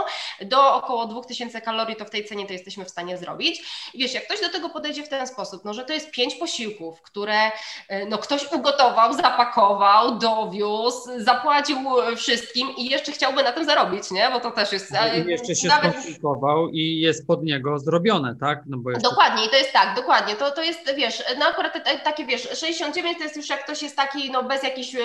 Do 0.41 0.75
około 0.75 1.05
2000 1.05 1.61
kalorii 1.61 1.95
to 1.95 2.05
w 2.05 2.09
tej 2.09 2.25
cenie 2.25 2.47
to 2.47 2.53
jesteśmy 2.53 2.85
w 2.85 2.89
stanie 2.89 3.17
zrobić. 3.17 3.61
I 3.93 3.99
wiesz, 3.99 4.13
jak 4.13 4.23
ktoś 4.25 4.41
do 4.41 4.49
tego 4.49 4.69
podejdzie 4.69 5.03
w 5.03 5.09
ten 5.09 5.27
sposób, 5.27 5.65
no 5.65 5.73
że 5.73 5.85
to 5.85 5.93
jest 5.93 6.11
pięć 6.11 6.35
posiłków, 6.35 7.01
które 7.01 7.51
e, 7.87 8.05
no 8.05 8.17
ktoś 8.17 8.51
ugotował, 8.51 9.13
zapakował, 9.13 10.17
dowiózł, 10.17 11.09
zapłacił 11.17 11.77
wszystkim 12.15 12.75
i 12.77 12.85
jeszcze 12.85 13.11
chciałby 13.11 13.43
na 13.43 13.51
tym 13.51 13.65
zarobić, 13.65 14.11
nie? 14.11 14.29
Bo 14.29 14.39
to 14.39 14.51
też 14.51 14.71
jest. 14.71 14.91
I 15.25 15.29
jeszcze 15.29 15.55
się 15.55 15.67
nawet 15.83 16.73
i 16.73 16.99
jest 16.99 17.27
pod 17.27 17.43
niego 17.43 17.79
zrobione, 17.79 18.35
tak? 18.39 18.59
No 18.65 18.77
bo 18.77 18.89
jeszcze... 18.91 19.09
Dokładnie, 19.09 19.45
i 19.45 19.49
to 19.49 19.55
jest 19.55 19.73
tak, 19.73 19.95
dokładnie. 19.95 20.35
To, 20.35 20.51
to 20.51 20.63
jest, 20.63 20.95
wiesz, 20.95 21.23
no 21.39 21.45
akurat 21.45 21.73
takie, 22.03 22.25
wiesz, 22.25 22.49
69 22.59 23.17
to 23.17 23.23
jest 23.23 23.35
już 23.35 23.49
jak 23.49 23.63
ktoś 23.63 23.81
jest 23.81 23.95
taki, 23.95 24.31
no 24.31 24.43
bez 24.43 24.63
jakiejś 24.63 24.95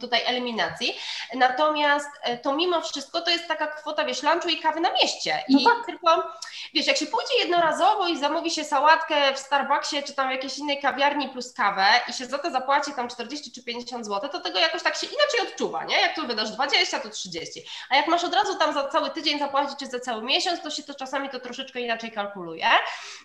tutaj 0.00 0.20
eliminacji. 0.26 0.96
Natomiast 1.34 2.08
e, 2.22 2.38
to 2.38 2.56
mimo 2.56 2.80
wszystko 2.80 3.20
to 3.20 3.30
jest 3.30 3.48
taka 3.48 3.66
kwota, 3.66 4.04
wiesz, 4.04 4.22
lunchu 4.22 4.48
i 4.48 4.58
kawy 4.58 4.80
na 4.80 4.92
mieście. 4.92 5.44
I 5.48 5.54
no 5.54 5.70
tak. 5.70 5.86
tylko, 5.86 6.32
wiesz, 6.74 6.86
jak 6.86 6.96
się 6.96 7.06
pójdzie 7.06 7.34
jednorazowo 7.38 8.08
i 8.08 8.18
zamówi 8.18 8.50
się 8.50 8.64
sałatkę 8.64 9.34
w 9.34 9.38
Starbucksie 9.38 10.02
czy 10.02 10.14
tam 10.14 10.28
w 10.28 10.30
jakiejś 10.30 10.58
innej 10.58 10.80
kawiarni 10.80 11.28
plus 11.28 11.52
kawę 11.52 11.86
i 12.08 12.12
się 12.12 12.26
za 12.26 12.38
to 12.38 12.50
zapłaci 12.50 12.92
tam 12.92 13.08
40 13.08 13.52
czy 13.52 13.64
50 13.64 14.06
zł, 14.06 14.30
to 14.30 14.40
tego 14.40 14.58
jakoś 14.58 14.82
tak 14.82 14.96
się 14.96 15.06
inaczej 15.06 15.52
odczuwa, 15.52 15.84
nie? 15.84 16.00
Jak 16.00 16.14
tu 16.14 16.26
wydasz 16.26 16.50
20, 16.50 17.00
to 17.00 17.08
30. 17.08 17.62
A 17.90 17.96
jak 17.96 18.06
masz 18.06 18.24
od 18.24 18.34
razu 18.34 18.58
tam 18.58 18.74
za 18.74 18.88
cały 18.88 19.10
tydzień 19.10 19.38
zapłacić 19.38 19.82
czy 19.86 19.92
za 19.92 20.00
cały 20.00 20.22
miesiąc, 20.22 20.62
to 20.62 20.70
się 20.70 20.82
to 20.82 20.94
czasami 20.94 21.30
to 21.30 21.40
troszeczkę 21.40 21.80
inaczej 21.80 22.12
kalkuluje. 22.12 22.66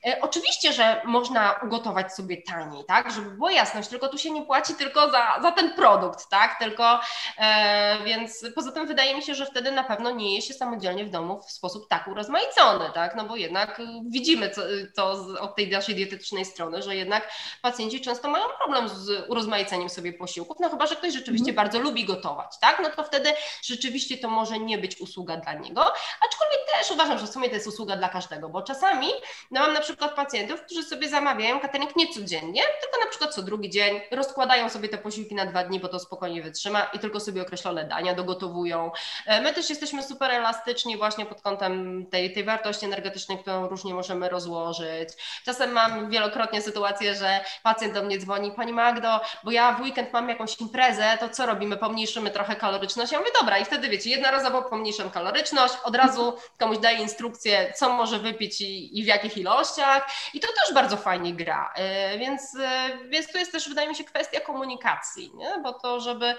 E, 0.05 0.17
oczywiście, 0.21 0.73
że 0.73 1.01
można 1.05 1.59
ugotować 1.63 2.13
sobie 2.13 2.41
taniej, 2.41 2.85
tak, 2.85 3.11
żeby 3.11 3.31
było 3.31 3.49
jasność, 3.49 3.89
tylko 3.89 4.07
tu 4.07 4.17
się 4.17 4.31
nie 4.31 4.41
płaci 4.41 4.75
tylko 4.75 5.11
za, 5.11 5.39
za 5.41 5.51
ten 5.51 5.73
produkt, 5.73 6.29
tak, 6.29 6.59
tylko 6.59 6.99
e, 7.37 8.03
więc 8.05 8.45
poza 8.55 8.71
tym 8.71 8.87
wydaje 8.87 9.15
mi 9.15 9.23
się, 9.23 9.35
że 9.35 9.45
wtedy 9.45 9.71
na 9.71 9.83
pewno 9.83 10.11
nie 10.11 10.35
je 10.35 10.41
się 10.41 10.53
samodzielnie 10.53 11.05
w 11.05 11.09
domu 11.09 11.41
w 11.41 11.51
sposób 11.51 11.89
tak 11.89 12.07
urozmaicony, 12.07 12.85
tak, 12.93 13.15
no 13.15 13.23
bo 13.23 13.35
jednak 13.35 13.81
widzimy 14.09 14.49
co, 14.49 14.61
to 14.95 15.11
od 15.39 15.55
tej 15.55 15.71
naszej 15.71 15.95
dietetycznej 15.95 16.45
strony, 16.45 16.81
że 16.81 16.95
jednak 16.95 17.31
pacjenci 17.61 18.01
często 18.01 18.29
mają 18.29 18.45
problem 18.63 18.89
z 18.89 19.29
urozmaiceniem 19.29 19.89
sobie 19.89 20.13
posiłków, 20.13 20.57
no 20.59 20.69
chyba, 20.69 20.87
że 20.87 20.95
ktoś 20.95 21.13
rzeczywiście 21.13 21.51
mm. 21.51 21.55
bardzo 21.55 21.79
lubi 21.79 22.05
gotować, 22.05 22.59
tak, 22.61 22.79
no 22.83 22.89
to 22.89 23.03
wtedy 23.03 23.33
rzeczywiście 23.63 24.17
to 24.17 24.27
może 24.27 24.59
nie 24.59 24.77
być 24.77 25.01
usługa 25.01 25.37
dla 25.37 25.53
niego, 25.53 25.93
aczkolwiek 26.27 26.50
i 26.53 26.79
też 26.79 26.91
uważam, 26.91 27.19
że 27.19 27.27
w 27.27 27.29
sumie 27.29 27.49
to 27.49 27.55
jest 27.55 27.67
usługa 27.67 27.97
dla 27.97 28.09
każdego, 28.09 28.49
bo 28.49 28.61
czasami 28.61 29.07
no 29.51 29.61
mam 29.61 29.73
na 29.73 29.81
przykład 29.81 30.15
pacjentów, 30.15 30.61
którzy 30.61 30.83
sobie 30.83 31.09
zamawiają 31.09 31.59
catering 31.59 31.95
nie 31.95 32.13
codziennie, 32.13 32.61
tylko 32.81 32.99
na 33.03 33.09
przykład 33.09 33.35
co 33.35 33.41
drugi 33.41 33.69
dzień, 33.69 34.01
rozkładają 34.11 34.69
sobie 34.69 34.89
te 34.89 34.97
posiłki 34.97 35.35
na 35.35 35.45
dwa 35.45 35.63
dni, 35.63 35.79
bo 35.79 35.87
to 35.87 35.99
spokojnie 35.99 36.41
wytrzyma 36.41 36.83
i 36.83 36.99
tylko 36.99 37.19
sobie 37.19 37.41
określone 37.41 37.85
dania 37.85 38.15
dogotowują. 38.15 38.91
E, 39.25 39.41
my 39.41 39.53
też 39.53 39.69
jesteśmy 39.69 40.03
super 40.03 40.31
elastyczni 40.31 40.97
właśnie 40.97 41.25
pod 41.25 41.41
kątem 41.41 42.05
tej, 42.05 42.33
tej 42.33 42.43
wartości 42.43 42.85
energetycznej, 42.85 43.37
którą 43.37 43.67
różnie 43.67 43.93
możemy 43.93 44.29
rozłożyć. 44.29 45.09
Czasem 45.45 45.71
mam 45.71 46.09
wielokrotnie 46.09 46.61
sytuację, 46.61 47.15
że 47.15 47.39
pacjent 47.63 47.93
do 47.93 48.03
mnie 48.03 48.17
dzwoni, 48.17 48.51
Pani 48.51 48.73
Magdo, 48.73 49.21
bo 49.43 49.51
ja 49.51 49.71
w 49.73 49.81
weekend 49.81 50.13
mam 50.13 50.29
jakąś 50.29 50.61
imprezę, 50.61 51.17
to 51.19 51.29
co 51.29 51.45
robimy? 51.45 51.77
Pomniejszymy 51.77 52.31
trochę 52.31 52.55
kaloryczność. 52.55 53.11
Ja 53.11 53.19
mówię, 53.19 53.31
dobra, 53.39 53.57
i 53.57 53.65
wtedy 53.65 53.89
wiecie, 53.89 54.09
jednorazowo 54.09 54.61
pomniejszam 54.61 55.11
kaloryczność, 55.11 55.73
od 55.83 55.95
razu 55.95 56.37
komuś 56.59 56.77
daję 56.77 56.97
instrukcję, 56.97 57.73
co 57.75 57.89
może 57.89 58.19
wypić 58.19 58.61
i, 58.61 58.99
i 58.99 59.03
w 59.03 59.07
jakich 59.07 59.37
ilościach 59.37 60.11
i 60.33 60.39
to 60.39 60.47
też 60.47 60.73
bardzo 60.73 60.97
fajnie 60.97 61.33
gra, 61.33 61.73
e, 61.75 62.17
więc, 62.17 62.55
e, 62.59 62.89
więc 63.09 63.31
tu 63.31 63.37
jest 63.37 63.51
też 63.51 63.69
wydaje 63.69 63.89
mi 63.89 63.95
się 63.95 64.03
kwestia 64.03 64.39
komunikacji, 64.39 65.31
nie? 65.35 65.53
bo 65.63 65.73
to 65.73 65.99
żeby, 65.99 66.35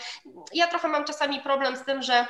ja 0.53 0.67
trochę 0.67 0.88
mam 0.88 1.05
czasami 1.05 1.41
problem 1.41 1.77
z 1.77 1.85
tym, 1.85 2.03
że 2.03 2.27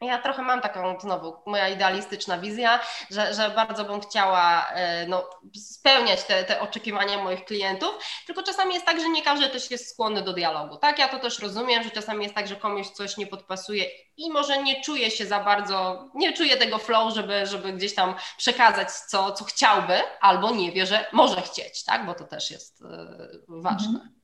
ja 0.00 0.22
trochę 0.22 0.42
mam 0.42 0.60
taką, 0.60 1.00
znowu, 1.00 1.36
moja 1.46 1.68
idealistyczna 1.68 2.38
wizja, 2.38 2.80
że, 3.10 3.34
że 3.34 3.50
bardzo 3.50 3.84
bym 3.84 4.00
chciała 4.00 4.70
e, 4.70 5.06
no, 5.06 5.30
spełniać 5.54 6.24
te, 6.24 6.44
te 6.44 6.60
oczekiwania 6.60 7.22
moich 7.22 7.44
klientów, 7.44 7.90
tylko 8.26 8.42
czasami 8.42 8.74
jest 8.74 8.86
tak, 8.86 9.00
że 9.00 9.08
nie 9.08 9.22
każdy 9.22 9.48
też 9.48 9.70
jest 9.70 9.90
skłonny 9.90 10.22
do 10.22 10.32
dialogu. 10.32 10.76
Tak, 10.76 10.98
ja 10.98 11.08
to 11.08 11.18
też 11.18 11.38
rozumiem, 11.38 11.82
że 11.82 11.90
czasami 11.90 12.22
jest 12.22 12.34
tak, 12.34 12.48
że 12.48 12.56
komuś 12.56 12.86
coś 12.86 13.16
nie 13.16 13.26
podpasuje 13.26 13.84
i 14.16 14.30
może 14.30 14.62
nie 14.62 14.82
czuje 14.82 15.10
się 15.10 15.26
za 15.26 15.44
bardzo, 15.44 16.04
nie 16.14 16.32
czuje 16.32 16.56
tego 16.56 16.78
flow, 16.78 17.14
żeby, 17.14 17.46
żeby 17.46 17.72
gdzieś 17.72 17.94
tam 17.94 18.14
przekazać, 18.36 18.92
co, 18.92 19.32
co 19.32 19.44
chciałby, 19.44 19.94
albo 20.20 20.50
nie 20.50 20.72
wie, 20.72 20.86
że 20.86 21.06
może 21.12 21.42
chcieć, 21.42 21.84
tak, 21.84 22.06
bo 22.06 22.14
to 22.14 22.24
też 22.24 22.50
jest 22.50 22.80
yy, 22.80 23.62
ważne. 23.62 23.88
Mhm. 23.88 24.16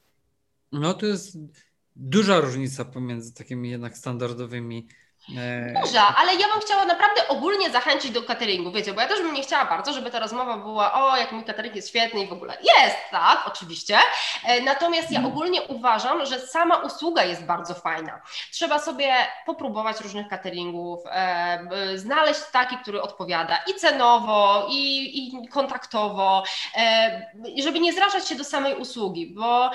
No 0.73 0.95
to 0.95 1.07
jest 1.07 1.37
duża 1.97 2.41
różnica 2.41 2.85
pomiędzy 2.85 3.35
takimi 3.35 3.71
jednak 3.71 3.99
standardowymi 3.99 4.89
Duża, 5.29 6.15
ale 6.17 6.35
ja 6.35 6.49
bym 6.49 6.61
chciała 6.61 6.85
naprawdę 6.85 7.29
ogólnie 7.29 7.71
zachęcić 7.71 8.11
do 8.11 8.23
cateringu, 8.23 8.73
wiecie, 8.73 8.93
bo 8.93 9.01
ja 9.01 9.09
też 9.09 9.23
bym 9.23 9.35
nie 9.35 9.43
chciała 9.43 9.65
bardzo, 9.65 9.93
żeby 9.93 10.11
ta 10.11 10.19
rozmowa 10.19 10.57
była, 10.57 10.93
o, 10.93 11.17
jak 11.17 11.33
mój 11.33 11.45
catering 11.45 11.77
jest 11.77 11.89
świetny 11.89 12.21
i 12.21 12.27
w 12.27 12.33
ogóle. 12.33 12.57
Jest, 12.63 12.97
tak, 13.11 13.43
oczywiście. 13.47 13.99
E, 14.45 14.61
natomiast 14.61 15.11
ja 15.11 15.19
mhm. 15.19 15.35
ogólnie 15.35 15.63
uważam, 15.63 16.27
że 16.27 16.41
sama 16.41 16.77
usługa 16.77 17.25
jest 17.25 17.45
bardzo 17.45 17.75
fajna. 17.75 18.21
Trzeba 18.51 18.79
sobie 18.79 19.15
popróbować 19.47 20.01
różnych 20.01 20.29
cateringów, 20.29 21.01
e, 21.07 21.61
znaleźć 21.95 22.41
taki, 22.53 22.77
który 22.77 23.03
odpowiada 23.03 23.59
i 23.71 23.75
cenowo, 23.75 24.67
i, 24.71 25.19
i 25.19 25.49
kontaktowo, 25.49 26.45
e, 26.77 27.33
żeby 27.63 27.81
nie 27.81 27.93
zrażać 27.93 28.29
się 28.29 28.35
do 28.35 28.45
samej 28.45 28.75
usługi, 28.75 29.27
bo 29.27 29.71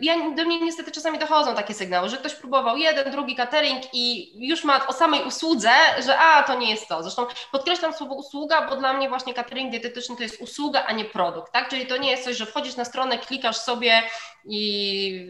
ja, 0.00 0.14
do 0.36 0.44
mnie 0.44 0.60
niestety 0.60 0.90
czasami 0.90 1.18
dochodzą 1.18 1.54
takie 1.54 1.74
sygnały, 1.74 2.08
że 2.08 2.16
ktoś 2.16 2.34
próbował 2.34 2.76
jeden, 2.76 3.10
drugi 3.12 3.36
catering 3.36 3.82
i 3.92 4.32
już 4.48 4.64
ma 4.64 4.77
o 4.86 4.92
samej 4.92 5.24
usłudze, 5.24 5.70
że 6.06 6.18
a, 6.18 6.42
to 6.42 6.54
nie 6.54 6.70
jest 6.70 6.88
to. 6.88 7.02
Zresztą 7.02 7.26
podkreślam 7.52 7.92
słowo 7.92 8.14
usługa, 8.14 8.68
bo 8.68 8.76
dla 8.76 8.92
mnie 8.92 9.08
właśnie 9.08 9.34
catering 9.34 9.70
dietetyczny 9.70 10.16
to 10.16 10.22
jest 10.22 10.40
usługa, 10.40 10.84
a 10.84 10.92
nie 10.92 11.04
produkt, 11.04 11.52
tak? 11.52 11.68
Czyli 11.68 11.86
to 11.86 11.96
nie 11.96 12.10
jest 12.10 12.24
coś, 12.24 12.36
że 12.36 12.46
wchodzisz 12.46 12.76
na 12.76 12.84
stronę, 12.84 13.18
klikasz 13.18 13.56
sobie 13.56 14.02
i 14.44 15.28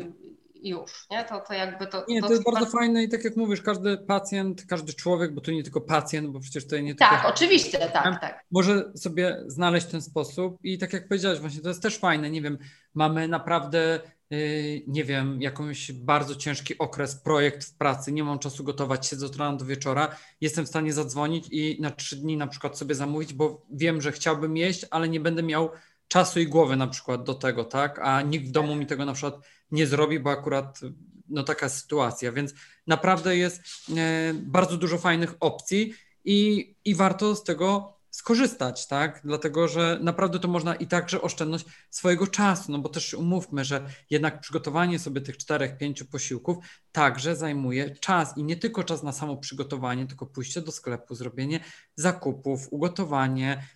już, 0.63 1.07
nie? 1.11 1.25
To, 1.25 1.41
to 1.41 1.55
jakby 1.55 1.87
to... 1.87 2.05
Nie, 2.09 2.23
to, 2.23 2.31
jest 2.31 2.45
bardzo 2.45 2.67
fajne 2.67 3.03
i 3.03 3.09
tak 3.09 3.25
jak 3.25 3.37
mówisz, 3.37 3.63
każdy 3.63 3.99
pacjent, 3.99 4.67
każdy 4.67 4.93
człowiek, 4.93 5.35
bo 5.35 5.41
to 5.41 5.51
nie 5.51 5.63
tylko 5.63 5.81
pacjent, 5.81 6.31
bo 6.31 6.41
przecież 6.41 6.67
to 6.67 6.79
nie 6.79 6.95
tak, 6.95 7.11
tylko... 7.11 7.23
Tak, 7.23 7.35
oczywiście, 7.35 7.79
tak, 7.79 8.21
tak. 8.21 8.45
Może 8.51 8.93
sobie 8.97 9.45
znaleźć 9.47 9.87
ten 9.87 10.03
sposób 10.03 10.59
i 10.63 10.79
tak 10.79 10.93
jak 10.93 11.09
powiedziałeś 11.09 11.39
właśnie, 11.39 11.61
to 11.61 11.69
jest 11.69 11.83
też 11.83 11.99
fajne, 11.99 12.31
nie 12.31 12.43
wiem, 12.43 12.59
mamy 12.95 13.29
naprawdę 13.29 14.01
Yy, 14.31 14.83
nie 14.87 15.05
wiem, 15.05 15.43
jakąś 15.43 15.93
bardzo 15.93 16.35
ciężki 16.35 16.79
okres, 16.79 17.17
projekt 17.17 17.65
w 17.65 17.77
pracy, 17.77 18.13
nie 18.13 18.25
mam 18.25 18.39
czasu 18.39 18.65
gotować, 18.65 19.07
siedzę 19.07 19.27
od 19.27 19.37
rana 19.37 19.57
do 19.57 19.65
wieczora, 19.65 20.17
jestem 20.41 20.67
w 20.67 20.69
stanie 20.69 20.93
zadzwonić 20.93 21.49
i 21.51 21.79
na 21.81 21.91
trzy 21.91 22.17
dni 22.17 22.37
na 22.37 22.47
przykład 22.47 22.79
sobie 22.79 22.95
zamówić, 22.95 23.33
bo 23.33 23.67
wiem, 23.71 24.01
że 24.01 24.13
chciałbym 24.13 24.57
jeść, 24.57 24.87
ale 24.91 25.09
nie 25.09 25.21
będę 25.21 25.43
miał 25.43 25.71
czasu 26.09 26.41
i 26.41 26.47
głowy 26.47 26.77
na 26.77 26.87
przykład 26.87 27.25
do 27.25 27.35
tego, 27.35 27.65
tak? 27.65 27.99
A 28.03 28.23
nikt 28.23 28.49
w 28.49 28.51
domu 28.51 28.75
mi 28.75 28.87
tego 28.87 29.05
na 29.05 29.13
przykład 29.13 29.35
nie 29.71 29.87
zrobi, 29.87 30.21
bo 30.21 30.31
akurat 30.31 30.81
no 31.29 31.43
taka 31.43 31.69
sytuacja, 31.69 32.33
więc 32.33 32.55
naprawdę 32.87 33.37
jest 33.37 33.63
e, 33.97 34.35
bardzo 34.35 34.77
dużo 34.77 34.99
fajnych 34.99 35.35
opcji 35.41 35.95
i, 36.25 36.75
i 36.85 36.95
warto 36.95 37.37
z 37.37 37.45
tego 37.45 37.99
skorzystać, 38.11 38.87
tak? 38.87 39.21
Dlatego, 39.25 39.69
że 39.69 39.99
naprawdę 40.03 40.39
to 40.39 40.49
można 40.49 40.75
i 40.75 40.87
także 40.87 41.23
oszczędność 41.23 41.65
swojego 41.91 42.27
czasu, 42.27 42.73
no 42.73 42.79
bo 42.79 42.89
też 42.89 43.15
umówmy, 43.15 43.65
że 43.65 43.87
jednak 44.11 44.41
przygotowanie 44.41 44.99
sobie 44.99 45.21
tych 45.21 45.37
czterech, 45.37 45.79
pięciu 45.79 46.05
posiłków 46.05 46.57
także 46.93 47.37
zajmuje 47.37 47.91
czas 47.91 48.39
i 48.39 48.45
nie 48.45 48.57
tylko 48.57 48.85
czas 48.85 49.03
na 49.03 49.13
samo 49.13 49.37
przygotowanie, 49.37 50.07
tylko 50.07 50.27
pójście 50.27 50.61
do 50.61 50.73
sklepu, 50.73 51.15
zrobienie 51.15 51.61
zakupów, 51.97 52.69
ugotowanie. 52.71 53.67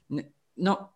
No, 0.57 0.92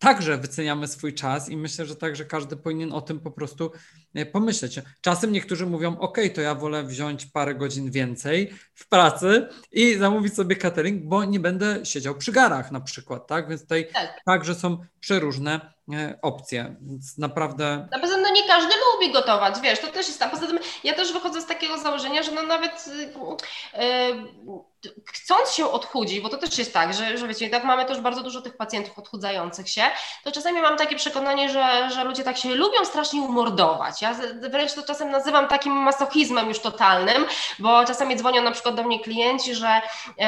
także 0.00 0.38
wyceniamy 0.38 0.88
swój 0.88 1.14
czas 1.14 1.48
i 1.48 1.56
myślę, 1.56 1.86
że 1.86 1.96
także 1.96 2.24
każdy 2.24 2.56
powinien 2.56 2.92
o 2.92 3.00
tym 3.00 3.20
po 3.20 3.30
prostu 3.30 3.72
e, 4.14 4.26
pomyśleć. 4.26 4.80
Czasem 5.00 5.32
niektórzy 5.32 5.66
mówią, 5.66 5.98
ok, 5.98 6.18
to 6.34 6.40
ja 6.40 6.54
wolę 6.54 6.84
wziąć 6.84 7.26
parę 7.26 7.54
godzin 7.54 7.90
więcej 7.90 8.52
w 8.74 8.88
pracy 8.88 9.48
i 9.72 9.94
zamówić 9.94 10.34
sobie 10.34 10.56
catering, 10.56 11.04
bo 11.04 11.24
nie 11.24 11.40
będę 11.40 11.86
siedział 11.86 12.14
przy 12.14 12.32
garach 12.32 12.72
na 12.72 12.80
przykład, 12.80 13.26
tak? 13.26 13.48
Więc 13.48 13.62
tutaj 13.62 13.88
tak. 13.92 14.20
także 14.24 14.54
są 14.54 14.78
przeróżne 15.00 15.60
e, 15.92 16.18
opcje, 16.22 16.76
więc 16.80 17.18
naprawdę... 17.18 17.88
Na 17.90 17.98
nie 18.30 18.46
każdy 18.46 18.74
lubi 18.92 19.12
gotować, 19.12 19.60
wiesz, 19.60 19.80
to 19.80 19.86
też 19.86 20.06
jest 20.06 20.18
tam. 20.18 20.30
Poza 20.30 20.46
tym 20.46 20.58
ja 20.84 20.94
też 20.94 21.12
wychodzę 21.12 21.40
z 21.40 21.46
takiego 21.46 21.78
założenia, 21.78 22.22
że 22.22 22.30
no 22.30 22.42
nawet 22.42 22.84
yy, 22.86 24.60
chcąc 25.06 25.50
się 25.52 25.70
odchudzić, 25.70 26.20
bo 26.20 26.28
to 26.28 26.38
też 26.38 26.58
jest 26.58 26.72
tak, 26.72 26.94
że, 26.94 27.18
że 27.18 27.28
wiecie, 27.28 27.50
tak 27.50 27.64
mamy 27.64 27.84
też 27.84 28.00
bardzo 28.00 28.22
dużo 28.22 28.42
tych 28.42 28.56
pacjentów 28.56 28.98
odchudzających 28.98 29.68
się, 29.68 29.82
to 30.24 30.32
czasami 30.32 30.60
mam 30.60 30.76
takie 30.76 30.96
przekonanie, 30.96 31.50
że, 31.50 31.90
że 31.94 32.04
ludzie 32.04 32.24
tak 32.24 32.36
się 32.36 32.54
lubią 32.54 32.84
strasznie 32.84 33.22
umordować. 33.22 34.02
Ja 34.02 34.14
wręcz 34.40 34.72
to 34.72 34.82
czasem 34.82 35.10
nazywam 35.10 35.48
takim 35.48 35.72
masochizmem 35.72 36.48
już 36.48 36.58
totalnym, 36.60 37.26
bo 37.58 37.84
czasami 37.84 38.16
dzwonią 38.16 38.42
na 38.42 38.50
przykład 38.50 38.74
do 38.74 38.82
mnie 38.82 39.00
klienci, 39.00 39.54
że 39.54 39.80
yy, 40.18 40.24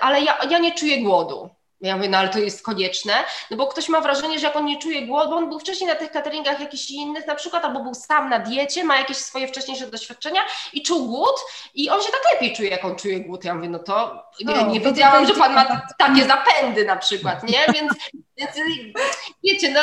ale 0.00 0.20
ja, 0.20 0.38
ja 0.50 0.58
nie 0.58 0.74
czuję 0.74 1.02
głodu. 1.02 1.55
Ja 1.80 1.96
mówię, 1.96 2.08
no 2.08 2.18
ale 2.18 2.28
to 2.28 2.38
jest 2.38 2.62
konieczne, 2.62 3.12
no 3.50 3.56
bo 3.56 3.66
ktoś 3.66 3.88
ma 3.88 4.00
wrażenie, 4.00 4.38
że 4.38 4.46
jak 4.46 4.56
on 4.56 4.64
nie 4.64 4.78
czuje 4.78 5.06
głodu, 5.06 5.30
bo 5.30 5.36
on 5.36 5.48
był 5.48 5.58
wcześniej 5.58 5.90
na 5.90 5.94
tych 5.94 6.10
cateringach 6.10 6.60
jakichś 6.60 6.90
innych 6.90 7.26
na 7.26 7.34
przykład, 7.34 7.64
albo 7.64 7.80
był 7.80 7.94
sam 7.94 8.30
na 8.30 8.38
diecie, 8.38 8.84
ma 8.84 8.96
jakieś 8.96 9.16
swoje 9.16 9.48
wcześniejsze 9.48 9.86
doświadczenia 9.86 10.40
i 10.72 10.82
czuł 10.82 11.06
głód 11.06 11.34
i 11.74 11.90
on 11.90 12.02
się 12.02 12.08
tak 12.12 12.32
lepiej 12.32 12.56
czuje, 12.56 12.68
jak 12.70 12.84
on 12.84 12.96
czuje 12.96 13.20
głód. 13.20 13.44
Ja 13.44 13.54
mówię, 13.54 13.68
no 13.68 13.78
to 13.78 14.24
no, 14.40 14.66
nie 14.66 14.80
to 14.80 14.88
wiedziałam, 14.88 15.26
że 15.26 15.34
pan 15.34 15.54
ma 15.54 15.82
takie 15.98 16.24
zapędy 16.24 16.84
na 16.84 16.96
przykład, 16.96 17.42
nie? 17.42 17.58
Więc, 17.74 17.92
więc 18.36 18.50
wiecie, 19.44 19.70
no 19.70 19.80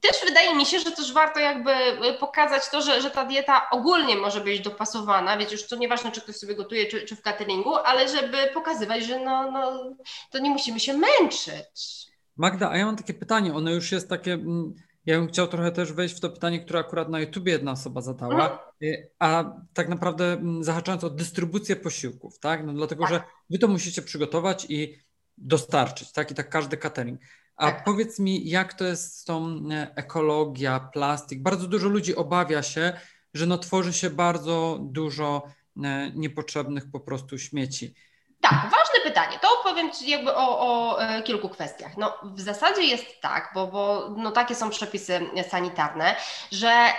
też 0.00 0.16
wydaje 0.28 0.54
mi 0.54 0.66
się, 0.66 0.78
że 0.78 0.90
też 0.92 1.12
warto 1.12 1.40
jakby 1.40 1.70
y, 1.70 2.18
pokazać 2.20 2.70
to, 2.70 2.82
że, 2.82 3.02
że 3.02 3.10
ta 3.10 3.24
dieta 3.24 3.70
ogólnie 3.70 4.16
może 4.16 4.40
być 4.40 4.60
dopasowana, 4.60 5.38
wiecie, 5.38 5.52
już 5.52 5.66
to 5.66 5.76
nieważne, 5.76 6.12
czy 6.12 6.20
ktoś 6.20 6.36
sobie 6.36 6.54
gotuje, 6.54 6.86
czy, 6.86 7.02
czy 7.02 7.16
w 7.16 7.22
cateringu, 7.22 7.74
ale 7.74 8.08
żeby 8.08 8.38
pokazywać, 8.54 9.04
że 9.04 9.20
no, 9.20 9.50
no, 9.50 9.94
to 10.30 10.38
nie 10.38 10.50
musimy 10.50 10.80
się 10.80 10.94
męczyć. 10.94 12.06
Magda, 12.36 12.70
a 12.70 12.76
ja 12.76 12.86
mam 12.86 12.96
takie 12.96 13.14
pytanie, 13.14 13.54
ono 13.54 13.70
już 13.70 13.92
jest 13.92 14.08
takie, 14.08 14.32
mm, 14.32 14.74
ja 15.06 15.18
bym 15.18 15.28
chciał 15.28 15.46
trochę 15.46 15.72
też 15.72 15.92
wejść 15.92 16.16
w 16.16 16.20
to 16.20 16.30
pytanie, 16.30 16.60
które 16.60 16.78
akurat 16.78 17.08
na 17.08 17.20
YouTubie 17.20 17.52
jedna 17.52 17.72
osoba 17.72 18.00
zadała, 18.00 18.34
mhm. 18.34 18.58
Y, 18.82 19.10
a 19.18 19.44
tak 19.74 19.88
naprawdę 19.88 20.32
mm, 20.32 20.64
zahaczając 20.64 21.04
o 21.04 21.10
dystrybucję 21.10 21.76
posiłków, 21.76 22.38
tak, 22.38 22.66
no 22.66 22.72
dlatego, 22.72 23.04
tak. 23.04 23.12
że 23.12 23.22
wy 23.50 23.58
to 23.58 23.68
musicie 23.68 24.02
przygotować 24.02 24.66
i 24.68 24.98
dostarczyć, 25.38 26.12
tak, 26.12 26.30
i 26.30 26.34
tak 26.34 26.48
każdy 26.48 26.76
catering. 26.76 27.20
A 27.56 27.66
tak. 27.66 27.84
powiedz 27.84 28.18
mi, 28.18 28.48
jak 28.48 28.74
to 28.74 28.84
jest 28.84 29.18
z 29.18 29.24
tą 29.24 29.60
e, 29.70 29.92
ekologia, 29.96 30.80
plastik? 30.92 31.42
Bardzo 31.42 31.66
dużo 31.66 31.88
ludzi 31.88 32.16
obawia 32.16 32.62
się, 32.62 32.92
że 33.34 33.46
no 33.46 33.58
tworzy 33.58 33.92
się 33.92 34.10
bardzo 34.10 34.78
dużo 34.80 35.42
e, 35.84 36.10
niepotrzebnych 36.14 36.90
po 36.92 37.00
prostu 37.00 37.38
śmieci. 37.38 37.94
Tak, 38.40 38.62
ważne 38.62 39.00
pytanie. 39.04 39.38
To 39.42 39.60
opowiem 39.60 39.92
Ci 39.92 40.10
jakby 40.10 40.34
o, 40.34 40.58
o 40.60 41.02
e, 41.02 41.22
kilku 41.22 41.48
kwestiach. 41.48 41.96
No, 41.96 42.18
w 42.24 42.40
zasadzie 42.40 42.82
jest 42.82 43.20
tak, 43.20 43.50
bo, 43.54 43.66
bo 43.66 44.14
no, 44.16 44.30
takie 44.30 44.54
są 44.54 44.70
przepisy 44.70 45.20
sanitarne, 45.48 46.16
że 46.52 46.92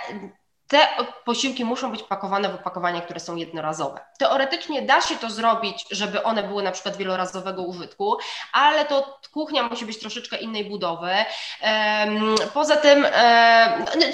te 0.68 0.88
posiłki 1.24 1.64
muszą 1.64 1.90
być 1.90 2.02
pakowane 2.02 2.48
w 2.48 2.54
opakowania, 2.54 3.00
które 3.00 3.20
są 3.20 3.36
jednorazowe. 3.36 4.00
Teoretycznie 4.18 4.82
da 4.82 5.00
się 5.00 5.16
to 5.16 5.30
zrobić, 5.30 5.84
żeby 5.90 6.22
one 6.22 6.42
były 6.42 6.62
na 6.62 6.72
przykład 6.72 6.96
wielorazowego 6.96 7.62
użytku, 7.62 8.16
ale 8.52 8.84
to 8.84 9.18
kuchnia 9.32 9.62
musi 9.62 9.86
być 9.86 9.98
troszeczkę 9.98 10.36
innej 10.36 10.64
budowy. 10.64 11.10
Poza 12.54 12.76
tym, 12.76 13.06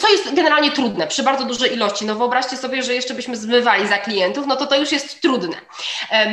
co 0.01 0.09
jest 0.09 0.35
generalnie 0.35 0.71
trudne 0.71 1.07
przy 1.07 1.23
bardzo 1.23 1.45
dużej 1.45 1.73
ilości, 1.73 2.07
no 2.07 2.15
wyobraźcie 2.15 2.57
sobie, 2.57 2.83
że 2.83 2.95
jeszcze 2.95 3.15
byśmy 3.15 3.37
zmywali 3.37 3.89
za 3.89 3.99
klientów, 3.99 4.47
no 4.47 4.57
to 4.57 4.67
to 4.67 4.77
już 4.77 4.93
jest 4.93 5.23
trudne. 5.23 5.57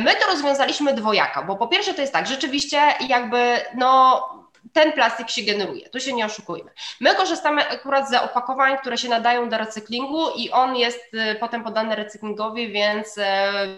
My 0.04 0.14
to 0.16 0.26
rozwiązaliśmy 0.26 0.94
dwojako, 0.94 1.44
bo 1.44 1.56
po 1.56 1.68
pierwsze 1.68 1.94
to 1.94 2.00
jest 2.00 2.12
tak, 2.12 2.26
rzeczywiście 2.26 2.94
jakby 3.08 3.60
no 3.74 4.39
ten 4.72 4.92
plastik 4.92 5.30
się 5.30 5.42
generuje, 5.42 5.88
tu 5.88 6.00
się 6.00 6.12
nie 6.12 6.26
oszukujmy. 6.26 6.70
My 7.00 7.14
korzystamy 7.14 7.68
akurat 7.68 8.10
z 8.10 8.14
opakowań, 8.14 8.78
które 8.78 8.98
się 8.98 9.08
nadają 9.08 9.48
do 9.48 9.58
recyklingu 9.58 10.30
i 10.36 10.50
on 10.50 10.76
jest 10.76 11.14
y, 11.14 11.36
potem 11.40 11.64
podany 11.64 11.96
recyklingowi, 11.96 12.72
więc, 12.72 13.18
y, 13.18 13.22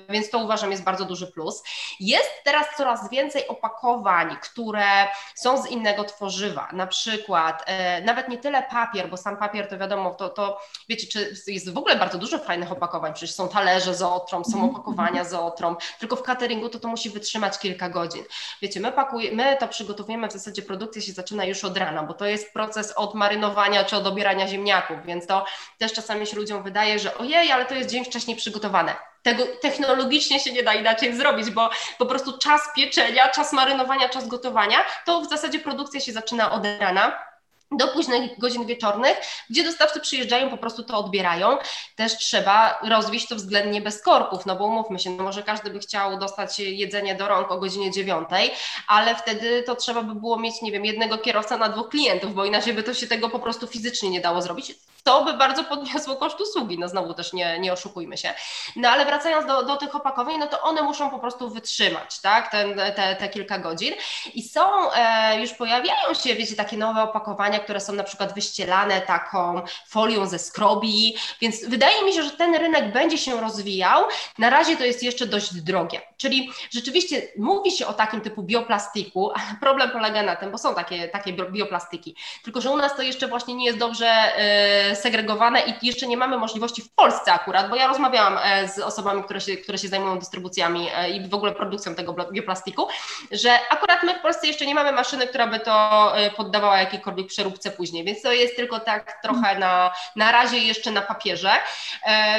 więc 0.08 0.30
to 0.30 0.38
uważam 0.38 0.70
jest 0.70 0.82
bardzo 0.82 1.04
duży 1.04 1.26
plus. 1.26 1.62
Jest 2.00 2.30
teraz 2.44 2.66
coraz 2.76 3.10
więcej 3.10 3.48
opakowań, 3.48 4.36
które 4.42 5.08
są 5.34 5.62
z 5.62 5.70
innego 5.70 6.04
tworzywa, 6.04 6.68
na 6.72 6.86
przykład 6.86 7.70
y, 8.00 8.04
nawet 8.04 8.28
nie 8.28 8.38
tyle 8.38 8.62
papier, 8.62 9.08
bo 9.08 9.16
sam 9.16 9.36
papier 9.36 9.68
to 9.68 9.78
wiadomo, 9.78 10.14
to, 10.14 10.28
to 10.28 10.60
wiecie, 10.88 11.06
czy 11.06 11.52
jest 11.52 11.72
w 11.72 11.78
ogóle 11.78 11.96
bardzo 11.96 12.18
dużo 12.18 12.38
fajnych 12.38 12.72
opakowań, 12.72 13.14
przecież 13.14 13.34
są 13.34 13.48
talerze 13.48 13.94
z 13.94 14.02
otrą, 14.02 14.44
są 14.44 14.56
mhm. 14.56 14.70
opakowania 14.70 15.24
z 15.24 15.34
otrą, 15.34 15.76
tylko 15.98 16.16
w 16.16 16.22
cateringu 16.22 16.68
to 16.68 16.80
to 16.80 16.88
musi 16.88 17.10
wytrzymać 17.10 17.58
kilka 17.58 17.88
godzin. 17.88 18.24
Wiecie, 18.62 18.80
my 18.80 18.92
pakujemy, 18.92 19.36
my 19.36 19.56
to 19.56 19.68
przygotowujemy 19.68 20.28
w 20.28 20.32
zasadzie 20.32 20.62
produkcja 20.72 21.02
się 21.02 21.12
zaczyna 21.12 21.44
już 21.44 21.64
od 21.64 21.76
rana, 21.76 22.02
bo 22.02 22.14
to 22.14 22.26
jest 22.26 22.52
proces 22.52 22.92
od 22.92 23.14
marynowania 23.14 23.84
czy 23.84 23.96
od 23.96 24.06
obierania 24.06 24.48
ziemniaków, 24.48 24.96
więc 25.04 25.26
to 25.26 25.44
też 25.78 25.92
czasami 25.92 26.26
się 26.26 26.36
ludziom 26.36 26.62
wydaje, 26.62 26.98
że 26.98 27.18
ojej, 27.18 27.52
ale 27.52 27.64
to 27.66 27.74
jest 27.74 27.90
dzień 27.90 28.04
wcześniej 28.04 28.36
przygotowane. 28.36 28.94
Tego 29.22 29.44
technologicznie 29.62 30.40
się 30.40 30.52
nie 30.52 30.62
da 30.62 30.74
inaczej 30.74 31.16
zrobić, 31.16 31.50
bo 31.50 31.70
po 31.98 32.06
prostu 32.06 32.38
czas 32.38 32.60
pieczenia, 32.76 33.28
czas 33.28 33.52
marynowania, 33.52 34.08
czas 34.08 34.28
gotowania, 34.28 34.78
to 35.06 35.20
w 35.20 35.28
zasadzie 35.28 35.58
produkcja 35.58 36.00
się 36.00 36.12
zaczyna 36.12 36.52
od 36.52 36.64
rana 36.80 37.31
do 37.76 37.88
późnych 37.88 38.38
godzin 38.38 38.66
wieczornych, 38.66 39.16
gdzie 39.50 39.64
dostawcy 39.64 40.00
przyjeżdżają, 40.00 40.50
po 40.50 40.56
prostu 40.56 40.82
to 40.82 40.98
odbierają. 40.98 41.58
Też 41.96 42.18
trzeba 42.18 42.78
rozwieść 42.82 43.28
to 43.28 43.36
względnie 43.36 43.80
bez 43.80 44.02
korków, 44.02 44.46
no 44.46 44.56
bo 44.56 44.64
umówmy 44.64 44.98
się, 44.98 45.10
no 45.10 45.22
może 45.22 45.42
każdy 45.42 45.70
by 45.70 45.78
chciał 45.78 46.18
dostać 46.18 46.58
jedzenie 46.58 47.14
do 47.14 47.28
rąk 47.28 47.50
o 47.50 47.58
godzinie 47.58 47.90
dziewiątej, 47.90 48.50
ale 48.86 49.14
wtedy 49.14 49.62
to 49.62 49.76
trzeba 49.76 50.02
by 50.02 50.14
było 50.14 50.38
mieć, 50.38 50.62
nie 50.62 50.72
wiem, 50.72 50.84
jednego 50.84 51.18
kierowca 51.18 51.56
na 51.56 51.68
dwóch 51.68 51.88
klientów, 51.88 52.34
bo 52.34 52.44
inaczej 52.44 52.74
by 52.74 52.82
to 52.82 52.94
się 52.94 53.06
tego 53.06 53.28
po 53.28 53.38
prostu 53.38 53.66
fizycznie 53.66 54.10
nie 54.10 54.20
dało 54.20 54.42
zrobić 54.42 54.74
to 55.02 55.24
by 55.24 55.32
bardzo 55.32 55.64
podniosło 55.64 56.16
koszt 56.16 56.40
usługi, 56.40 56.78
no 56.78 56.88
znowu 56.88 57.14
też 57.14 57.32
nie, 57.32 57.58
nie 57.58 57.72
oszukujmy 57.72 58.18
się. 58.18 58.34
No 58.76 58.88
ale 58.88 59.04
wracając 59.04 59.46
do, 59.46 59.62
do 59.62 59.76
tych 59.76 59.94
opakowań, 59.94 60.38
no 60.38 60.46
to 60.46 60.60
one 60.60 60.82
muszą 60.82 61.10
po 61.10 61.18
prostu 61.18 61.50
wytrzymać, 61.50 62.20
tak, 62.20 62.50
Ten, 62.50 62.74
te, 62.96 63.16
te 63.16 63.28
kilka 63.28 63.58
godzin. 63.58 63.94
I 64.34 64.42
są, 64.42 64.92
e, 64.92 65.40
już 65.40 65.52
pojawiają 65.52 66.14
się, 66.14 66.34
wiecie, 66.34 66.56
takie 66.56 66.76
nowe 66.76 67.02
opakowania, 67.02 67.58
które 67.58 67.80
są 67.80 67.92
na 67.92 68.04
przykład 68.04 68.34
wyścielane 68.34 69.00
taką 69.00 69.62
folią 69.88 70.26
ze 70.26 70.38
skrobi, 70.38 71.16
więc 71.40 71.64
wydaje 71.68 72.04
mi 72.04 72.12
się, 72.12 72.22
że 72.22 72.30
ten 72.30 72.54
rynek 72.54 72.92
będzie 72.92 73.18
się 73.18 73.40
rozwijał, 73.40 74.04
na 74.38 74.50
razie 74.50 74.76
to 74.76 74.84
jest 74.84 75.02
jeszcze 75.02 75.26
dość 75.26 75.54
drogie, 75.54 76.00
czyli 76.16 76.50
rzeczywiście 76.70 77.22
mówi 77.38 77.70
się 77.70 77.86
o 77.86 77.92
takim 77.92 78.20
typu 78.20 78.42
bioplastiku, 78.42 79.30
ale 79.36 79.58
problem 79.60 79.90
polega 79.90 80.22
na 80.22 80.36
tym, 80.36 80.50
bo 80.50 80.58
są 80.58 80.74
takie, 80.74 81.08
takie 81.08 81.32
bioplastiki, 81.32 82.16
tylko 82.44 82.60
że 82.60 82.70
u 82.70 82.76
nas 82.76 82.96
to 82.96 83.02
jeszcze 83.02 83.28
właśnie 83.28 83.54
nie 83.54 83.66
jest 83.66 83.78
dobrze 83.78 84.06
e, 84.06 84.91
segregowane 84.96 85.62
i 85.66 85.86
jeszcze 85.86 86.06
nie 86.06 86.16
mamy 86.16 86.38
możliwości 86.38 86.82
w 86.82 86.94
Polsce 86.94 87.32
akurat, 87.32 87.70
bo 87.70 87.76
ja 87.76 87.86
rozmawiałam 87.86 88.38
e, 88.42 88.68
z 88.68 88.78
osobami, 88.78 89.24
które 89.24 89.40
się, 89.40 89.56
które 89.56 89.78
się 89.78 89.88
zajmują 89.88 90.18
dystrybucjami 90.18 90.88
e, 90.94 91.10
i 91.10 91.28
w 91.28 91.34
ogóle 91.34 91.52
produkcją 91.52 91.94
tego 91.94 92.12
bioplastiku, 92.32 92.88
że 93.30 93.58
akurat 93.70 94.02
my 94.02 94.18
w 94.18 94.22
Polsce 94.22 94.46
jeszcze 94.46 94.66
nie 94.66 94.74
mamy 94.74 94.92
maszyny, 94.92 95.26
która 95.26 95.46
by 95.46 95.60
to 95.60 96.16
e, 96.16 96.30
poddawała 96.30 96.78
jakiejkolwiek 96.78 97.26
przeróbce 97.26 97.70
później, 97.70 98.04
więc 98.04 98.22
to 98.22 98.32
jest 98.32 98.56
tylko 98.56 98.80
tak 98.80 99.18
trochę 99.22 99.58
na, 99.58 99.92
na 100.16 100.32
razie 100.32 100.58
jeszcze 100.58 100.90
na 100.90 101.02
papierze, 101.02 101.50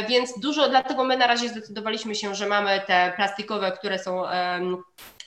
więc 0.10 0.40
dużo, 0.40 0.70
dlatego 0.70 1.04
my 1.04 1.18
na 1.18 1.28
razie 1.28 1.50
zdecydowaliśmy 1.50 2.16
się, 2.16 2.36
że 2.36 2.48
mamy 2.48 2.82
te 2.88 3.14
plastikowe, 3.16 3.72
które 3.72 4.00
są 4.00 4.24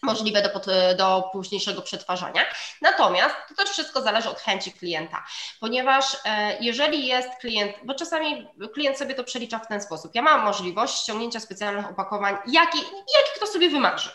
możliwe 0.07 0.42
do, 0.42 0.61
do 0.96 1.30
późniejszego 1.32 1.82
przetwarzania. 1.82 2.42
Natomiast 2.82 3.34
to 3.48 3.54
też 3.54 3.70
wszystko 3.70 4.00
zależy 4.02 4.30
od 4.30 4.40
chęci 4.40 4.72
klienta, 4.72 5.24
ponieważ 5.61 6.16
e, 6.24 6.57
jeżeli 6.61 7.07
jest 7.07 7.28
klient, 7.40 7.72
bo 7.84 7.94
czasami 7.94 8.46
klient 8.74 8.98
sobie 8.98 9.14
to 9.14 9.24
przelicza 9.24 9.59
w 9.59 9.66
ten 9.66 9.80
sposób, 9.80 10.14
ja 10.14 10.22
mam 10.22 10.44
możliwość 10.44 11.02
ściągnięcia 11.02 11.40
specjalnych 11.40 11.90
opakowań, 11.90 12.36
jaki, 12.46 12.78
jaki 12.88 13.30
kto 13.36 13.46
sobie 13.46 13.68
wymarzy, 13.68 14.11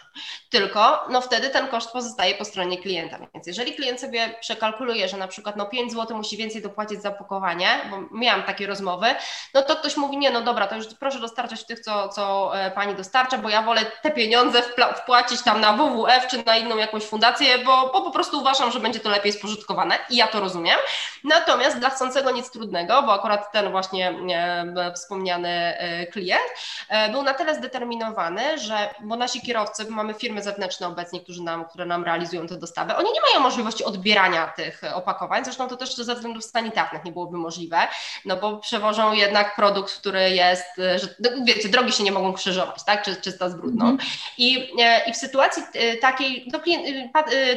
tylko 0.49 1.05
no 1.09 1.21
wtedy 1.21 1.49
ten 1.49 1.67
koszt 1.67 1.91
pozostaje 1.91 2.35
po 2.35 2.45
stronie 2.45 2.77
klienta, 2.77 3.17
więc 3.33 3.47
jeżeli 3.47 3.73
klient 3.73 4.01
sobie 4.01 4.35
przekalkuluje, 4.41 5.07
że 5.07 5.17
na 5.17 5.27
przykład 5.27 5.55
no 5.55 5.65
5 5.65 5.91
zł 5.91 6.17
musi 6.17 6.37
więcej 6.37 6.61
dopłacić 6.61 7.01
za 7.01 7.09
opakowanie, 7.09 7.67
bo 7.89 8.17
miałam 8.17 8.43
takie 8.43 8.67
rozmowy, 8.67 9.07
no 9.53 9.61
to 9.61 9.75
ktoś 9.75 9.97
mówi, 9.97 10.17
nie 10.17 10.31
no 10.31 10.41
dobra, 10.41 10.67
to 10.67 10.75
już 10.75 10.85
proszę 10.99 11.19
dostarczać 11.19 11.65
tych, 11.65 11.79
co, 11.79 12.09
co 12.09 12.51
e, 12.59 12.71
Pani 12.71 12.95
dostarcza, 12.95 13.37
bo 13.37 13.49
ja 13.49 13.61
wolę 13.61 13.85
te 14.01 14.11
pieniądze 14.11 14.63
wpłacić 14.95 15.41
tam 15.41 15.61
na 15.61 15.73
WWF 15.89 16.27
czy 16.27 16.45
na 16.45 16.57
inną 16.57 16.77
jakąś 16.77 17.03
fundację, 17.03 17.57
bo, 17.57 17.89
bo 17.93 18.01
po 18.01 18.11
prostu 18.11 18.39
uważam, 18.39 18.71
że 18.71 18.79
będzie 18.79 18.99
to 18.99 19.09
lepiej 19.09 19.33
spożytkowane 19.33 19.95
i 20.09 20.15
ja 20.15 20.27
to 20.27 20.39
rozumiem. 20.39 20.77
Natomiast 21.23 21.79
dla 21.79 21.89
chcącego 21.89 22.31
nic 22.31 22.51
trudnego, 22.51 23.03
bo 23.03 23.13
akurat 23.13 23.51
ten 23.51 23.71
właśnie 23.71 24.09
e, 24.09 24.93
wspomniany 24.93 25.49
e, 25.49 26.07
klient 26.07 26.43
e, 26.89 27.09
był 27.11 27.23
na 27.23 27.33
tyle 27.33 27.55
zdeterminowany, 27.55 28.57
że, 28.57 28.93
bo 28.99 29.15
nasi 29.15 29.41
kierowcy, 29.41 29.85
mamy 29.89 30.13
firmy 30.13 30.43
zewnętrzne 30.43 30.87
obecnie, 30.87 31.19
którzy 31.19 31.43
nam, 31.43 31.65
które 31.65 31.85
nam 31.85 32.03
realizują 32.03 32.47
te 32.47 32.55
dostawy, 32.55 32.95
oni 32.95 33.09
nie 33.13 33.21
mają 33.21 33.39
możliwości 33.39 33.83
odbierania 33.83 34.47
tych 34.47 34.81
opakowań, 34.93 35.43
zresztą 35.43 35.67
to 35.67 35.77
też 35.77 35.95
ze 35.95 36.15
względów 36.15 36.45
sanitarnych 36.45 37.03
nie 37.03 37.11
byłoby 37.11 37.37
możliwe, 37.37 37.77
no 38.25 38.37
bo 38.37 38.57
przewożą 38.57 39.13
jednak 39.13 39.55
produkt, 39.55 39.93
który 39.93 40.29
jest, 40.29 40.65
że, 40.77 41.07
no 41.19 41.29
wiecie, 41.45 41.69
drogi 41.69 41.91
się 41.91 42.03
nie 42.03 42.11
mogą 42.11 42.33
krzyżować, 42.33 42.83
tak, 42.83 43.03
Czy, 43.03 43.15
czysta 43.15 43.49
z 43.49 43.55
brudną. 43.55 43.85
Mm. 43.85 43.97
I, 44.37 44.69
I 45.07 45.13
w 45.13 45.17
sytuacji 45.17 45.60
Y, 45.75 45.97
takiej, 45.97 46.49
no, 46.53 46.59
klient, 46.59 46.87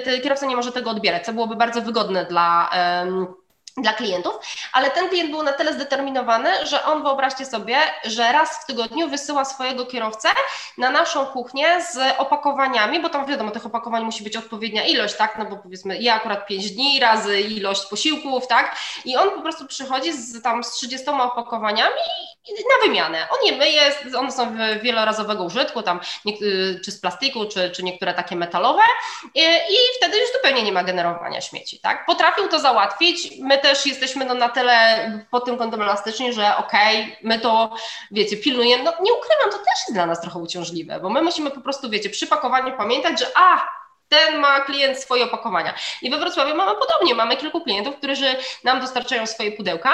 y, 0.06 0.20
kierowca 0.20 0.46
nie 0.46 0.56
może 0.56 0.72
tego 0.72 0.90
odbierać, 0.90 1.24
co 1.24 1.32
byłoby 1.32 1.56
bardzo 1.56 1.82
wygodne 1.82 2.24
dla 2.24 2.70
dla 3.76 3.92
klientów, 3.92 4.34
ale 4.72 4.90
ten 4.90 5.08
klient 5.08 5.30
był 5.30 5.42
na 5.42 5.52
tyle 5.52 5.74
zdeterminowany, 5.74 6.66
że 6.66 6.84
on 6.84 7.02
wyobraźcie 7.02 7.46
sobie, 7.46 7.76
że 8.04 8.32
raz 8.32 8.62
w 8.62 8.66
tygodniu 8.66 9.08
wysyła 9.08 9.44
swojego 9.44 9.86
kierowcę 9.86 10.28
na 10.78 10.90
naszą 10.90 11.26
kuchnię 11.26 11.82
z 11.92 11.98
opakowaniami, 12.18 13.00
bo 13.00 13.08
tam 13.08 13.26
wiadomo, 13.26 13.50
tych 13.50 13.66
opakowań 13.66 14.04
musi 14.04 14.24
być 14.24 14.36
odpowiednia 14.36 14.86
ilość, 14.86 15.16
tak, 15.16 15.38
no 15.38 15.44
bo 15.44 15.56
powiedzmy 15.56 15.98
ja 15.98 16.14
akurat 16.14 16.46
5 16.46 16.70
dni 16.70 17.00
razy 17.00 17.40
ilość 17.40 17.86
posiłków, 17.86 18.46
tak, 18.46 18.76
i 19.04 19.16
on 19.16 19.30
po 19.30 19.40
prostu 19.40 19.66
przychodzi 19.66 20.12
z 20.12 20.42
tam 20.42 20.64
z 20.64 20.70
30 20.70 21.10
opakowaniami 21.10 21.94
na 22.52 22.86
wymianę. 22.86 23.26
On 23.30 23.46
je 23.46 23.56
myje, 23.56 23.82
one 24.18 24.32
są 24.32 24.56
wielorazowego 24.82 25.44
użytku, 25.44 25.82
tam 25.82 26.00
czy 26.84 26.90
z 26.90 27.00
plastiku, 27.00 27.48
czy, 27.48 27.70
czy 27.70 27.82
niektóre 27.82 28.14
takie 28.14 28.36
metalowe 28.36 28.82
i, 29.34 29.40
i 29.70 29.76
wtedy 29.96 30.18
już 30.18 30.32
zupełnie 30.32 30.62
nie 30.62 30.72
ma 30.72 30.84
generowania 30.84 31.40
śmieci, 31.40 31.78
tak. 31.78 32.06
Potrafił 32.06 32.48
to 32.48 32.60
załatwić, 32.60 33.30
my 33.40 33.58
też 33.58 33.86
jesteśmy 33.86 34.24
no, 34.24 34.34
na 34.34 34.48
tyle 34.48 35.10
pod 35.30 35.44
tym 35.44 35.58
kątem 35.58 35.82
elastyczni, 35.82 36.32
że 36.32 36.56
okej, 36.56 37.02
okay, 37.02 37.16
my 37.22 37.38
to, 37.38 37.76
wiecie, 38.10 38.36
pilnujemy. 38.36 38.84
No 38.84 38.92
nie 39.02 39.12
ukrywam, 39.12 39.50
to 39.50 39.58
też 39.58 39.78
jest 39.80 39.92
dla 39.92 40.06
nas 40.06 40.20
trochę 40.20 40.38
uciążliwe, 40.38 41.00
bo 41.00 41.10
my 41.10 41.22
musimy 41.22 41.50
po 41.50 41.60
prostu, 41.60 41.90
wiecie, 41.90 42.10
przy 42.10 42.26
pakowaniu 42.26 42.76
pamiętać, 42.76 43.20
że 43.20 43.26
a, 43.34 43.68
ten 44.08 44.38
ma 44.38 44.60
klient 44.60 44.98
swoje 44.98 45.24
opakowania. 45.24 45.74
I 46.02 46.10
we 46.10 46.18
Wrocławiu 46.18 46.54
mamy 46.54 46.72
podobnie, 46.80 47.14
mamy 47.14 47.36
kilku 47.36 47.60
klientów, 47.60 47.96
którzy 47.96 48.36
nam 48.64 48.80
dostarczają 48.80 49.26
swoje 49.26 49.52
pudełka. 49.52 49.92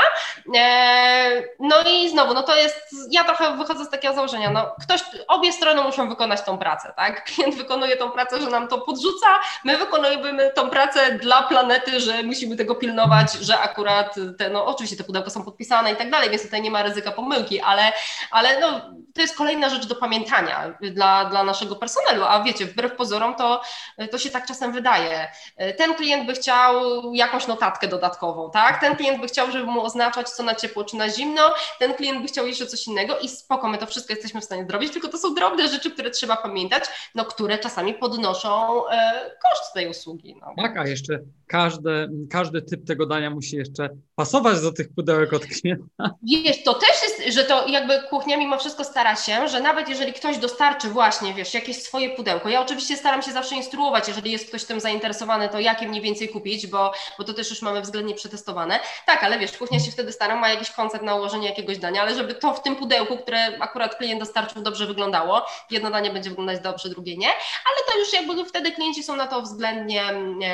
E, 0.56 1.42
no 1.58 1.76
i 1.82 2.08
znowu, 2.08 2.34
no 2.34 2.42
to 2.42 2.56
jest, 2.56 2.80
ja 3.10 3.24
trochę 3.24 3.56
wychodzę 3.56 3.84
z 3.84 3.90
takiego 3.90 4.14
założenia, 4.14 4.50
no 4.50 4.74
ktoś, 4.82 5.00
obie 5.28 5.52
strony 5.52 5.82
muszą 5.82 6.08
wykonać 6.08 6.42
tą 6.42 6.58
pracę, 6.58 6.92
tak? 6.96 7.24
Klient 7.34 7.54
wykonuje 7.54 7.96
tą 7.96 8.10
pracę, 8.10 8.40
że 8.40 8.50
nam 8.50 8.68
to 8.68 8.78
podrzuca, 8.78 9.26
my 9.64 9.78
wykonujemy 9.78 10.50
tą 10.54 10.70
pracę 10.70 11.12
dla 11.12 11.42
planety, 11.42 12.00
że 12.00 12.22
musimy 12.22 12.56
tego 12.56 12.74
pilnować, 12.74 13.32
że 13.32 13.58
akurat 13.58 14.14
te, 14.38 14.50
no 14.50 14.66
oczywiście 14.66 14.96
te 14.96 15.04
pudełka 15.04 15.30
są 15.30 15.44
podpisane 15.44 15.92
i 15.92 15.96
tak 15.96 16.10
dalej, 16.10 16.30
więc 16.30 16.42
tutaj 16.42 16.62
nie 16.62 16.70
ma 16.70 16.82
ryzyka 16.82 17.10
pomyłki, 17.10 17.60
ale, 17.60 17.92
ale 18.30 18.60
no, 18.60 18.80
to 19.14 19.20
jest 19.20 19.36
kolejna 19.36 19.68
rzecz 19.68 19.86
do 19.86 19.94
pamiętania 19.94 20.74
dla, 20.80 21.24
dla 21.24 21.44
naszego 21.44 21.76
personelu, 21.76 22.24
a 22.24 22.42
wiecie, 22.42 22.66
wbrew 22.66 22.96
pozorom 22.96 23.34
to 23.34 23.62
to 24.08 24.18
się 24.18 24.30
tak 24.30 24.46
czasem 24.46 24.72
wydaje. 24.72 25.28
Ten 25.76 25.94
klient 25.94 26.26
by 26.26 26.32
chciał 26.32 26.74
jakąś 27.14 27.46
notatkę 27.46 27.88
dodatkową, 27.88 28.50
tak? 28.50 28.80
Ten 28.80 28.96
klient 28.96 29.20
by 29.20 29.26
chciał, 29.26 29.50
żeby 29.50 29.66
mu 29.66 29.82
oznaczać, 29.82 30.28
co 30.28 30.42
na 30.42 30.54
ciepło 30.54 30.84
czy 30.84 30.96
na 30.96 31.10
zimno, 31.10 31.42
ten 31.78 31.94
klient 31.94 32.22
by 32.22 32.28
chciał 32.28 32.46
jeszcze 32.46 32.66
coś 32.66 32.86
innego 32.86 33.18
i 33.18 33.28
spoko, 33.28 33.68
my 33.68 33.78
to 33.78 33.86
wszystko 33.86 34.12
jesteśmy 34.12 34.40
w 34.40 34.44
stanie 34.44 34.66
zrobić, 34.66 34.92
tylko 34.92 35.08
to 35.08 35.18
są 35.18 35.34
drobne 35.34 35.68
rzeczy, 35.68 35.90
które 35.90 36.10
trzeba 36.10 36.36
pamiętać, 36.36 36.84
no 37.14 37.24
które 37.24 37.58
czasami 37.58 37.94
podnoszą 37.94 38.82
e, 38.88 39.12
koszt 39.42 39.72
tej 39.74 39.88
usługi. 39.88 40.36
No. 40.40 40.62
Tak, 40.62 40.76
a 40.76 40.86
jeszcze 40.86 41.18
każdy, 41.46 42.08
każdy 42.30 42.62
typ 42.62 42.86
tego 42.86 43.06
dania 43.06 43.30
musi 43.30 43.56
jeszcze 43.56 43.88
pasować 44.14 44.60
do 44.60 44.72
tych 44.72 44.94
pudełek 44.94 45.32
od 45.32 45.46
klienta. 45.46 46.14
Wiesz, 46.22 46.62
to 46.62 46.74
też 46.74 46.90
jest, 47.02 47.34
że 47.34 47.44
to 47.44 47.68
jakby 47.68 48.02
kuchnia 48.10 48.36
mimo 48.36 48.58
wszystko 48.58 48.84
stara 48.84 49.16
się, 49.16 49.48
że 49.48 49.60
nawet 49.60 49.88
jeżeli 49.88 50.12
ktoś 50.12 50.38
dostarczy 50.38 50.88
właśnie, 50.88 51.34
wiesz, 51.34 51.54
jakieś 51.54 51.82
swoje 51.82 52.10
pudełko, 52.10 52.48
ja 52.48 52.62
oczywiście 52.62 52.96
staram 52.96 53.22
się 53.22 53.32
zawsze 53.32 53.54
instruować, 53.54 53.89
jeżeli 54.08 54.32
jest 54.32 54.48
ktoś 54.48 54.64
tym 54.64 54.80
zainteresowany, 54.80 55.48
to 55.48 55.60
jakie 55.60 55.88
mniej 55.88 56.02
więcej 56.02 56.28
kupić, 56.28 56.66
bo, 56.66 56.92
bo 57.18 57.24
to 57.24 57.34
też 57.34 57.50
już 57.50 57.62
mamy 57.62 57.80
względnie 57.80 58.14
przetestowane. 58.14 58.80
Tak, 59.06 59.24
ale 59.24 59.38
wiesz, 59.38 59.58
kuchnia 59.58 59.80
się 59.80 59.90
wtedy 59.90 60.12
stara, 60.12 60.36
ma 60.36 60.48
jakiś 60.48 60.70
koncept 60.70 61.04
na 61.04 61.14
ułożenie 61.14 61.48
jakiegoś 61.48 61.78
dania, 61.78 62.02
ale 62.02 62.14
żeby 62.14 62.34
to 62.34 62.54
w 62.54 62.62
tym 62.62 62.76
pudełku, 62.76 63.16
które 63.18 63.58
akurat 63.60 63.94
klient 63.94 64.20
dostarczył, 64.20 64.62
dobrze 64.62 64.86
wyglądało, 64.86 65.46
jedno 65.70 65.90
danie 65.90 66.10
będzie 66.10 66.30
wyglądać 66.30 66.60
dobrze, 66.60 66.88
drugie 66.88 67.16
nie, 67.16 67.28
ale 67.28 67.92
to 67.92 67.98
już 67.98 68.12
jakby 68.12 68.44
wtedy 68.44 68.72
klienci 68.72 69.02
są 69.02 69.16
na 69.16 69.26
to 69.26 69.42
względnie, 69.42 70.02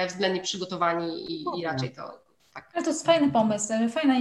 względnie 0.07 0.41
przygotowani 0.41 1.33
i, 1.33 1.45
i 1.61 1.65
raczej 1.65 1.91
to 1.91 2.26
tak. 2.57 2.71
Ale 2.75 2.85
to 2.85 2.91
jest 2.91 3.07
fajny 3.07 3.31
pomysł, 3.31 3.73
fajna 3.95 4.15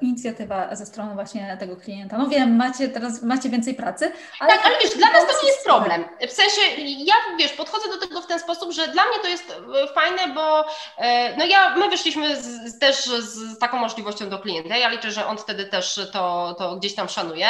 inicjatywa 0.00 0.76
ze 0.76 0.86
strony 0.86 1.14
właśnie 1.14 1.56
tego 1.60 1.76
klienta. 1.76 2.18
No 2.18 2.26
wiem, 2.26 2.56
macie 2.56 2.88
teraz 2.88 3.22
macie 3.22 3.48
więcej 3.48 3.74
pracy. 3.74 4.12
Ale 4.40 4.52
tak, 4.52 4.66
ale 4.66 4.76
wiesz, 4.82 4.96
dla 4.96 5.12
nas 5.12 5.26
to 5.26 5.42
nie 5.42 5.48
jest 5.48 5.64
problem. 5.64 6.04
W 6.28 6.32
sensie, 6.32 6.60
ja 6.98 7.14
wiesz, 7.38 7.52
podchodzę 7.52 7.88
do 7.88 7.98
tego 7.98 8.22
w 8.22 8.26
ten 8.26 8.40
sposób, 8.40 8.72
że 8.72 8.88
dla 8.88 9.02
mnie 9.04 9.18
to 9.22 9.28
jest 9.28 9.50
e, 9.50 9.94
fajne, 9.94 10.34
bo 10.34 10.64
e, 10.98 11.36
no 11.36 11.44
ja, 11.44 11.76
my 11.76 11.88
wyszliśmy 11.88 12.36
z, 12.36 12.78
też 12.78 13.04
z 13.04 13.58
taką 13.58 13.78
możliwością 13.78 14.28
do 14.28 14.38
klienta. 14.38 14.76
Ja 14.76 14.88
liczę, 14.88 15.10
że 15.10 15.26
on 15.26 15.38
wtedy 15.38 15.64
też 15.64 16.00
to, 16.12 16.54
to 16.58 16.76
gdzieś 16.76 16.94
tam 16.94 17.08
szanuje. 17.08 17.48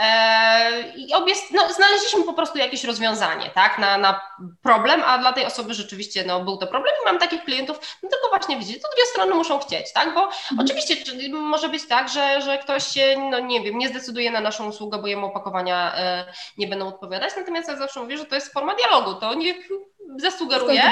E, 0.00 0.92
I 0.96 1.14
obie, 1.14 1.34
no, 1.50 1.72
znaleźliśmy 1.72 2.24
po 2.24 2.32
prostu 2.32 2.58
jakieś 2.58 2.84
rozwiązanie, 2.84 3.50
tak, 3.54 3.78
na, 3.78 3.98
na 3.98 4.20
problem, 4.62 5.02
a 5.06 5.18
dla 5.18 5.32
tej 5.32 5.46
osoby 5.46 5.74
rzeczywiście 5.74 6.24
no, 6.26 6.44
był 6.44 6.56
to 6.56 6.66
problem 6.66 6.94
i 7.02 7.04
mam 7.04 7.18
takich 7.18 7.44
klientów, 7.44 7.96
no 8.02 8.08
tylko 8.08 8.28
właśnie 8.28 8.56
widzicie, 8.56 8.80
to 8.80 8.88
dwie 8.94 9.06
strony 9.06 9.34
muszą 9.34 9.58
chcieć 9.58 9.73
chcieć, 9.74 9.92
tak? 9.92 10.14
Bo 10.14 10.24
mhm. 10.24 10.60
oczywiście 10.60 10.96
może 11.32 11.68
być 11.68 11.86
tak, 11.86 12.08
że, 12.08 12.42
że 12.42 12.58
ktoś 12.58 12.86
się, 12.86 13.28
no 13.30 13.40
nie 13.40 13.60
wiem, 13.60 13.78
nie 13.78 13.88
zdecyduje 13.88 14.30
na 14.30 14.40
naszą 14.40 14.68
usługę, 14.68 14.98
bo 14.98 15.06
jemu 15.06 15.26
opakowania 15.26 15.96
e, 15.96 16.24
nie 16.58 16.68
będą 16.68 16.88
odpowiadać, 16.88 17.32
natomiast 17.36 17.68
ja 17.68 17.76
zawsze 17.76 18.00
mówię, 18.00 18.18
że 18.18 18.24
to 18.24 18.34
jest 18.34 18.52
forma 18.52 18.74
dialogu, 18.74 19.14
to 19.14 19.34
niech 19.34 19.68
zasugeruje. 20.16 20.82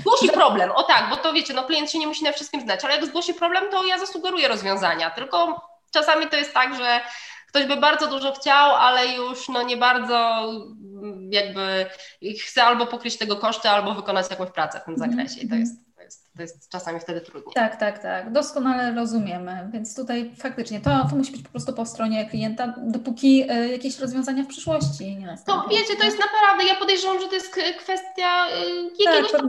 Zgłosi 0.00 0.28
problem, 0.28 0.70
o 0.70 0.82
tak, 0.82 1.10
bo 1.10 1.16
to 1.16 1.32
wiecie, 1.32 1.54
no 1.54 1.64
klient 1.64 1.90
się 1.90 1.98
nie 1.98 2.06
musi 2.06 2.24
na 2.24 2.32
wszystkim 2.32 2.60
znać, 2.60 2.84
ale 2.84 2.94
jak 2.94 3.06
zgłosi 3.06 3.34
problem, 3.34 3.64
to 3.70 3.86
ja 3.86 3.98
zasugeruję 3.98 4.48
rozwiązania, 4.48 5.10
tylko 5.10 5.60
czasami 5.90 6.26
to 6.26 6.36
jest 6.36 6.54
tak, 6.54 6.74
że 6.74 7.00
ktoś 7.48 7.66
by 7.66 7.76
bardzo 7.76 8.06
dużo 8.06 8.32
chciał, 8.32 8.74
ale 8.74 9.06
już 9.06 9.48
no 9.48 9.62
nie 9.62 9.76
bardzo 9.76 10.48
jakby 11.30 11.86
chce 12.40 12.64
albo 12.64 12.86
pokryć 12.86 13.18
tego 13.18 13.36
koszty, 13.36 13.68
albo 13.68 13.94
wykonać 13.94 14.30
jakąś 14.30 14.50
pracę 14.50 14.80
w 14.80 14.84
tym 14.84 14.94
mhm. 14.94 15.10
zakresie 15.10 15.40
i 15.40 15.48
to 15.48 15.54
jest 15.54 15.92
to 15.96 16.02
jest 16.02 16.31
czasami 16.70 17.00
wtedy 17.00 17.20
trudniej. 17.20 17.54
Tak, 17.54 17.76
tak, 17.76 17.98
tak. 17.98 18.32
Doskonale 18.32 18.94
rozumiemy. 18.94 19.70
Więc 19.72 19.96
tutaj 19.96 20.30
faktycznie 20.38 20.80
to, 20.80 20.90
to 21.10 21.16
musi 21.16 21.32
być 21.32 21.42
po 21.42 21.48
prostu 21.48 21.72
po 21.72 21.86
stronie 21.86 22.30
klienta, 22.30 22.74
dopóki 22.78 23.50
y, 23.50 23.68
jakieś 23.68 23.98
rozwiązania 23.98 24.42
w 24.44 24.46
przyszłości 24.46 25.16
nie 25.16 25.26
nastąpią. 25.26 25.62
To 25.62 25.68
wiecie, 25.68 25.96
to 25.96 26.04
jest 26.04 26.18
naprawdę, 26.18 26.64
ja 26.64 26.74
podejrzewam, 26.74 27.20
że 27.20 27.28
to 27.28 27.34
jest 27.34 27.56
kwestia 27.78 28.46
y, 28.46 29.04
jakiegoś 29.06 29.32
tak, 29.32 29.42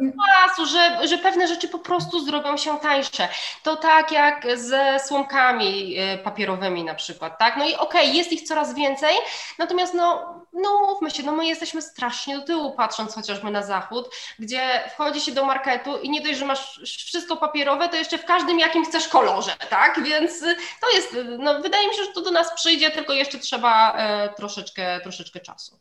czasu, 0.48 0.66
że, 0.66 1.08
że 1.08 1.18
pewne 1.18 1.48
rzeczy 1.48 1.68
po 1.68 1.80
prostu 1.80 2.26
zrobią 2.26 2.58
się 2.58 2.78
tańsze. 2.80 3.28
To 3.64 3.76
tak 3.76 4.12
jak 4.12 4.46
ze 4.56 5.00
słomkami 5.08 5.96
y, 6.00 6.18
papierowymi 6.18 6.84
na 6.84 6.96
przykład, 6.96 7.40
tak? 7.40 7.58
No 7.58 7.66
i 7.66 7.76
okej, 7.76 8.02
okay, 8.02 8.18
jest 8.18 8.32
ich 8.32 8.42
coraz 8.42 8.76
więcej, 8.76 9.16
natomiast 9.60 9.94
no, 9.94 10.36
no 10.54 10.70
mówmy 10.88 11.12
się, 11.12 11.24
no 11.24 11.32
my 11.32 11.48
jesteśmy 11.48 11.82
strasznie 11.82 12.38
do 12.38 12.46
tyłu 12.46 12.72
patrząc 12.72 13.16
chociażby 13.16 13.52
na 13.52 13.64
zachód, 13.64 14.10
gdzie 14.40 14.84
wchodzi 14.94 15.22
się 15.22 15.32
do 15.32 15.46
marketu 15.46 15.98
i 15.98 16.10
nie 16.10 16.22
dość, 16.22 16.40
że 16.40 16.46
masz 16.46 16.73
wszystko 16.82 17.38
papierowe, 17.38 17.90
to 17.90 17.96
jeszcze 17.96 18.18
w 18.18 18.26
każdym 18.26 18.60
jakim 18.60 18.86
chcesz 18.86 19.08
kolorze, 19.08 19.52
tak? 19.70 20.04
Więc 20.04 20.40
to 20.82 20.96
jest, 20.96 21.18
no 21.40 21.62
wydaje 21.62 21.88
mi 21.88 21.96
się, 21.96 22.04
że 22.04 22.12
to 22.12 22.22
do 22.22 22.32
nas 22.32 22.54
przyjdzie, 22.56 22.92
tylko 22.92 23.14
jeszcze 23.14 23.40
trzeba 23.40 23.94
e, 23.98 24.30
troszeczkę, 24.30 25.00
troszeczkę 25.04 25.40
czasu. 25.40 25.80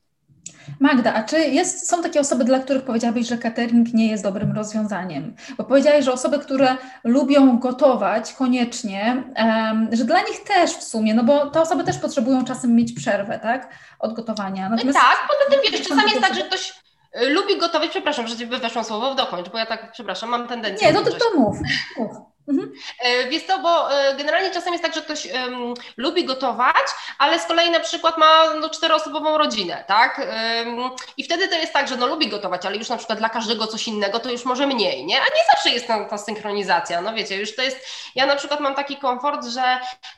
Magda, 0.80 1.14
a 1.14 1.22
czy 1.22 1.38
jest, 1.38 1.88
są 1.88 2.02
takie 2.02 2.20
osoby, 2.20 2.44
dla 2.44 2.58
których 2.58 2.82
powiedziałabyś, 2.82 3.26
że 3.28 3.38
catering 3.38 3.94
nie 3.94 4.10
jest 4.10 4.22
dobrym 4.22 4.52
rozwiązaniem? 4.52 5.36
Bo 5.58 5.64
powiedziałaś, 5.64 6.04
że 6.04 6.12
osoby, 6.12 6.38
które 6.38 6.76
lubią 7.04 7.58
gotować 7.58 8.32
koniecznie, 8.32 9.24
um, 9.36 9.88
że 9.92 10.04
dla 10.04 10.20
nich 10.20 10.44
też 10.44 10.70
w 10.70 10.82
sumie, 10.82 11.14
no 11.14 11.24
bo 11.24 11.50
te 11.50 11.60
osoby 11.60 11.84
też 11.84 11.98
potrzebują 11.98 12.44
czasem 12.44 12.74
mieć 12.74 12.92
przerwę, 12.92 13.38
tak? 13.38 13.74
Od 13.98 14.14
gotowania. 14.14 14.68
Natomiast 14.68 14.98
tak, 14.98 15.28
poza 15.28 15.50
tym 15.50 15.72
wiesz, 15.72 15.88
czasami 15.88 16.10
jest 16.10 16.22
tak, 16.22 16.34
że 16.34 16.42
ktoś 16.42 16.72
Y, 16.72 16.81
lubi 17.14 17.58
gotować, 17.58 17.90
przepraszam, 17.90 18.26
że 18.26 18.46
by 18.46 18.58
weszło 18.58 18.84
słowo 18.84 19.12
w 19.12 19.16
dokończ, 19.16 19.48
bo 19.48 19.58
ja 19.58 19.66
tak, 19.66 19.92
przepraszam, 19.92 20.30
mam 20.30 20.48
tendencję. 20.48 20.86
Nie, 20.86 20.92
no 20.92 21.02
to, 21.02 21.10
to 21.10 21.38
mów. 21.38 21.56
mów. 21.98 22.31
Mhm. 22.48 22.72
E, 23.00 23.28
wiesz 23.28 23.46
to, 23.46 23.58
bo 23.58 23.92
e, 23.92 24.14
generalnie 24.16 24.50
czasem 24.50 24.72
jest 24.72 24.84
tak, 24.84 24.94
że 24.94 25.00
ktoś 25.00 25.26
um, 25.26 25.74
lubi 25.96 26.24
gotować, 26.24 26.86
ale 27.18 27.38
z 27.38 27.46
kolei 27.46 27.70
na 27.70 27.80
przykład 27.80 28.18
ma 28.18 28.54
no, 28.60 28.70
czteroosobową 28.70 29.38
rodzinę, 29.38 29.84
tak? 29.88 30.18
Um, 30.18 30.90
I 31.16 31.24
wtedy 31.24 31.48
to 31.48 31.54
jest 31.54 31.72
tak, 31.72 31.88
że 31.88 31.96
no 31.96 32.06
lubi 32.06 32.28
gotować, 32.28 32.66
ale 32.66 32.76
już 32.76 32.88
na 32.88 32.96
przykład 32.96 33.18
dla 33.18 33.28
każdego 33.28 33.66
coś 33.66 33.88
innego 33.88 34.20
to 34.20 34.30
już 34.30 34.44
może 34.44 34.66
mniej, 34.66 35.04
nie? 35.04 35.16
A 35.20 35.24
nie 35.24 35.42
zawsze 35.54 35.70
jest 35.70 35.86
ta, 35.86 36.04
ta 36.04 36.18
synchronizacja, 36.18 37.00
no 37.00 37.14
wiecie, 37.14 37.36
już 37.36 37.56
to 37.56 37.62
jest, 37.62 37.86
ja 38.14 38.26
na 38.26 38.36
przykład 38.36 38.60
mam 38.60 38.74
taki 38.74 38.96
komfort, 38.96 39.46
że 39.46 39.62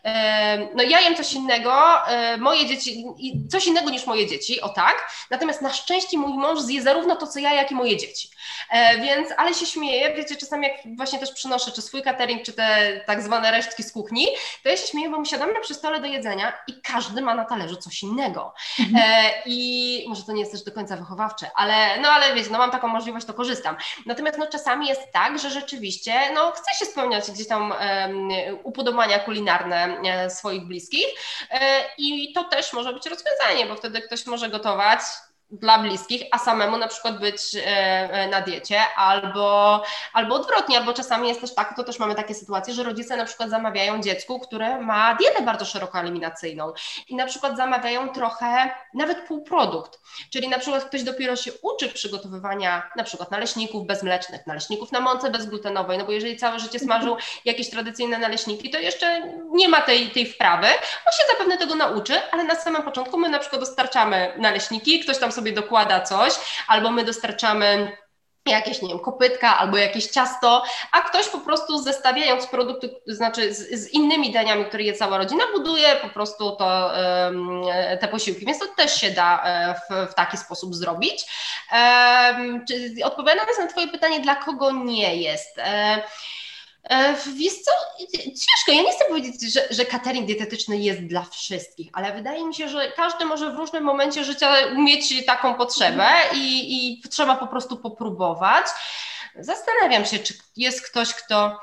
um, 0.05 0.69
no 0.75 0.83
ja 0.83 1.01
jem 1.01 1.17
coś 1.17 1.33
innego, 1.33 1.75
moje 2.39 2.67
dzieci, 2.67 3.05
coś 3.51 3.67
innego 3.67 3.91
niż 3.91 4.07
moje 4.07 4.27
dzieci, 4.27 4.61
o 4.61 4.69
tak, 4.69 5.11
natomiast 5.31 5.63
na 5.63 5.73
szczęście 5.73 6.19
mój 6.19 6.35
mąż 6.35 6.61
zje 6.61 6.83
zarówno 6.83 7.17
to, 7.17 7.27
co 7.27 7.39
ja, 7.39 7.53
jak 7.53 7.71
i 7.71 7.75
moje 7.75 7.97
dzieci. 7.97 8.29
E, 8.71 8.99
więc, 8.99 9.29
ale 9.37 9.55
się 9.55 9.67
śmieję, 9.67 10.15
wiecie, 10.17 10.37
czasami 10.37 10.67
jak 10.69 10.97
właśnie 10.97 11.19
też 11.19 11.33
przynoszę 11.33 11.71
czy 11.71 11.83
swój 11.83 12.03
catering, 12.15 12.43
czy 12.43 12.53
te 12.53 13.01
tak 13.07 13.23
zwane 13.23 13.51
resztki 13.51 13.83
z 13.83 13.93
kuchni, 13.93 14.27
to 14.63 14.69
ja 14.69 14.77
się 14.77 14.87
śmieję, 14.87 15.11
bo 15.11 15.19
my 15.19 15.27
siadamy 15.27 15.61
przy 15.61 15.75
stole 15.75 16.01
do 16.01 16.07
jedzenia 16.07 16.53
i 16.69 16.81
każdy 16.83 17.23
ma 17.23 17.35
na 17.35 17.45
talerzu 17.45 17.77
coś 17.77 18.03
innego. 18.03 18.55
Mhm. 18.81 19.05
E, 19.05 19.33
I 19.47 20.05
może 20.09 20.23
to 20.23 20.33
nie 20.33 20.41
jest 20.41 20.53
też 20.53 20.63
do 20.63 20.73
końca 20.73 20.97
wychowawcze, 20.97 21.51
ale 21.55 22.01
no 22.01 22.09
ale 22.09 22.35
wiecie, 22.35 22.51
no 22.51 22.59
mam 22.59 22.71
taką 22.71 22.89
możliwość, 22.89 23.27
to 23.27 23.35
korzystam. 23.35 23.77
Natomiast 24.07 24.39
no 24.39 24.47
czasami 24.47 24.89
jest 24.89 25.13
tak, 25.13 25.39
że 25.39 25.51
rzeczywiście 25.51 26.13
no 26.35 26.51
chce 26.51 26.75
się 26.79 26.87
spełniać 26.87 27.31
gdzieś 27.31 27.49
tam 27.49 27.71
um, 27.73 28.29
upodobania 28.63 29.19
kulinarne 29.19 30.01
e, 30.05 30.31
swoich 30.31 30.65
bliskich 30.65 31.07
e, 31.51 31.85
i 31.99 32.33
to 32.33 32.45
też 32.45 32.73
może 32.73 32.93
być 32.93 33.07
rozwiązanie, 33.07 33.67
bo 33.69 33.77
wtedy 33.77 34.01
ktoś 34.01 34.27
może 34.27 34.49
gotować 34.49 35.01
dla 35.51 35.79
bliskich, 35.79 36.23
a 36.31 36.39
samemu 36.39 36.77
na 36.79 36.89
przykład 36.89 37.21
być 37.21 37.41
e, 37.57 37.61
e, 38.11 38.29
na 38.29 38.41
diecie, 38.41 38.81
albo, 38.97 39.83
albo 40.13 40.35
odwrotnie, 40.35 40.79
albo 40.79 40.93
czasami 40.93 41.29
jest 41.29 41.41
też 41.41 41.55
tak, 41.55 41.77
to 41.77 41.85
też 41.85 41.99
mamy 41.99 42.15
takie 42.15 42.35
sytuacje, 42.35 42.75
że 42.75 42.83
rodzice 42.83 43.17
na 43.17 43.25
przykład 43.25 43.51
zamawiają 43.51 44.01
dziecku, 44.01 44.41
które 44.41 44.81
ma 44.81 45.15
dietę 45.15 45.43
bardzo 45.43 45.65
szeroko 45.65 45.99
eliminacyjną 45.99 46.73
i 47.09 47.17
na 47.17 47.27
przykład 47.27 47.57
zamawiają 47.57 48.09
trochę, 48.09 48.71
nawet 48.95 49.27
półprodukt, 49.29 50.01
czyli 50.33 50.49
na 50.49 50.59
przykład 50.59 50.85
ktoś 50.85 51.03
dopiero 51.03 51.37
się 51.37 51.51
uczy 51.63 51.89
przygotowywania 51.89 52.91
na 52.97 53.05
przykład 53.05 53.31
naleśników 53.31 53.87
bezmlecznych, 53.87 54.47
naleśników 54.47 54.93
na 54.93 55.01
mące 55.01 55.31
bezglutenowej, 55.31 55.99
no 55.99 56.05
bo 56.05 56.13
jeżeli 56.13 56.37
całe 56.37 56.61
życie 56.61 56.79
smażył 56.79 57.17
jakieś 57.45 57.71
tradycyjne 57.71 58.19
naleśniki, 58.19 58.71
to 58.71 58.79
jeszcze 58.79 59.23
nie 59.51 59.69
ma 59.69 59.81
tej, 59.81 60.11
tej 60.11 60.27
wprawy, 60.27 60.67
on 61.07 61.13
się 61.13 61.25
zapewne 61.33 61.59
tego 61.59 61.75
nauczy, 61.75 62.15
ale 62.33 62.45
na 62.45 62.55
samym 62.55 62.83
początku 62.83 63.19
my 63.19 63.29
na 63.29 63.39
przykład 63.39 63.61
dostarczamy 63.61 64.35
naleśniki, 64.39 65.01
ktoś 65.01 65.19
tam 65.19 65.33
sobie 65.33 65.44
dokłada 65.53 66.01
coś, 66.01 66.33
albo 66.69 66.91
my 66.91 67.05
dostarczamy 67.05 67.97
jakieś, 68.47 68.83
nie 68.83 68.89
wiem, 68.89 68.99
kopytka 68.99 69.59
albo 69.59 69.77
jakieś 69.77 70.07
ciasto, 70.07 70.65
a 70.93 71.01
ktoś 71.01 71.29
po 71.29 71.39
prostu 71.39 71.79
zestawiając 71.79 72.47
produkty, 72.47 72.91
znaczy 73.07 73.55
z, 73.55 73.71
z 73.71 73.89
innymi 73.89 74.33
daniami, 74.33 74.65
które 74.65 74.83
je 74.83 74.93
cała 74.93 75.19
rodzina, 75.19 75.45
buduje 75.55 75.97
po 75.97 76.09
prostu 76.09 76.57
to, 76.57 76.93
te 78.01 78.09
posiłki, 78.09 78.47
więc 78.47 78.59
to 78.59 78.67
też 78.67 79.01
się 79.01 79.11
da 79.11 79.43
e, 79.45 79.75
w, 79.75 80.11
w 80.11 80.15
taki 80.15 80.37
sposób 80.37 80.75
zrobić. 80.75 81.27
Odpowiadając 83.05 83.59
na 83.59 83.67
Twoje 83.67 83.89
pytanie, 83.89 84.21
dla 84.21 84.35
kogo 84.35 84.73
nie 84.73 85.17
jest? 85.17 85.61
E, 86.85 87.15
wiesz 87.37 87.55
co, 87.55 87.71
ciężko, 88.23 88.73
ja 88.73 88.83
nie 88.83 88.93
chcę 88.93 89.05
powiedzieć, 89.05 89.53
że, 89.53 89.67
że 89.71 89.85
catering 89.85 90.27
dietetyczny 90.27 90.77
jest 90.77 91.01
dla 91.01 91.23
wszystkich, 91.23 91.91
ale 91.93 92.13
wydaje 92.13 92.45
mi 92.45 92.55
się, 92.55 92.69
że 92.69 92.93
każdy 92.97 93.25
może 93.25 93.53
w 93.53 93.57
różnym 93.57 93.85
momencie 93.85 94.25
życia 94.25 94.75
mieć 94.77 95.27
taką 95.27 95.55
potrzebę 95.55 96.09
i, 96.35 96.75
i 96.89 97.03
trzeba 97.09 97.37
po 97.37 97.47
prostu 97.47 97.77
popróbować. 97.77 98.67
Zastanawiam 99.39 100.05
się, 100.05 100.19
czy 100.19 100.35
jest 100.57 100.91
ktoś, 100.91 101.15
kto 101.15 101.61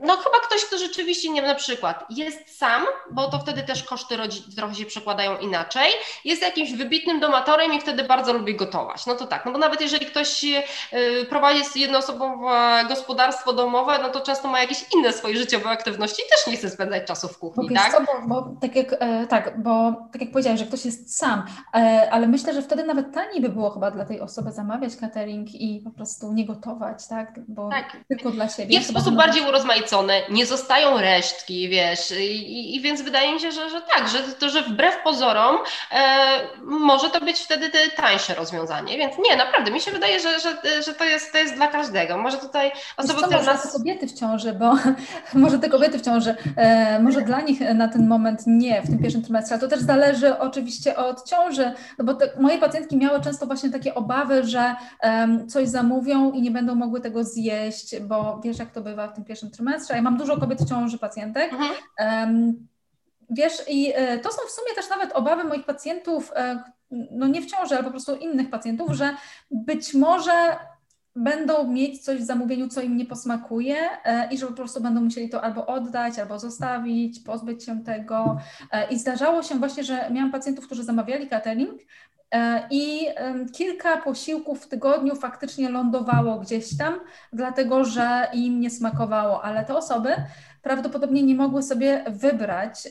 no 0.00 0.16
chyba 0.16 0.38
ktoś, 0.38 0.64
kto 0.64 0.78
rzeczywiście, 0.78 1.30
nie 1.30 1.40
wiem, 1.40 1.50
na 1.50 1.54
przykład 1.54 2.04
jest 2.10 2.58
sam, 2.58 2.82
bo 3.10 3.30
to 3.30 3.38
wtedy 3.38 3.62
też 3.62 3.82
koszty 3.82 4.16
rodzin 4.16 4.42
trochę 4.56 4.74
się 4.74 4.84
przekładają 4.84 5.38
inaczej, 5.38 5.90
jest 6.24 6.42
jakimś 6.42 6.72
wybitnym 6.72 7.20
domatorem 7.20 7.72
i 7.72 7.80
wtedy 7.80 8.04
bardzo 8.04 8.32
lubi 8.32 8.56
gotować. 8.56 9.06
No 9.06 9.14
to 9.14 9.26
tak, 9.26 9.46
no 9.46 9.52
bo 9.52 9.58
nawet 9.58 9.80
jeżeli 9.80 10.06
ktoś 10.06 10.44
yy, 10.44 10.60
prowadzi 11.28 11.60
jednoosobowe 11.76 12.84
gospodarstwo 12.88 13.52
domowe, 13.52 13.98
no 14.02 14.08
to 14.08 14.20
często 14.20 14.48
ma 14.48 14.60
jakieś 14.60 14.84
inne 14.94 15.12
swoje 15.12 15.36
życiowe 15.36 15.68
aktywności 15.68 16.22
i 16.26 16.30
też 16.30 16.46
nie 16.46 16.56
chce 16.56 16.70
spędzać 16.70 17.06
czasu 17.06 17.28
w 17.28 17.38
kuchni, 17.38 17.68
bo 17.68 17.74
tak? 17.74 17.92
Co, 17.92 18.00
bo, 18.00 18.28
bo, 18.28 18.56
tak, 18.60 18.76
jak, 18.76 18.92
e, 19.00 19.26
tak, 19.26 19.62
bo 19.62 19.92
tak 20.12 20.20
jak 20.20 20.30
powiedziałeś, 20.30 20.60
że 20.60 20.66
ktoś 20.66 20.84
jest 20.84 21.18
sam, 21.18 21.42
e, 21.74 22.08
ale 22.12 22.28
myślę, 22.28 22.54
że 22.54 22.62
wtedy 22.62 22.84
nawet 22.84 23.14
taniej 23.14 23.40
by 23.40 23.48
było 23.48 23.70
chyba 23.70 23.90
dla 23.90 24.04
tej 24.04 24.20
osoby 24.20 24.52
zamawiać 24.52 24.96
catering 24.96 25.54
i 25.54 25.80
po 25.84 25.90
prostu 25.90 26.32
nie 26.32 26.46
gotować, 26.46 27.08
tak? 27.08 27.40
Bo 27.48 27.70
tak. 27.70 27.96
tylko 28.08 28.30
dla 28.30 28.48
siebie. 28.48 28.74
Jest 28.74 28.88
w 28.88 28.90
sposób 28.90 29.14
bardziej 29.14 29.48
urozmaicony 29.48 29.85
nie 30.30 30.46
zostają 30.46 31.00
resztki, 31.00 31.68
wiesz, 31.68 32.10
i, 32.10 32.76
i 32.76 32.80
więc 32.80 33.02
wydaje 33.02 33.34
mi 33.34 33.40
się, 33.40 33.52
że, 33.52 33.70
że 33.70 33.80
tak, 33.80 34.08
że 34.08 34.18
to, 34.18 34.48
że 34.48 34.62
wbrew 34.62 35.02
pozorom 35.04 35.56
e, 35.92 36.38
może 36.62 37.10
to 37.10 37.20
być 37.20 37.38
wtedy 37.38 37.70
te 37.70 37.78
tańsze 37.90 38.34
rozwiązanie, 38.34 38.98
więc 38.98 39.14
nie, 39.28 39.36
naprawdę, 39.36 39.70
mi 39.70 39.80
się 39.80 39.90
wydaje, 39.90 40.20
że, 40.20 40.40
że, 40.40 40.82
że 40.82 40.94
to, 40.94 41.04
jest, 41.04 41.32
to 41.32 41.38
jest 41.38 41.54
dla 41.54 41.68
każdego. 41.68 42.18
Może 42.18 42.36
tutaj 42.36 42.72
osoby, 42.96 43.22
które 43.22 43.42
nas... 43.42 43.62
te 43.62 43.78
kobiety 43.78 44.06
w 44.06 44.12
ciąży, 44.12 44.52
bo 44.52 44.74
może 45.34 45.58
te 45.58 45.68
kobiety 45.68 45.98
w 45.98 46.02
ciąży, 46.02 46.34
e, 46.56 47.00
może 47.00 47.22
dla 47.22 47.40
nich 47.40 47.60
na 47.74 47.88
ten 47.88 48.08
moment 48.08 48.42
nie 48.46 48.82
w 48.82 48.86
tym 48.86 48.98
pierwszym 48.98 49.22
trymestrze, 49.22 49.58
to 49.58 49.68
też 49.68 49.80
zależy 49.80 50.38
oczywiście 50.38 50.96
od 50.96 51.28
ciąży, 51.28 51.72
no 51.98 52.04
bo 52.04 52.14
te, 52.14 52.30
moje 52.40 52.58
pacjentki 52.58 52.96
miały 52.96 53.20
często 53.20 53.46
właśnie 53.46 53.70
takie 53.70 53.94
obawy, 53.94 54.44
że 54.44 54.74
um, 55.02 55.48
coś 55.48 55.68
zamówią 55.68 56.32
i 56.32 56.42
nie 56.42 56.50
będą 56.50 56.74
mogły 56.74 57.00
tego 57.00 57.24
zjeść, 57.24 58.00
bo 58.00 58.40
wiesz 58.44 58.58
jak 58.58 58.70
to 58.70 58.80
bywa 58.80 59.08
w 59.08 59.14
tym 59.14 59.24
pierwszym 59.24 59.50
trymestrze, 59.50 59.75
ja 59.90 60.02
mam 60.02 60.16
dużo 60.16 60.36
kobiet 60.36 60.60
w 60.62 60.68
ciąży, 60.68 60.98
pacjentek. 60.98 61.52
Mhm. 61.52 62.66
Wiesz, 63.30 63.62
i 63.68 63.92
e, 63.94 64.18
to 64.18 64.32
są 64.32 64.38
w 64.48 64.50
sumie 64.50 64.74
też 64.74 64.90
nawet 64.90 65.12
obawy 65.12 65.44
moich 65.44 65.64
pacjentów, 65.64 66.32
e, 66.36 66.62
no 66.90 67.26
nie 67.26 67.42
w 67.42 67.46
ciąży, 67.46 67.74
ale 67.74 67.84
po 67.84 67.90
prostu 67.90 68.16
innych 68.16 68.50
pacjentów, 68.50 68.92
że 68.92 69.14
być 69.50 69.94
może 69.94 70.56
będą 71.16 71.68
mieć 71.68 72.04
coś 72.04 72.20
w 72.20 72.24
zamówieniu, 72.24 72.68
co 72.68 72.80
im 72.80 72.96
nie 72.96 73.06
posmakuje 73.06 73.76
e, 74.04 74.28
i 74.32 74.38
że 74.38 74.46
po 74.46 74.52
prostu 74.52 74.80
będą 74.80 75.00
musieli 75.00 75.28
to 75.28 75.42
albo 75.42 75.66
oddać, 75.66 76.18
albo 76.18 76.38
zostawić, 76.38 77.20
pozbyć 77.20 77.64
się 77.64 77.84
tego. 77.84 78.38
I 78.90 78.98
zdarzało 78.98 79.42
się 79.42 79.54
właśnie, 79.54 79.84
że 79.84 80.10
miałam 80.10 80.32
pacjentów, 80.32 80.66
którzy 80.66 80.84
zamawiali 80.84 81.28
catering, 81.28 81.80
I 82.70 83.06
kilka 83.52 83.96
posiłków 83.96 84.64
w 84.64 84.68
tygodniu 84.68 85.16
faktycznie 85.16 85.68
lądowało 85.68 86.38
gdzieś 86.38 86.76
tam, 86.76 87.00
dlatego 87.32 87.84
że 87.84 88.28
im 88.32 88.60
nie 88.60 88.70
smakowało, 88.70 89.42
ale 89.42 89.64
te 89.64 89.76
osoby 89.76 90.14
prawdopodobnie 90.62 91.22
nie 91.22 91.34
mogły 91.34 91.62
sobie 91.62 92.04
wybrać, 92.10 92.88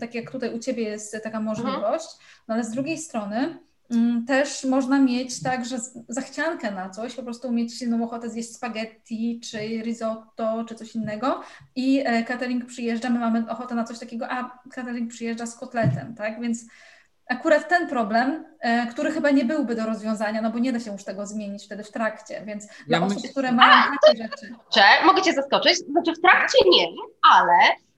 tak 0.00 0.14
jak 0.14 0.30
tutaj 0.30 0.54
u 0.54 0.58
Ciebie 0.58 0.82
jest 0.82 1.16
taka 1.22 1.40
możliwość, 1.40 2.06
no 2.48 2.54
ale 2.54 2.64
z 2.64 2.70
drugiej 2.70 2.98
strony 2.98 3.58
mm, 3.90 4.26
też 4.26 4.64
można 4.64 4.98
mieć 4.98 5.42
także 5.42 5.78
zachciankę 6.08 6.70
na 6.70 6.90
coś, 6.90 7.14
po 7.14 7.22
prostu 7.22 7.52
mieć 7.52 7.78
silną 7.78 8.04
ochotę 8.04 8.30
zjeść 8.30 8.54
spaghetti, 8.54 9.40
czy 9.40 9.58
risotto, 9.82 10.64
czy 10.68 10.74
coś 10.74 10.94
innego. 10.94 11.42
I 11.76 12.02
e, 12.04 12.24
catering 12.24 12.66
przyjeżdża, 12.66 13.10
my 13.10 13.18
mamy 13.18 13.50
ochotę 13.50 13.74
na 13.74 13.84
coś 13.84 13.98
takiego, 13.98 14.28
a 14.30 14.58
catering 14.70 15.10
przyjeżdża 15.10 15.46
z 15.46 15.56
kotletem, 15.56 16.14
tak, 16.14 16.40
więc 16.40 16.64
akurat 17.28 17.68
ten 17.68 17.88
problem, 17.88 18.44
e, 18.60 18.86
który 18.86 19.10
chyba 19.10 19.30
nie 19.30 19.44
byłby 19.44 19.74
do 19.74 19.86
rozwiązania, 19.86 20.42
no 20.42 20.50
bo 20.50 20.58
nie 20.58 20.72
da 20.72 20.80
się 20.80 20.92
już 20.92 21.04
tego 21.04 21.26
zmienić 21.26 21.64
wtedy 21.64 21.84
w 21.84 21.90
trakcie, 21.90 22.42
więc 22.44 22.66
dla 22.86 22.98
ja 22.98 23.04
osób, 23.04 23.18
myśl... 23.22 23.30
które 23.30 23.52
mają 23.52 23.72
A, 23.72 24.06
takie 24.06 24.22
rzeczy. 24.22 24.54
Mogę 25.04 25.22
Cię 25.22 25.32
zaskoczyć, 25.32 25.78
znaczy 25.78 26.12
w 26.12 26.20
trakcie 26.20 26.58
nie, 26.70 26.86
ale 27.32 27.54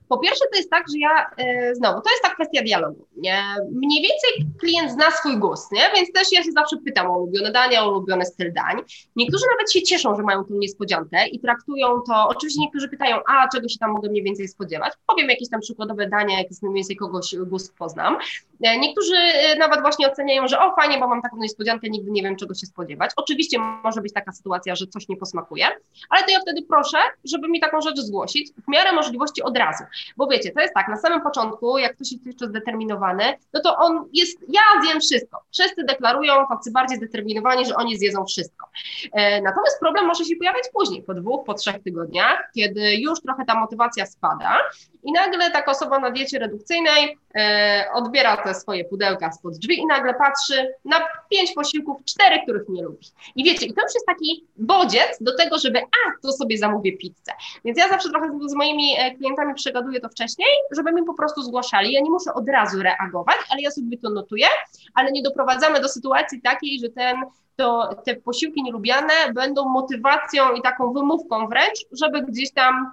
po 0.09 0.17
pierwsze, 0.17 0.45
to 0.51 0.57
jest 0.57 0.69
tak, 0.69 0.85
że 0.91 0.97
ja 0.99 1.29
e, 1.37 1.75
znowu, 1.75 2.01
to 2.01 2.09
jest 2.09 2.23
ta 2.23 2.29
kwestia 2.29 2.63
dialogu. 2.63 3.07
Nie? 3.17 3.43
Mniej 3.71 4.01
więcej 4.01 4.51
klient 4.59 4.91
zna 4.91 5.11
swój 5.11 5.37
gust, 5.37 5.71
nie? 5.71 5.81
więc 5.95 6.11
też 6.11 6.31
ja 6.31 6.43
się 6.43 6.51
zawsze 6.51 6.77
pytam 6.85 7.07
o 7.11 7.17
ulubione 7.17 7.51
dania, 7.51 7.83
o 7.83 7.91
ulubiony 7.91 8.25
styl 8.25 8.53
dań. 8.53 8.81
Niektórzy 9.15 9.45
nawet 9.51 9.71
się 9.71 9.81
cieszą, 9.81 10.15
że 10.15 10.23
mają 10.23 10.43
tą 10.43 10.53
niespodziankę 10.53 11.27
i 11.27 11.39
traktują 11.39 12.01
to, 12.07 12.27
oczywiście 12.27 12.61
niektórzy 12.61 12.89
pytają, 12.89 13.17
a 13.27 13.47
czego 13.47 13.69
się 13.69 13.79
tam 13.79 13.91
mogę 13.91 14.09
mniej 14.09 14.23
więcej 14.23 14.47
spodziewać. 14.47 14.93
Powiem 15.07 15.29
jakieś 15.29 15.49
tam 15.49 15.59
przykładowe 15.61 16.07
dania, 16.07 16.37
jak 16.37 16.47
mniej 16.61 16.75
więcej 16.75 16.95
kogoś 16.95 17.35
gust 17.35 17.75
poznam. 17.77 18.17
E, 18.61 18.79
niektórzy 18.79 19.15
e, 19.15 19.55
nawet 19.55 19.81
właśnie 19.81 20.11
oceniają, 20.11 20.47
że 20.47 20.59
o 20.59 20.75
fajnie, 20.75 20.99
bo 20.99 21.07
mam 21.07 21.21
taką 21.21 21.37
niespodziankę, 21.37 21.89
nigdy 21.89 22.11
nie 22.11 22.23
wiem 22.23 22.35
czego 22.35 22.53
się 22.53 22.65
spodziewać. 22.65 23.11
Oczywiście 23.15 23.59
może 23.59 24.01
być 24.01 24.13
taka 24.13 24.31
sytuacja, 24.31 24.75
że 24.75 24.87
coś 24.87 25.07
nie 25.07 25.17
posmakuje, 25.17 25.67
ale 26.09 26.23
to 26.23 26.31
ja 26.31 26.39
wtedy 26.39 26.61
proszę, 26.61 26.97
żeby 27.23 27.47
mi 27.47 27.59
taką 27.59 27.81
rzecz 27.81 27.99
zgłosić 27.99 28.51
w 28.67 28.71
miarę 28.71 28.91
możliwości 28.91 29.43
od 29.43 29.57
razu. 29.57 29.83
Bo 30.17 30.27
wiecie, 30.27 30.51
to 30.51 30.61
jest 30.61 30.73
tak, 30.73 30.87
na 30.87 30.97
samym 30.97 31.21
początku, 31.21 31.77
jak 31.77 31.95
ktoś 31.95 32.11
jest 32.11 32.25
jeszcze 32.25 32.47
zdeterminowany, 32.47 33.23
no 33.53 33.59
to 33.61 33.77
on 33.77 34.09
jest, 34.13 34.39
ja 34.49 34.61
zjem 34.83 34.99
wszystko. 34.99 35.41
Wszyscy 35.53 35.83
deklarują, 35.83 36.33
tacy 36.49 36.71
bardziej 36.71 36.97
zdeterminowani, 36.97 37.65
że 37.65 37.75
oni 37.75 37.97
zjedzą 37.97 38.25
wszystko. 38.25 38.67
E, 39.13 39.41
natomiast 39.41 39.79
problem 39.79 40.05
może 40.05 40.25
się 40.25 40.35
pojawiać 40.35 40.65
później, 40.73 41.03
po 41.03 41.13
dwóch, 41.13 41.45
po 41.45 41.53
trzech 41.53 41.83
tygodniach, 41.83 42.51
kiedy 42.55 42.95
już 42.95 43.21
trochę 43.21 43.45
ta 43.45 43.59
motywacja 43.59 44.05
spada 44.05 44.57
i 45.05 45.11
nagle 45.11 45.51
taka 45.51 45.71
osoba 45.71 45.99
na 45.99 46.11
diecie 46.11 46.39
redukcyjnej 46.39 47.17
e, 47.35 47.85
odbiera 47.93 48.37
te 48.37 48.53
swoje 48.53 48.85
pudełka 48.85 49.31
spod 49.31 49.57
drzwi 49.57 49.79
i 49.79 49.85
nagle 49.85 50.13
patrzy 50.13 50.73
na 50.85 50.95
pięć 51.29 51.53
posiłków, 51.53 51.97
cztery, 52.05 52.39
których 52.43 52.69
nie 52.69 52.83
lubi. 52.83 53.07
I 53.35 53.43
wiecie, 53.43 53.65
i 53.65 53.73
to 53.73 53.81
już 53.81 53.93
jest 53.93 54.05
taki 54.05 54.45
bodziec 54.57 55.17
do 55.21 55.37
tego, 55.37 55.57
żeby 55.57 55.79
a, 55.79 56.11
to 56.21 56.31
sobie 56.31 56.57
zamówię 56.57 56.97
pizzę. 56.97 57.31
Więc 57.65 57.77
ja 57.77 57.89
zawsze 57.89 58.09
trochę 58.09 58.29
z 58.45 58.53
moimi 58.53 58.95
e, 58.97 59.15
klientami 59.15 59.53
przegaduję 59.53 59.99
to 59.99 60.09
wcześniej, 60.09 60.49
żeby 60.71 60.91
mi 60.91 61.03
po 61.03 61.13
prostu 61.13 61.41
zgłaszali. 61.41 61.93
Ja 61.93 62.01
nie 62.01 62.11
muszę 62.11 62.33
od 62.33 62.49
razu 62.49 62.81
reagować, 62.81 63.37
ale 63.49 63.61
ja 63.61 63.71
sobie 63.71 63.97
to 63.97 64.09
notuję, 64.09 64.47
ale 64.93 65.11
nie 65.11 65.21
doprowadzamy 65.21 65.81
do 65.81 65.89
sytuacji 65.89 66.41
takiej, 66.41 66.79
że 66.79 66.89
ten 66.89 67.15
to 67.55 67.95
te 68.05 68.15
posiłki 68.15 68.63
nielubiane 68.63 69.13
będą 69.33 69.69
motywacją 69.69 70.53
i 70.53 70.61
taką 70.61 70.93
wymówką 70.93 71.47
wręcz, 71.47 71.79
żeby 71.91 72.21
gdzieś 72.21 72.51
tam. 72.51 72.91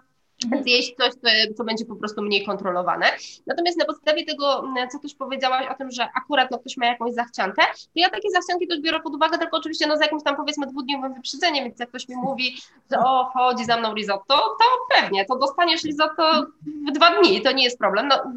Zjeść 0.63 0.95
coś, 0.97 1.13
co 1.57 1.65
będzie 1.65 1.85
po 1.85 1.97
prostu 1.97 2.23
mniej 2.23 2.47
kontrolowane. 2.47 3.07
Natomiast 3.47 3.79
na 3.79 3.85
podstawie 3.85 4.25
tego, 4.25 4.65
co 4.93 4.99
też 4.99 5.15
powiedziałaś 5.15 5.67
o 5.71 5.75
tym, 5.75 5.91
że 5.91 6.09
akurat 6.15 6.51
no, 6.51 6.59
ktoś 6.59 6.77
ma 6.77 6.87
jakąś 6.87 7.15
zachciankę, 7.15 7.63
to 7.73 7.91
ja 7.95 8.11
takie 8.11 8.31
zachcianki 8.31 8.69
też 8.69 8.81
biorę 8.81 9.01
pod 9.01 9.15
uwagę, 9.15 9.39
tylko 9.39 9.57
oczywiście 9.57 9.87
no, 9.87 9.97
z 9.97 10.01
jakimś 10.01 10.23
tam 10.23 10.37
powiedzmy 10.37 10.67
dwudniowym 10.67 11.15
wyprzedzeniem, 11.15 11.65
więc 11.65 11.81
jak 11.81 11.89
ktoś 11.89 12.09
mi 12.09 12.17
mówi, 12.17 12.57
że 12.91 12.99
o, 12.99 13.31
chodzi 13.35 13.65
za 13.65 13.77
mną 13.77 13.95
risotto, 13.95 14.35
to 14.35 14.65
pewnie, 15.01 15.25
to 15.25 15.39
dostaniesz 15.39 15.83
risotto 15.83 16.47
w 16.89 16.93
dwa 16.93 17.21
dni, 17.21 17.43
to 17.43 17.53
nie 17.53 17.65
jest 17.65 17.79
problem. 17.79 18.09
No, 18.09 18.33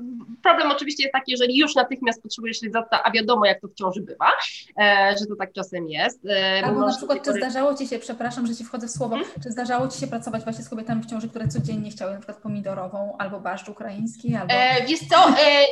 problem 0.46 0.72
oczywiście 0.72 1.04
jest 1.04 1.14
taki, 1.14 1.32
jeżeli 1.32 1.58
już 1.58 1.76
natychmiast 1.76 2.22
potrzebujesz 2.24 2.62
risotto, 2.62 2.98
a 3.04 3.12
wiadomo 3.12 3.46
jak 3.46 3.62
to 3.62 3.68
w 3.68 3.74
ciąży 3.74 4.02
bywa, 4.02 4.32
e, 4.80 5.16
że 5.20 5.26
to 5.26 5.36
tak 5.36 5.54
czasem 5.54 5.89
jest. 5.89 6.26
E, 6.26 6.62
Albo 6.66 6.80
na 6.80 6.98
przykład, 6.98 7.24
czy 7.24 7.34
zdarzało 7.34 7.76
Ci 7.76 7.88
się, 7.88 8.00
przepraszam, 8.00 8.48
że 8.48 8.56
Ci 8.56 8.64
wchodzę 8.64 8.88
w 8.88 8.91
słowo, 8.91 9.16
hmm? 9.16 9.34
czy 9.43 9.52
zdarzało 9.52 9.88
Ci 9.88 10.00
się 10.00 10.08
pracować 10.08 10.43
właśnie 10.43 10.64
z 10.64 10.70
kobietami 10.70 11.04
w 11.04 11.06
ciąży, 11.06 11.30
które 11.30 11.48
codziennie 11.48 11.91
chciały 11.91 12.12
na 12.12 12.18
przykład 12.18 12.38
pomidorową 12.38 13.16
albo 13.20 13.39
barszcz 13.39 13.70
ukraiński? 13.70 14.36
Albo... 14.36 14.54
E, 14.54 14.86
wiesz 14.86 15.00
co, 15.10 15.30
e, 15.30 15.66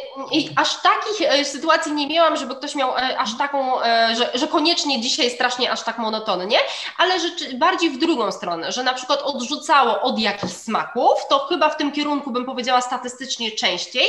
aż 0.56 0.82
takich 0.82 1.22
e, 1.22 1.46
sytuacji 1.46 1.92
nie 1.92 2.08
miałam, 2.08 2.38
żeby 2.38 2.56
ktoś 2.56 2.76
miał 2.76 2.98
e, 2.98 3.18
aż 3.18 3.38
taką, 3.38 3.82
że, 4.18 4.32
że 4.34 4.48
koniecznie 4.48 5.02
dzisiaj 5.02 5.30
strasznie 5.30 5.72
aż 5.72 5.84
tak 5.84 5.98
monotonnie, 5.98 6.58
ale 6.98 7.20
rzeczy, 7.20 7.58
bardziej 7.58 7.90
w 7.90 7.98
drugą 7.98 8.32
stronę, 8.32 8.72
że 8.72 8.84
na 8.84 8.94
przykład 8.94 9.22
odrzucało 9.22 10.02
od 10.02 10.20
jakichś 10.20 10.54
smaków, 10.54 11.14
to 11.30 11.40
chyba 11.40 11.70
w 11.70 11.78
tym 11.78 11.92
kierunku 11.92 12.32
bym 12.32 12.46
powiedziała 12.46 12.82
statystycznie 12.82 13.52
częściej, 13.52 14.08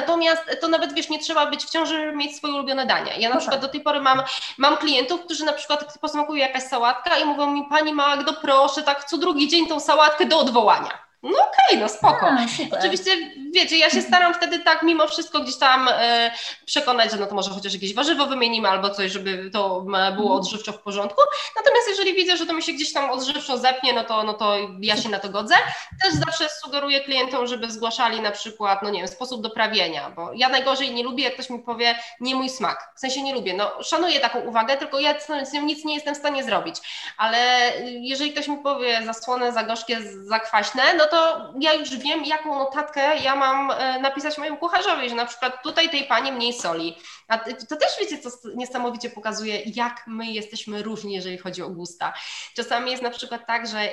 natomiast 0.00 0.42
to 0.60 0.68
nawet 0.68 0.92
wiesz, 0.92 1.08
nie 1.08 1.18
trzeba 1.18 1.46
być 1.46 1.64
w 1.64 1.70
ciąży, 1.70 1.98
żeby 1.98 2.16
mieć 2.16 2.36
swoje 2.36 2.54
ulubione 2.54 2.86
dania. 2.86 3.14
Ja 3.14 3.28
na 3.28 3.34
no 3.34 3.40
przykład 3.40 3.60
tak. 3.60 3.68
do 3.68 3.72
tej 3.72 3.80
pory 3.80 4.00
mam, 4.00 4.22
mam 4.58 4.76
klientów, 4.76 5.20
którzy 5.24 5.44
na 5.44 5.52
przykład 5.52 5.98
posmakuje 6.00 6.40
jakaś 6.40 6.62
sałatka 6.62 7.18
i 7.18 7.24
mówią 7.24 7.46
mi, 7.46 7.64
pani 7.70 7.94
Magdo, 7.94 8.32
proszę, 8.32 8.82
tak 8.82 9.04
co 9.04 9.18
drugi 9.18 9.48
dzień 9.48 9.66
tą 9.66 9.80
sałatkę 9.80 10.26
do 10.26 10.38
odwołania. 10.38 11.09
No 11.22 11.30
okej, 11.30 11.50
okay, 11.68 11.80
no 11.80 11.88
spoko. 11.88 12.26
A, 12.26 12.46
Oczywiście, 12.78 13.10
wiecie, 13.54 13.76
ja 13.76 13.90
się 13.90 14.02
staram 14.02 14.34
wtedy 14.34 14.58
tak 14.58 14.82
mimo 14.82 15.06
wszystko 15.06 15.40
gdzieś 15.40 15.56
tam 15.56 15.88
e, 15.92 16.30
przekonać, 16.66 17.10
że 17.10 17.16
no 17.16 17.26
to 17.26 17.34
może 17.34 17.50
chociaż 17.50 17.74
jakieś 17.74 17.94
warzywo 17.94 18.26
wymienimy 18.26 18.68
albo 18.68 18.90
coś, 18.90 19.12
żeby 19.12 19.50
to 19.52 19.80
było 19.80 20.02
mhm. 20.08 20.30
odżywczo 20.30 20.72
w 20.72 20.78
porządku. 20.78 21.22
Natomiast 21.56 21.88
jeżeli 21.88 22.14
widzę, 22.14 22.36
że 22.36 22.46
to 22.46 22.52
mi 22.52 22.62
się 22.62 22.72
gdzieś 22.72 22.92
tam 22.92 23.10
odżywczo 23.10 23.58
zepnie, 23.58 23.92
no 23.92 24.04
to, 24.04 24.22
no 24.22 24.34
to 24.34 24.56
ja 24.80 24.96
się 24.96 25.08
na 25.08 25.18
to 25.18 25.28
godzę. 25.28 25.54
Też 26.02 26.14
zawsze 26.14 26.48
sugeruję 26.62 27.00
klientom, 27.00 27.46
żeby 27.46 27.70
zgłaszali 27.70 28.20
na 28.20 28.30
przykład, 28.30 28.82
no 28.82 28.90
nie 28.90 28.98
wiem, 28.98 29.08
sposób 29.08 29.42
doprawienia, 29.42 30.10
bo 30.10 30.30
ja 30.34 30.48
najgorzej 30.48 30.94
nie 30.94 31.02
lubię, 31.02 31.24
jak 31.24 31.34
ktoś 31.34 31.50
mi 31.50 31.58
powie, 31.58 31.94
nie 32.20 32.34
mój 32.34 32.48
smak. 32.48 32.92
W 32.96 33.00
sensie 33.00 33.22
nie 33.22 33.34
lubię. 33.34 33.54
No 33.54 33.82
szanuję 33.82 34.20
taką 34.20 34.40
uwagę, 34.40 34.76
tylko 34.76 35.00
ja 35.00 35.14
z 35.44 35.52
nią 35.52 35.62
nic 35.62 35.84
nie 35.84 35.94
jestem 35.94 36.14
w 36.14 36.18
stanie 36.18 36.44
zrobić. 36.44 36.76
Ale 37.16 37.72
jeżeli 37.84 38.32
ktoś 38.32 38.48
mi 38.48 38.56
powie 38.56 39.02
zasłonę 39.04 39.52
za 39.52 39.62
gorzkie, 39.62 39.98
za 40.22 40.38
kwaśne, 40.38 40.82
no 40.94 41.09
to 41.10 41.52
ja 41.60 41.74
już 41.74 41.96
wiem, 41.96 42.24
jaką 42.24 42.58
notatkę 42.58 43.16
ja 43.18 43.36
mam 43.36 43.70
e, 43.70 44.00
napisać 44.00 44.38
mojemu 44.38 44.56
kucharzowi, 44.56 45.08
że 45.08 45.14
na 45.14 45.26
przykład 45.26 45.62
tutaj 45.62 45.90
tej 45.90 46.04
pani 46.04 46.32
mniej 46.32 46.52
soli. 46.52 46.96
A 47.28 47.38
to 47.38 47.76
też 47.76 47.90
wiecie, 48.00 48.18
co 48.18 48.30
niesamowicie 48.54 49.10
pokazuje, 49.10 49.62
jak 49.66 50.04
my 50.06 50.26
jesteśmy 50.26 50.82
różni, 50.82 51.14
jeżeli 51.14 51.38
chodzi 51.38 51.62
o 51.62 51.70
gusta. 51.70 52.12
Czasami 52.56 52.90
jest 52.90 53.02
na 53.02 53.10
przykład 53.10 53.46
tak, 53.46 53.66
że 53.66 53.88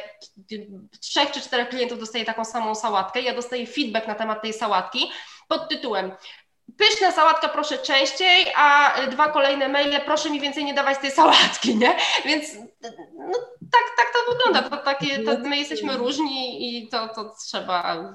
trzech 1.02 1.32
czy 1.32 1.42
czterech 1.42 1.70
klientów 1.70 2.00
dostaje 2.00 2.26
taką 2.26 2.46
samą 2.46 2.76
sałatkę, 2.76 3.22
ja 3.22 3.36
dostaję 3.36 3.68
feedback 3.68 4.08
na 4.08 4.16
temat 4.16 4.42
tej 4.42 4.54
sałatki 4.54 5.12
pod 5.48 5.70
tytułem 5.70 6.12
pyszna 6.78 7.12
sałatka 7.12 7.50
proszę 7.50 7.78
częściej, 7.78 8.46
a 8.56 8.94
dwa 9.12 9.32
kolejne 9.32 9.68
maile 9.70 10.02
proszę 10.06 10.30
mi 10.30 10.42
więcej 10.42 10.66
nie 10.66 10.74
dawać 10.74 10.98
tej 10.98 11.12
sałatki, 11.12 11.76
nie? 11.76 11.96
Więc 12.26 12.56
no, 13.18 13.34
tak, 13.72 13.84
tak 13.98 14.08
to 14.14 14.34
wygląda. 14.34 14.70
To 14.70 14.78
takie, 14.78 15.24
to 15.24 15.40
my 15.40 15.58
jesteśmy 15.58 15.98
różni 15.98 16.68
i 16.78 16.88
to, 16.88 17.08
to 17.08 17.34
trzeba. 17.48 18.06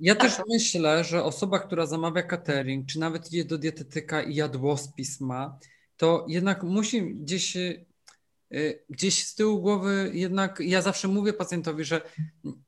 Ja 0.00 0.14
też 0.14 0.32
myślę, 0.48 1.04
że 1.04 1.24
osoba, 1.24 1.58
która 1.58 1.86
zamawia 1.86 2.22
catering, 2.22 2.86
czy 2.86 2.98
nawet 2.98 3.26
idzie 3.28 3.44
do 3.44 3.58
dietetyka 3.58 4.22
i 4.22 4.34
jadłospis 4.34 5.20
ma, 5.20 5.58
to 5.96 6.24
jednak 6.28 6.62
musi 6.62 7.14
gdzieś 7.14 7.56
gdzieś 8.90 9.26
z 9.26 9.34
tyłu 9.34 9.60
głowy 9.60 10.10
jednak 10.14 10.60
ja 10.60 10.82
zawsze 10.82 11.08
mówię 11.08 11.32
pacjentowi, 11.32 11.84
że 11.84 12.00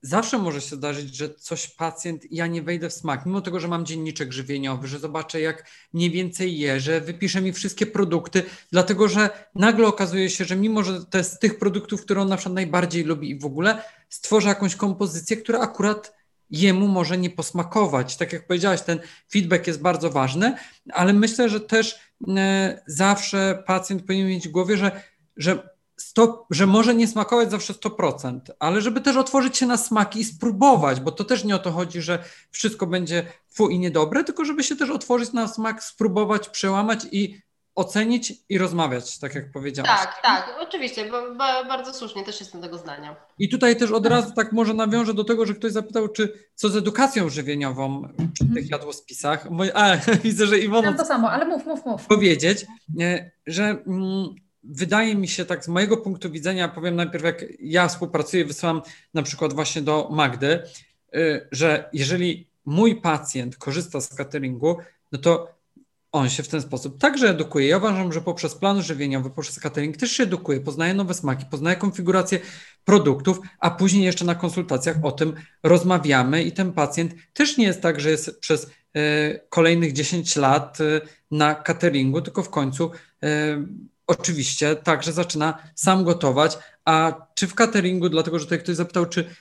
zawsze 0.03 0.39
może 0.39 0.61
się 0.61 0.77
zdarzyć, 0.77 1.17
że 1.17 1.35
coś 1.35 1.67
pacjent, 1.67 2.33
ja 2.33 2.47
nie 2.47 2.63
wejdę 2.63 2.91
w 2.91 2.93
smak, 2.93 3.27
mimo 3.27 3.41
tego, 3.41 3.61
że 3.61 3.69
mam 3.69 3.87
dzienniczek 3.87 4.33
żywieniowy, 4.33 4.89
że 4.89 4.99
zobaczę 4.99 5.41
jak 5.41 5.67
mniej 5.93 6.11
więcej 6.11 6.59
je, 6.59 6.81
że 6.81 7.01
wypisze 7.01 7.41
mi 7.41 7.53
wszystkie 7.53 7.87
produkty, 7.87 8.43
dlatego 8.73 9.09
że 9.09 9.31
nagle 9.55 9.87
okazuje 9.87 10.31
się, 10.31 10.45
że 10.45 10.57
mimo, 10.57 10.85
że 10.85 11.05
to 11.05 11.19
jest 11.19 11.33
z 11.33 11.39
tych 11.39 11.59
produktów, 11.59 12.03
które 12.03 12.23
on 12.23 12.29
na 12.29 12.37
przykład 12.37 12.55
najbardziej 12.55 13.05
lubi 13.05 13.31
i 13.31 13.39
w 13.39 13.45
ogóle 13.45 13.83
stworzy 14.09 14.49
jakąś 14.49 14.77
kompozycję, 14.77 15.37
która 15.37 15.61
akurat 15.61 16.23
jemu 16.51 16.89
może 16.89 17.19
nie 17.19 17.31
posmakować. 17.31 18.17
Tak 18.17 18.33
jak 18.33 18.47
powiedziałaś, 18.47 18.83
ten 18.83 19.01
feedback 19.33 19.67
jest 19.67 19.83
bardzo 19.83 20.11
ważny, 20.11 20.57
ale 20.93 21.13
myślę, 21.13 21.49
że 21.49 21.61
też 21.61 21.99
e, 22.29 22.83
zawsze 22.87 23.63
pacjent 23.67 24.03
powinien 24.03 24.29
mieć 24.29 24.49
w 24.49 24.51
głowie, 24.51 24.77
że, 24.77 25.03
że 25.37 25.72
100, 26.03 26.47
że 26.51 26.67
może 26.67 26.95
nie 26.95 27.09
smakować 27.09 27.51
zawsze 27.51 27.73
100%, 27.73 28.41
ale 28.59 28.81
żeby 28.81 29.01
też 29.01 29.17
otworzyć 29.17 29.57
się 29.57 29.67
na 29.67 29.77
smaki 29.77 30.21
i 30.21 30.25
spróbować, 30.25 31.01
bo 31.01 31.13
to 31.13 31.25
też 31.25 31.45
nie 31.45 31.57
o 31.57 31.59
to 31.59 31.71
chodzi, 31.71 32.03
że 32.03 32.25
wszystko 32.51 32.87
będzie 32.87 33.27
fu 33.55 33.69
i 33.69 33.79
niedobre, 33.79 34.25
tylko 34.25 34.45
żeby 34.45 34.65
się 34.65 34.77
też 34.77 34.91
otworzyć 34.91 35.33
na 35.33 35.49
smak, 35.49 35.85
spróbować, 35.85 36.49
przełamać 36.49 37.07
i 37.13 37.43
ocenić 37.75 38.33
i 38.49 38.59
rozmawiać, 38.59 39.19
tak 39.19 39.35
jak 39.35 39.53
powiedziałam. 39.53 39.97
Tak, 39.97 40.23
tak, 40.23 40.57
oczywiście, 40.61 41.11
bo, 41.11 41.23
bo, 41.31 41.65
bardzo 41.69 41.95
słusznie, 41.95 42.25
też 42.25 42.41
jestem 42.41 42.63
tego 42.63 42.79
zdania. 42.79 43.17
I 43.39 43.49
tutaj 43.49 43.77
też 43.77 43.91
od 43.91 44.07
razu 44.07 44.33
tak 44.37 44.53
może 44.53 44.75
nawiążę 44.75 45.15
do 45.15 45.25
tego, 45.25 45.47
że 45.47 45.55
ktoś 45.55 45.73
zapytał, 45.73 46.09
czy 46.09 46.33
co 46.55 46.69
z 46.69 46.77
edukacją 46.77 47.29
żywieniową 47.29 48.09
przy 48.35 48.45
tych 48.55 48.71
jadłospisach. 48.71 49.49
A, 49.75 49.97
widzę, 50.25 50.47
że 50.47 50.59
Iwona... 50.59 50.89
Mam 50.89 50.99
to 50.99 51.05
samo, 51.05 51.31
ale 51.31 51.45
mów, 51.45 51.67
mów, 51.67 51.87
mów. 51.87 52.07
Powiedzieć, 52.07 52.67
że 53.47 53.65
mm, 53.87 54.35
wydaje 54.65 55.15
mi 55.15 55.29
się 55.29 55.45
tak 55.45 55.65
z 55.65 55.69
mojego 55.69 55.97
punktu 55.97 56.31
widzenia, 56.31 56.69
powiem 56.69 56.97
najpierw 56.97 57.25
jak 57.25 57.45
ja 57.61 57.89
współpracuję, 57.89 58.45
wysyłam 58.45 58.83
na 59.15 59.23
przykład 59.23 59.53
właśnie 59.53 59.83
do 59.83 60.09
Magdy, 60.13 60.63
y, 61.15 61.49
że 61.53 61.89
jeżeli 61.93 62.47
mój 62.65 63.01
pacjent 63.01 63.57
korzysta 63.57 64.01
z 64.01 64.15
cateringu, 64.15 64.79
no 65.13 65.19
to 65.19 65.63
on 66.13 66.31
się 66.31 66.43
w 66.43 66.49
ten 66.49 66.63
sposób 66.63 66.99
także 66.99 67.29
edukuje. 67.29 67.69
Ja 67.69 67.77
uważam, 67.77 68.13
że 68.13 68.21
poprzez 68.21 68.55
plan 68.55 68.83
żywieniowy, 68.83 69.31
poprzez 69.31 69.61
catering 69.61 69.97
też 69.97 70.13
się 70.13 70.23
edukuje, 70.23 70.61
poznaje 70.61 70.95
nowe 70.95 71.15
smaki, 71.15 71.45
poznaje 71.51 71.77
konfigurację 71.77 72.41
produktów, 72.85 73.41
a 73.59 73.71
później 73.71 74.05
jeszcze 74.05 74.25
na 74.25 74.35
konsultacjach 74.35 74.97
o 75.03 75.13
tym 75.13 75.35
rozmawiamy 75.63 76.43
i 76.43 76.53
ten 76.53 76.73
pacjent 76.73 77.15
też 77.33 77.59
nie 77.59 77.67
jest 77.67 77.81
tak, 77.81 78.01
że 78.01 78.11
jest 78.11 78.41
przez 78.41 78.65
y, 78.65 79.41
kolejnych 79.49 79.93
10 79.93 80.37
lat 80.37 80.81
y, 80.81 81.01
na 81.31 81.55
cateringu, 81.55 82.23
tylko 82.23 82.43
w 82.43 82.51
końcu 82.51 82.91
oczywiście 84.07 84.77
także 84.77 85.13
zaczyna 85.13 85.59
sam 85.75 86.05
gotować, 86.05 86.59
a 86.85 87.27
czy 87.35 87.47
w 87.47 87.55
cateringu, 87.55 88.09
dlatego 88.09 88.39
że 88.39 88.45
tutaj 88.45 88.59
ktoś 88.59 88.77
zapytał, 88.77 89.07
czy, 89.07 89.35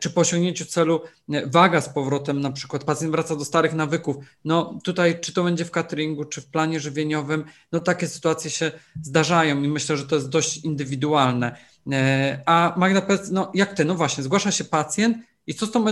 czy 0.00 0.10
po 0.10 0.20
osiągnięciu 0.20 0.64
celu 0.64 1.00
waga 1.46 1.80
z 1.80 1.88
powrotem, 1.88 2.40
na 2.40 2.52
przykład 2.52 2.84
pacjent 2.84 3.12
wraca 3.12 3.36
do 3.36 3.44
starych 3.44 3.74
nawyków, 3.74 4.16
no 4.44 4.78
tutaj 4.84 5.20
czy 5.20 5.32
to 5.32 5.44
będzie 5.44 5.64
w 5.64 5.70
cateringu, 5.70 6.24
czy 6.24 6.40
w 6.40 6.46
planie 6.46 6.80
żywieniowym, 6.80 7.44
no 7.72 7.80
takie 7.80 8.08
sytuacje 8.08 8.50
się 8.50 8.72
zdarzają 9.02 9.62
i 9.62 9.68
myślę, 9.68 9.96
że 9.96 10.06
to 10.06 10.14
jest 10.14 10.28
dość 10.28 10.56
indywidualne. 10.56 11.56
E, 11.92 12.42
a 12.46 12.74
Magda, 12.76 13.00
powiedz, 13.00 13.30
no 13.30 13.50
jak 13.54 13.74
ty, 13.74 13.84
no 13.84 13.94
właśnie, 13.94 14.24
zgłasza 14.24 14.50
się 14.50 14.64
pacjent 14.64 15.16
i 15.46 15.54
co 15.54 15.66
z 15.66 15.70
tą 15.70 15.84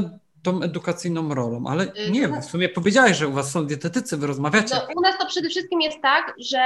tą 0.46 0.62
edukacyjną 0.62 1.34
rolą, 1.34 1.64
ale 1.68 1.84
y, 1.84 2.10
nie, 2.10 2.28
w 2.28 2.44
sumie 2.44 2.68
powiedziałeś, 2.68 3.16
że 3.16 3.28
u 3.28 3.32
was 3.32 3.50
są 3.50 3.66
dietetycy, 3.66 4.16
wy 4.16 4.26
rozmawiacie. 4.26 4.74
No, 4.74 4.94
u 4.96 5.00
nas 5.00 5.18
to 5.18 5.26
przede 5.26 5.48
wszystkim 5.48 5.80
jest 5.80 6.02
tak, 6.02 6.34
że 6.38 6.58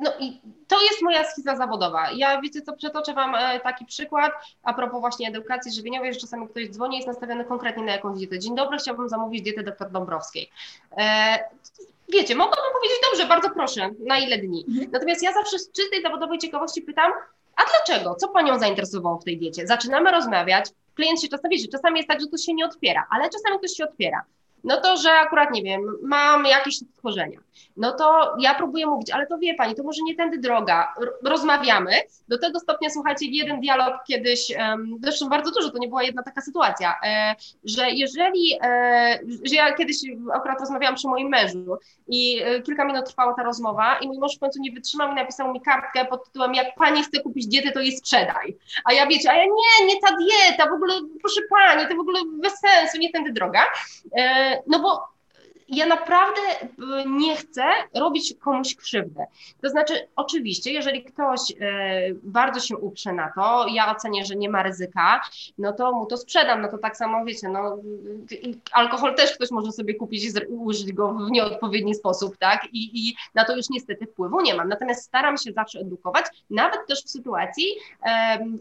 no 0.00 0.12
i 0.20 0.40
to 0.68 0.82
jest 0.82 1.02
moja 1.02 1.24
schiza 1.24 1.56
zawodowa. 1.56 2.10
Ja 2.10 2.40
wiecie 2.40 2.62
co, 2.62 2.72
przetoczę 2.72 3.14
wam 3.14 3.34
e, 3.34 3.60
taki 3.60 3.84
przykład 3.84 4.32
a 4.62 4.74
propos 4.74 5.00
właśnie 5.00 5.28
edukacji 5.28 5.72
żywieniowej, 5.72 6.14
że 6.14 6.20
czasami 6.20 6.48
ktoś 6.48 6.68
dzwoni 6.68 6.96
jest 6.96 7.08
nastawiony 7.08 7.44
konkretnie 7.44 7.84
na 7.84 7.92
jakąś 7.92 8.18
dietę. 8.18 8.38
Dzień 8.38 8.56
dobry, 8.56 8.78
chciałbym 8.78 9.08
zamówić 9.08 9.42
dietę 9.42 9.62
dr 9.62 9.90
Dąbrowskiej. 9.90 10.50
E, 10.98 11.38
wiecie, 12.08 12.34
mogłabym 12.34 12.72
powiedzieć, 12.72 12.98
dobrze, 13.10 13.26
bardzo 13.26 13.50
proszę, 13.50 13.90
na 14.06 14.18
ile 14.18 14.38
dni. 14.38 14.64
Mhm. 14.68 14.90
Natomiast 14.90 15.22
ja 15.22 15.32
zawsze 15.32 15.58
z 15.58 15.72
czystej 15.72 16.02
zawodowej 16.02 16.38
ciekawości 16.38 16.82
pytam, 16.82 17.12
a 17.56 17.62
dlaczego? 17.64 18.14
Co 18.14 18.28
Panią 18.28 18.58
zainteresowało 18.58 19.18
w 19.18 19.24
tej 19.24 19.38
diecie? 19.38 19.66
Zaczynamy 19.66 20.10
rozmawiać, 20.10 20.70
klient 20.96 21.22
się 21.22 21.28
czasami, 21.28 21.56
wiecie, 21.56 21.68
czasami 21.68 21.96
jest 21.96 22.08
tak, 22.08 22.20
że 22.20 22.26
to 22.26 22.36
się 22.36 22.54
nie 22.54 22.66
otwiera, 22.66 23.06
ale 23.10 23.30
czasami 23.30 23.58
ktoś 23.58 23.72
się 23.72 23.84
otwiera 23.84 24.24
no 24.66 24.80
to, 24.80 24.96
że 24.96 25.12
akurat, 25.12 25.50
nie 25.50 25.62
wiem, 25.62 25.80
mam 26.02 26.46
jakieś 26.46 26.76
schorzenia, 26.98 27.40
no 27.76 27.92
to 27.92 28.34
ja 28.38 28.54
próbuję 28.54 28.86
mówić, 28.86 29.10
ale 29.10 29.26
to 29.26 29.38
wie 29.38 29.54
pani, 29.54 29.74
to 29.74 29.82
może 29.82 30.02
nie 30.02 30.16
tędy 30.16 30.38
droga, 30.38 30.94
rozmawiamy, 31.24 31.92
do 32.28 32.38
tego 32.38 32.60
stopnia, 32.60 32.90
słuchajcie, 32.90 33.26
jeden 33.26 33.60
dialog 33.60 33.94
kiedyś, 34.08 34.52
zresztą 35.02 35.28
bardzo 35.28 35.50
dużo, 35.50 35.70
to 35.70 35.78
nie 35.78 35.88
była 35.88 36.02
jedna 36.02 36.22
taka 36.22 36.40
sytuacja, 36.40 36.94
e, 37.04 37.34
że 37.64 37.90
jeżeli, 37.90 38.58
e, 38.62 39.18
że 39.44 39.54
ja 39.54 39.74
kiedyś 39.74 39.96
akurat 40.34 40.60
rozmawiałam 40.60 40.94
przy 40.94 41.08
moim 41.08 41.28
mężu 41.28 41.76
i 42.08 42.42
e, 42.42 42.62
kilka 42.62 42.84
minut 42.84 43.06
trwała 43.06 43.34
ta 43.34 43.42
rozmowa 43.42 43.98
i 43.98 44.06
mój 44.06 44.18
mąż 44.18 44.36
w 44.36 44.40
końcu 44.40 44.60
nie 44.60 44.72
wytrzymał 44.72 45.12
i 45.12 45.14
napisał 45.14 45.52
mi 45.52 45.60
kartkę 45.60 46.04
pod 46.04 46.24
tytułem, 46.24 46.54
jak 46.54 46.74
pani 46.74 47.02
chce 47.02 47.20
kupić 47.20 47.46
dietę, 47.46 47.72
to 47.72 47.80
jej 47.80 47.96
sprzedaj. 47.96 48.56
A 48.84 48.92
ja 48.92 49.06
wiecie, 49.06 49.30
a 49.30 49.34
ja 49.34 49.44
nie, 49.44 49.86
nie 49.86 50.00
ta 50.00 50.16
dieta, 50.16 50.70
w 50.70 50.74
ogóle, 50.74 50.94
proszę 51.20 51.40
pani, 51.50 51.88
to 51.88 51.96
w 51.96 52.00
ogóle 52.00 52.20
bez 52.42 52.52
sensu, 52.58 52.98
nie 52.98 53.12
tędy 53.12 53.32
droga. 53.32 53.60
No 54.66 54.80
bo 54.80 55.15
ja 55.68 55.86
naprawdę 55.86 56.40
y, 56.62 57.08
nie 57.08 57.36
chcę 57.36 57.62
robić 57.94 58.34
komuś 58.40 58.74
krzywdę. 58.74 59.26
To 59.62 59.68
znaczy, 59.68 60.08
oczywiście, 60.16 60.72
jeżeli 60.72 61.04
ktoś 61.04 61.40
y, 61.50 61.54
bardzo 62.22 62.60
się 62.60 62.76
uprze 62.76 63.12
na 63.12 63.32
to, 63.34 63.66
ja 63.68 63.96
ocenię, 63.96 64.24
że 64.24 64.36
nie 64.36 64.50
ma 64.50 64.62
ryzyka, 64.62 65.20
no 65.58 65.72
to 65.72 65.92
mu 65.92 66.06
to 66.06 66.16
sprzedam. 66.16 66.62
No 66.62 66.68
to 66.68 66.78
tak 66.78 66.96
samo 66.96 67.24
wiecie, 67.24 67.48
no, 67.48 67.78
alkohol 68.72 69.14
też 69.14 69.32
ktoś 69.32 69.50
może 69.50 69.72
sobie 69.72 69.94
kupić 69.94 70.24
i 70.24 70.46
użyć 70.48 70.92
go 70.92 71.12
w 71.12 71.30
nieodpowiedni 71.30 71.94
sposób, 71.94 72.36
tak? 72.36 72.68
I, 72.72 73.08
I 73.08 73.16
na 73.34 73.44
to 73.44 73.56
już 73.56 73.70
niestety 73.70 74.06
wpływu 74.06 74.40
nie 74.40 74.54
mam. 74.54 74.68
Natomiast 74.68 75.04
staram 75.04 75.36
się 75.36 75.52
zawsze 75.52 75.78
edukować, 75.78 76.26
nawet 76.50 76.86
też 76.86 77.04
w 77.04 77.10
sytuacji, 77.10 77.66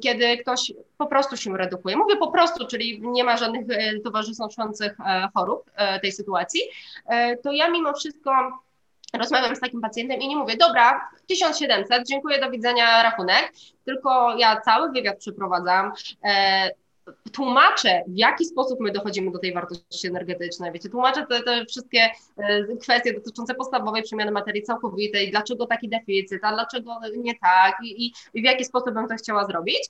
kiedy 0.01 0.37
ktoś 0.37 0.73
po 0.97 1.07
prostu 1.07 1.37
się 1.37 1.57
redukuje. 1.57 1.97
Mówię 1.97 2.15
po 2.17 2.31
prostu, 2.31 2.67
czyli 2.67 3.01
nie 3.01 3.23
ma 3.23 3.37
żadnych 3.37 3.65
e, 3.69 3.99
towarzyszących 3.99 4.99
e, 4.99 5.29
chorób 5.33 5.71
e, 5.75 5.99
tej 5.99 6.11
sytuacji 6.11 6.61
to 7.43 7.51
ja 7.51 7.69
mimo 7.69 7.93
wszystko 7.93 8.31
rozmawiam 9.13 9.55
z 9.55 9.59
takim 9.59 9.81
pacjentem 9.81 10.19
i 10.19 10.27
nie 10.27 10.35
mówię, 10.35 10.57
dobra, 10.57 11.09
1700, 11.27 12.07
dziękuję, 12.07 12.39
do 12.41 12.51
widzenia, 12.51 13.03
rachunek, 13.03 13.53
tylko 13.85 14.37
ja 14.37 14.61
cały 14.61 14.91
wywiad 14.91 15.17
przeprowadzam, 15.17 15.91
e, 16.23 16.69
tłumaczę, 17.31 18.03
w 18.07 18.17
jaki 18.17 18.45
sposób 18.45 18.79
my 18.79 18.91
dochodzimy 18.91 19.31
do 19.31 19.39
tej 19.39 19.53
wartości 19.53 20.07
energetycznej. 20.07 20.71
Wiecie, 20.71 20.89
tłumaczę 20.89 21.25
te, 21.25 21.43
te 21.43 21.65
wszystkie 21.65 21.99
e, 22.37 22.77
kwestie 22.81 23.13
dotyczące 23.13 23.55
podstawowej 23.55 24.03
przemiany 24.03 24.31
materii 24.31 24.63
całkowitej, 24.63 25.31
dlaczego 25.31 25.65
taki 25.65 25.89
deficyt, 25.89 26.43
a 26.43 26.53
dlaczego 26.53 26.99
nie 27.17 27.35
tak 27.39 27.77
i, 27.83 28.11
i 28.33 28.41
w 28.41 28.45
jaki 28.45 28.65
sposób 28.65 28.93
bym 28.93 29.07
to 29.07 29.15
chciała 29.15 29.45
zrobić. 29.45 29.89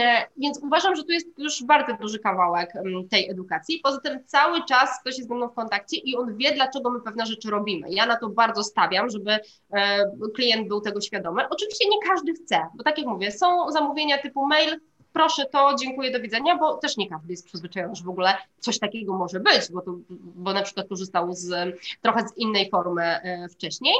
E, 0.00 0.26
więc 0.36 0.60
uważam, 0.62 0.96
że 0.96 1.04
tu 1.04 1.12
jest 1.12 1.38
już 1.38 1.64
bardzo 1.64 1.96
duży 2.00 2.18
kawałek 2.18 2.72
tej 3.10 3.30
edukacji. 3.30 3.80
Poza 3.82 4.00
tym 4.00 4.18
cały 4.26 4.64
czas 4.68 4.90
ktoś 5.00 5.16
jest 5.16 5.28
ze 5.28 5.34
mną 5.34 5.48
w 5.48 5.54
kontakcie 5.54 5.96
i 5.96 6.16
on 6.16 6.36
wie, 6.36 6.54
dlaczego 6.54 6.90
my 6.90 7.00
pewne 7.00 7.26
rzeczy 7.26 7.50
robimy. 7.50 7.86
Ja 7.90 8.06
na 8.06 8.16
to 8.16 8.28
bardzo 8.28 8.64
stawiam, 8.64 9.10
żeby 9.10 9.38
e, 9.72 10.10
klient 10.34 10.68
był 10.68 10.80
tego 10.80 11.00
świadomy. 11.00 11.48
Oczywiście 11.50 11.88
nie 11.88 11.98
każdy 12.10 12.34
chce, 12.34 12.66
bo 12.74 12.84
tak 12.84 12.98
jak 12.98 13.06
mówię, 13.06 13.32
są 13.32 13.70
zamówienia 13.70 14.18
typu 14.18 14.46
mail, 14.46 14.80
proszę 15.16 15.46
to, 15.46 15.74
dziękuję, 15.80 16.10
do 16.10 16.20
widzenia, 16.20 16.56
bo 16.56 16.74
też 16.74 16.96
nie 16.96 17.08
każdy 17.08 17.32
jest 17.32 17.46
przyzwyczajony, 17.46 17.94
że 17.94 18.04
w 18.04 18.08
ogóle 18.08 18.34
coś 18.58 18.78
takiego 18.78 19.14
może 19.14 19.40
być, 19.40 19.72
bo, 19.72 19.80
to, 19.80 19.94
bo 20.10 20.52
na 20.52 20.62
przykład 20.62 20.88
korzystał 20.88 21.32
z 21.32 21.76
trochę 22.02 22.28
z 22.28 22.36
innej 22.36 22.70
formy 22.70 23.02
e, 23.02 23.48
wcześniej. 23.48 23.94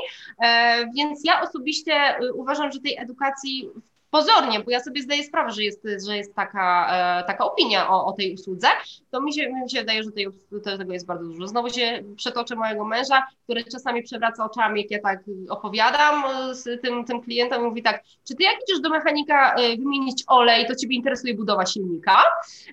E, 0.44 0.86
więc 0.96 1.20
ja 1.24 1.42
osobiście 1.42 1.92
e, 1.92 2.32
uważam, 2.32 2.72
że 2.72 2.80
tej 2.80 2.96
edukacji 2.98 3.70
pozornie, 4.10 4.60
bo 4.60 4.70
ja 4.70 4.80
sobie 4.80 5.02
zdaję 5.02 5.24
sprawę, 5.24 5.52
że 5.52 5.62
jest, 5.62 5.88
że 6.06 6.16
jest 6.16 6.34
taka, 6.34 6.88
e, 7.20 7.24
taka 7.24 7.44
opinia 7.44 7.90
o, 7.90 8.06
o 8.06 8.12
tej 8.12 8.34
usłudze, 8.34 8.68
to 9.10 9.20
mi 9.20 9.34
się, 9.34 9.52
mi 9.52 9.70
się 9.70 9.80
wydaje, 9.80 10.02
że 10.02 10.12
tej, 10.12 10.26
tego 10.64 10.92
jest 10.92 11.06
bardzo 11.06 11.24
dużo. 11.24 11.46
Znowu 11.46 11.70
się 11.70 12.02
przetoczę 12.16 12.56
mojego 12.56 12.84
męża, 12.84 13.26
który 13.44 13.64
czasami 13.64 14.02
przewraca 14.02 14.44
oczami, 14.44 14.82
jak 14.82 14.90
ja 14.90 14.98
tak 15.02 15.24
opowiadam 15.48 16.24
z 16.54 16.82
tym, 16.82 17.04
tym 17.04 17.20
klientem, 17.20 17.64
mówi 17.64 17.82
tak, 17.82 18.02
czy 18.28 18.34
ty 18.34 18.42
jak 18.44 18.56
idziesz 18.68 18.80
do 18.80 18.88
mechanika 18.88 19.54
e, 19.54 19.76
wymienić 19.76 20.24
olej, 20.26 20.66
to 20.66 20.74
ciebie 20.74 20.96
interesuje 20.96 21.34
budowa 21.34 21.66
silnika? 21.66 22.22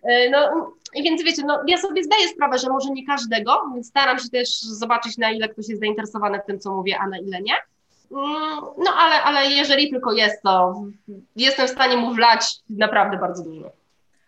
E, 0.03 0.29
no, 0.29 0.71
więc 0.95 1.23
wiecie, 1.23 1.41
no, 1.45 1.59
ja 1.67 1.77
sobie 1.77 2.03
zdaję 2.03 2.27
sprawę, 2.27 2.59
że 2.59 2.69
może 2.69 2.89
nie 2.89 3.05
każdego, 3.05 3.61
więc 3.73 3.87
staram 3.87 4.19
się 4.19 4.29
też 4.29 4.61
zobaczyć, 4.61 5.17
na 5.17 5.31
ile 5.31 5.49
ktoś 5.49 5.69
jest 5.69 5.81
zainteresowany 5.81 6.39
tym, 6.47 6.59
co 6.59 6.75
mówię, 6.75 6.97
a 6.99 7.07
na 7.07 7.17
ile 7.17 7.41
nie. 7.41 7.53
Mm, 8.13 8.59
no 8.77 8.91
ale, 8.97 9.23
ale 9.23 9.49
jeżeli 9.49 9.89
tylko 9.89 10.11
jest, 10.11 10.43
to 10.43 10.83
jestem 11.35 11.67
w 11.67 11.71
stanie 11.71 11.97
mu 11.97 12.13
wlać 12.13 12.55
naprawdę 12.69 13.17
bardzo 13.17 13.43
dużo. 13.43 13.71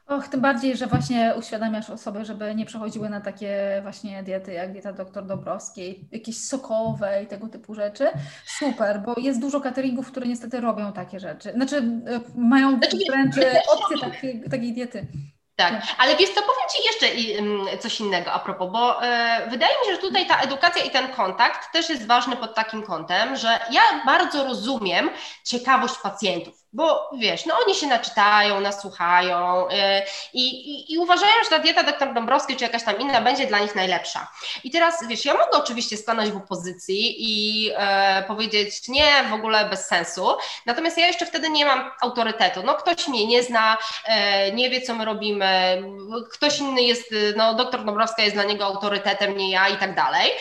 Och, 0.07 0.27
tym 0.27 0.41
bardziej, 0.41 0.77
że 0.77 0.87
właśnie 0.87 1.33
uświadamiasz 1.39 1.89
osoby, 1.89 2.25
żeby 2.25 2.55
nie 2.55 2.65
przechodziły 2.65 3.09
na 3.09 3.21
takie 3.21 3.79
właśnie 3.81 4.23
diety 4.23 4.53
jak 4.53 4.71
dieta 4.71 4.93
doktor 4.93 5.25
Dobrowskiej, 5.25 6.07
jakieś 6.11 6.37
sokowe 6.37 7.23
i 7.23 7.27
tego 7.27 7.47
typu 7.47 7.75
rzeczy. 7.75 8.07
Super, 8.45 9.01
bo 9.05 9.15
jest 9.17 9.41
dużo 9.41 9.61
cateringów, 9.61 10.07
które 10.07 10.27
niestety 10.27 10.61
robią 10.61 10.93
takie 10.93 11.19
rzeczy. 11.19 11.51
Znaczy 11.51 11.77
e, 11.77 12.19
mają 12.35 12.77
znaczy, 12.77 12.97
wręcz 13.11 13.35
opcję 13.73 13.97
takiej, 14.11 14.43
takiej 14.49 14.73
diety. 14.73 15.07
Tak, 15.55 15.73
ale 15.97 16.15
wiesz 16.15 16.29
co, 16.29 16.41
powiem 16.41 16.69
Ci 16.71 16.83
jeszcze 16.83 17.77
coś 17.77 17.99
innego 17.99 18.31
a 18.31 18.39
propos, 18.39 18.71
bo 18.71 19.03
e, 19.03 19.47
wydaje 19.49 19.73
mi 19.79 19.85
się, 19.85 19.91
że 19.91 20.01
tutaj 20.01 20.27
ta 20.27 20.39
edukacja 20.39 20.83
i 20.83 20.91
ten 20.91 21.13
kontakt 21.13 21.71
też 21.73 21.89
jest 21.89 22.07
ważny 22.07 22.35
pod 22.35 22.55
takim 22.55 22.83
kątem, 22.83 23.35
że 23.35 23.59
ja 23.71 23.81
bardzo 24.05 24.43
rozumiem 24.43 25.09
ciekawość 25.43 25.95
pacjentów 26.03 26.64
bo 26.75 27.09
wiesz, 27.17 27.45
no 27.45 27.55
oni 27.65 27.75
się 27.75 27.87
naczytają, 27.87 28.59
nasłuchają 28.59 29.67
yy, 29.69 29.77
i, 30.33 30.93
i, 30.93 30.97
uważają, 30.97 31.31
że 31.43 31.49
ta 31.49 31.59
dieta 31.59 31.83
doktor 31.83 32.13
Dąbrowskiej 32.13 32.57
czy 32.57 32.63
jakaś 32.63 32.83
tam 32.83 32.99
inna 32.99 33.21
będzie 33.21 33.47
dla 33.47 33.59
nich 33.59 33.75
najlepsza. 33.75 34.31
I 34.63 34.71
teraz 34.71 35.07
wiesz, 35.07 35.25
ja 35.25 35.33
mogę 35.33 35.51
oczywiście 35.51 35.97
stanąć 35.97 36.31
w 36.31 36.37
opozycji 36.37 37.15
i 37.17 37.63
yy, 37.63 37.75
powiedzieć 38.27 38.87
nie, 38.87 39.23
w 39.29 39.33
ogóle 39.33 39.65
bez 39.69 39.87
sensu, 39.87 40.27
natomiast 40.65 40.97
ja 40.97 41.07
jeszcze 41.07 41.25
wtedy 41.25 41.49
nie 41.49 41.65
mam 41.65 41.91
autorytetu. 42.01 42.63
No 42.63 42.73
ktoś 42.73 43.07
mnie 43.07 43.27
nie 43.27 43.43
zna, 43.43 43.77
yy, 44.07 44.53
nie 44.53 44.69
wie 44.69 44.81
co 44.81 44.95
my 44.95 45.05
robimy, 45.05 45.83
ktoś 46.31 46.59
inny 46.59 46.81
jest, 46.81 47.13
no 47.35 47.53
doktor 47.53 47.85
Dąbrowska 47.85 48.23
jest 48.23 48.35
dla 48.35 48.43
niego 48.43 48.65
autorytetem, 48.65 49.37
nie 49.37 49.51
ja 49.51 49.69
i 49.69 49.77
tak 49.77 49.95
dalej. 49.95 50.31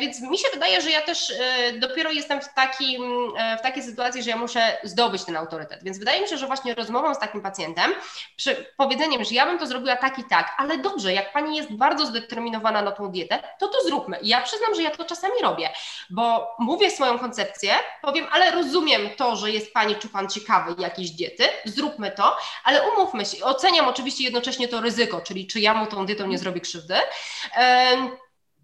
Więc 0.00 0.20
mi 0.20 0.38
się 0.38 0.48
wydaje, 0.54 0.80
że 0.80 0.90
ja 0.90 1.02
też 1.02 1.32
dopiero 1.78 2.10
jestem 2.10 2.40
w, 2.40 2.54
takim, 2.54 3.32
w 3.58 3.62
takiej 3.62 3.82
sytuacji, 3.82 4.22
że 4.22 4.30
ja 4.30 4.36
muszę 4.36 4.78
zdobyć 4.84 5.24
ten 5.24 5.36
autorytet. 5.36 5.73
Więc 5.82 5.98
wydaje 5.98 6.20
mi 6.22 6.28
się, 6.28 6.36
że 6.36 6.46
właśnie 6.46 6.74
rozmową 6.74 7.14
z 7.14 7.18
takim 7.18 7.40
pacjentem, 7.40 7.92
przy 8.36 8.72
powiedzeniem, 8.76 9.24
że 9.24 9.34
ja 9.34 9.46
bym 9.46 9.58
to 9.58 9.66
zrobiła 9.66 9.96
tak 9.96 10.18
i 10.18 10.24
tak, 10.24 10.54
ale 10.58 10.78
dobrze, 10.78 11.12
jak 11.12 11.32
pani 11.32 11.56
jest 11.56 11.72
bardzo 11.72 12.06
zdeterminowana 12.06 12.82
na 12.82 12.92
tą 12.92 13.10
dietę, 13.10 13.42
to 13.58 13.68
to 13.68 13.82
zróbmy. 13.82 14.18
I 14.18 14.28
ja 14.28 14.42
przyznam, 14.42 14.74
że 14.74 14.82
ja 14.82 14.90
to 14.90 15.04
czasami 15.04 15.34
robię, 15.42 15.70
bo 16.10 16.56
mówię 16.58 16.90
swoją 16.90 17.18
koncepcję, 17.18 17.74
powiem, 18.02 18.26
ale 18.32 18.50
rozumiem 18.50 19.10
to, 19.16 19.36
że 19.36 19.50
jest 19.50 19.72
pani 19.72 19.96
czy 19.96 20.08
pan 20.08 20.28
ciekawy 20.28 20.74
jakiejś 20.78 21.10
diety, 21.10 21.44
zróbmy 21.64 22.10
to, 22.10 22.36
ale 22.64 22.82
umówmy 22.88 23.24
się, 23.24 23.44
oceniam 23.44 23.88
oczywiście 23.88 24.24
jednocześnie 24.24 24.68
to 24.68 24.80
ryzyko, 24.80 25.20
czyli 25.20 25.46
czy 25.46 25.60
ja 25.60 25.74
mu 25.74 25.86
tą 25.86 26.06
dietą 26.06 26.26
nie 26.26 26.38
zrobię 26.38 26.60
krzywdy. 26.60 26.96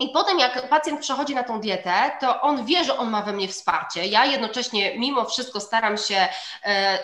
I 0.01 0.09
potem, 0.09 0.38
jak 0.38 0.68
pacjent 0.68 1.01
przechodzi 1.01 1.34
na 1.34 1.42
tą 1.42 1.61
dietę, 1.61 2.11
to 2.20 2.40
on 2.40 2.64
wie, 2.64 2.84
że 2.84 2.98
on 2.98 3.11
ma 3.11 3.22
we 3.22 3.32
mnie 3.32 3.48
wsparcie. 3.48 4.07
Ja 4.07 4.24
jednocześnie, 4.24 4.98
mimo 4.98 5.24
wszystko, 5.24 5.61
staram 5.61 5.98
się 5.98 6.28
e, 6.64 6.98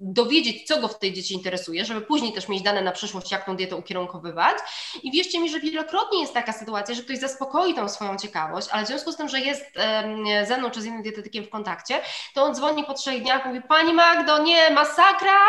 dowiedzieć, 0.00 0.66
co 0.66 0.80
go 0.80 0.88
w 0.88 0.98
tej 0.98 1.12
diecie 1.12 1.34
interesuje, 1.34 1.84
żeby 1.84 2.00
później 2.00 2.32
też 2.32 2.48
mieć 2.48 2.62
dane 2.62 2.82
na 2.82 2.92
przyszłość, 2.92 3.30
jak 3.30 3.44
tą 3.44 3.56
dietę 3.56 3.76
ukierunkowywać. 3.76 4.58
I 5.02 5.10
wierzcie 5.10 5.40
mi, 5.40 5.50
że 5.50 5.60
wielokrotnie 5.60 6.20
jest 6.20 6.34
taka 6.34 6.52
sytuacja, 6.52 6.94
że 6.94 7.02
ktoś 7.02 7.18
zaspokoi 7.18 7.74
tą 7.74 7.88
swoją 7.88 8.18
ciekawość, 8.18 8.68
ale 8.70 8.84
w 8.84 8.86
związku 8.86 9.12
z 9.12 9.16
tym, 9.16 9.28
że 9.28 9.40
jest 9.40 9.64
e, 9.76 10.46
ze 10.46 10.58
mną 10.58 10.70
czy 10.70 10.82
z 10.82 10.84
innym 10.84 11.02
dietetykiem 11.02 11.44
w 11.44 11.50
kontakcie, 11.50 12.00
to 12.34 12.42
on 12.44 12.54
dzwoni 12.54 12.84
po 12.84 12.94
trzech 12.94 13.22
dniach, 13.22 13.46
mówi: 13.46 13.62
Pani 13.62 13.94
Magdo, 13.94 14.42
nie, 14.42 14.70
masakra, 14.70 15.40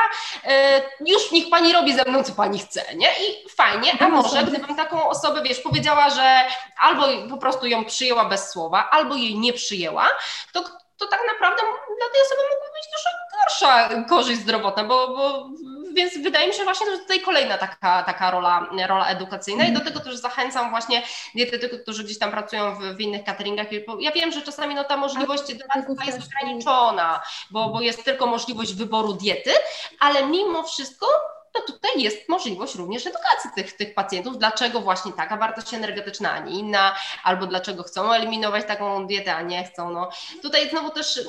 e, 0.43 0.81
już 1.05 1.31
niech 1.31 1.49
pani 1.49 1.73
robi 1.73 1.93
ze 1.93 2.05
mną, 2.05 2.23
co 2.23 2.33
pani 2.33 2.59
chce, 2.59 2.95
nie? 2.95 3.07
I 3.07 3.49
fajnie, 3.49 3.91
a 3.99 4.09
może 4.09 4.43
gdybym 4.43 4.75
taką 4.75 5.09
osobę, 5.09 5.41
wiesz, 5.43 5.59
powiedziała, 5.59 6.09
że 6.09 6.43
albo 6.79 7.03
po 7.29 7.37
prostu 7.37 7.67
ją 7.67 7.85
przyjęła 7.85 8.25
bez 8.25 8.49
słowa, 8.49 8.89
albo 8.89 9.15
jej 9.15 9.39
nie 9.39 9.53
przyjęła, 9.53 10.07
to, 10.53 10.63
to 10.97 11.07
tak 11.07 11.19
naprawdę 11.31 11.61
dla 11.97 12.09
tej 12.13 12.21
osoby 12.21 12.41
mogła 12.49 12.67
być 12.73 12.85
dużo 12.93 13.09
gorsza 13.39 14.05
korzyść 14.09 14.41
zdrowotna, 14.41 14.83
bo, 14.83 15.07
bo 15.07 15.49
więc 15.93 16.17
wydaje 16.17 16.47
mi 16.47 16.53
się 16.53 16.63
właśnie, 16.63 16.91
że 16.91 16.97
tutaj 16.97 17.21
kolejna 17.21 17.57
taka, 17.57 18.03
taka 18.03 18.31
rola, 18.31 18.69
rola 18.87 19.07
edukacyjna 19.07 19.65
i 19.65 19.73
do 19.73 19.79
tego 19.79 19.99
też 19.99 20.15
zachęcam 20.15 20.69
właśnie 20.69 21.03
dietetyków, 21.35 21.81
którzy 21.81 22.03
gdzieś 22.03 22.19
tam 22.19 22.31
pracują 22.31 22.75
w, 22.75 22.95
w 22.95 22.99
innych 22.99 23.23
cateringach. 23.23 23.67
Ja 23.99 24.11
wiem, 24.11 24.31
że 24.31 24.41
czasami 24.41 24.75
no, 24.75 24.83
ta 24.83 24.97
możliwość 24.97 25.43
doradztwa 25.53 26.05
jest 26.05 26.19
ograniczona, 26.27 27.21
bo, 27.51 27.69
bo 27.69 27.81
jest 27.81 28.05
tylko 28.05 28.27
możliwość 28.27 28.73
wyboru 28.73 29.13
diety, 29.13 29.51
ale 29.99 30.25
mimo 30.25 30.63
wszystko 30.63 31.07
to 31.53 31.61
tutaj 31.61 31.91
jest 31.95 32.29
możliwość 32.29 32.75
również 32.75 33.07
edukacji 33.07 33.49
tych, 33.55 33.73
tych 33.73 33.93
pacjentów, 33.93 34.37
dlaczego 34.37 34.81
właśnie 34.81 35.11
taka 35.13 35.37
wartość 35.37 35.73
energetyczna, 35.73 36.31
a 36.31 36.39
nie 36.39 36.59
inna, 36.59 36.95
albo 37.23 37.47
dlaczego 37.47 37.83
chcą 37.83 38.13
eliminować 38.13 38.65
taką 38.65 39.07
dietę, 39.07 39.35
a 39.35 39.41
nie 39.41 39.63
chcą. 39.63 39.91
No. 39.91 40.09
Tutaj 40.41 40.69
znowu 40.69 40.89
też 40.89 41.19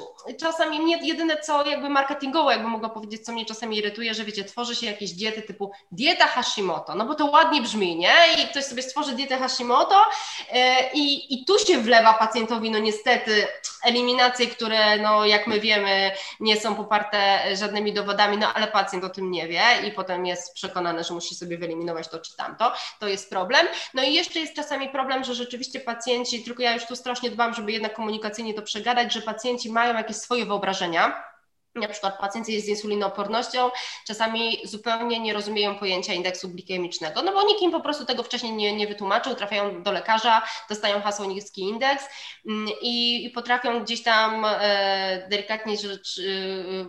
czasami 0.40 0.80
mnie 0.80 0.98
jedyne 1.02 1.36
co 1.36 1.66
jakby 1.66 1.88
marketingowo, 1.88 2.50
jakby 2.50 2.68
mogła 2.68 2.88
powiedzieć, 2.88 3.24
co 3.24 3.32
mnie 3.32 3.46
czasami 3.46 3.78
irytuje, 3.78 4.14
że 4.14 4.24
wiecie, 4.24 4.44
tworzy 4.44 4.74
się 4.74 4.86
jakieś 4.86 5.12
diety 5.12 5.42
typu 5.42 5.72
dieta 5.92 6.26
Hashimoto, 6.26 6.94
no 6.94 7.06
bo 7.06 7.14
to 7.14 7.26
ładnie 7.26 7.62
brzmi, 7.62 7.96
nie? 7.96 8.14
I 8.38 8.48
ktoś 8.48 8.64
sobie 8.64 8.82
stworzy 8.82 9.12
dietę 9.12 9.38
Hashimoto 9.38 10.04
yy, 10.52 10.60
i, 10.94 11.34
i 11.34 11.44
tu 11.44 11.58
się 11.58 11.78
wlewa 11.78 12.14
pacjentowi, 12.14 12.70
no 12.70 12.78
niestety, 12.78 13.46
eliminacje, 13.82 14.46
które 14.46 14.98
no 14.98 15.24
jak 15.24 15.46
my 15.46 15.60
wiemy, 15.60 16.12
nie 16.40 16.60
są 16.60 16.74
poparte 16.74 17.40
żadnymi 17.56 17.92
dowodami, 17.92 18.36
no 18.36 18.54
ale 18.54 18.66
pacjent 18.66 19.04
o 19.04 19.08
tym 19.08 19.30
nie 19.30 19.48
wie 19.48 19.62
i 19.88 19.90
potem 19.90 20.19
jest 20.26 20.54
przekonany, 20.54 21.04
że 21.04 21.14
musi 21.14 21.34
sobie 21.34 21.58
wyeliminować 21.58 22.08
to 22.08 22.18
czy 22.18 22.36
tamto, 22.36 22.72
to 22.98 23.08
jest 23.08 23.30
problem. 23.30 23.66
No 23.94 24.02
i 24.02 24.14
jeszcze 24.14 24.40
jest 24.40 24.54
czasami 24.54 24.88
problem, 24.88 25.24
że 25.24 25.34
rzeczywiście 25.34 25.80
pacjenci, 25.80 26.44
tylko 26.44 26.62
ja 26.62 26.74
już 26.74 26.86
tu 26.86 26.96
strasznie 26.96 27.30
dbam, 27.30 27.54
żeby 27.54 27.72
jednak 27.72 27.94
komunikacyjnie 27.94 28.54
to 28.54 28.62
przegadać, 28.62 29.12
że 29.12 29.22
pacjenci 29.22 29.72
mają 29.72 29.94
jakieś 29.94 30.16
swoje 30.16 30.46
wyobrażenia 30.46 31.29
na 31.74 31.88
przykład 31.88 32.18
pacjenci 32.18 32.60
z 32.60 32.68
insulinoopornością 32.68 33.70
czasami 34.06 34.58
zupełnie 34.64 35.20
nie 35.20 35.32
rozumieją 35.32 35.78
pojęcia 35.78 36.14
indeksu 36.14 36.48
glikemicznego, 36.48 37.22
no 37.22 37.32
bo 37.32 37.42
nikt 37.42 37.62
im 37.62 37.70
po 37.70 37.80
prostu 37.80 38.04
tego 38.04 38.22
wcześniej 38.22 38.52
nie, 38.52 38.76
nie 38.76 38.86
wytłumaczył, 38.86 39.34
trafiają 39.34 39.82
do 39.82 39.92
lekarza, 39.92 40.42
dostają 40.68 41.00
hasło 41.02 41.26
niski 41.26 41.60
indeks 41.60 42.04
mm, 42.46 42.68
i, 42.82 43.24
i 43.24 43.30
potrafią 43.30 43.84
gdzieś 43.84 44.02
tam 44.02 44.44
e, 44.44 45.26
delikatnie 45.30 45.76
rzecz, 45.76 46.20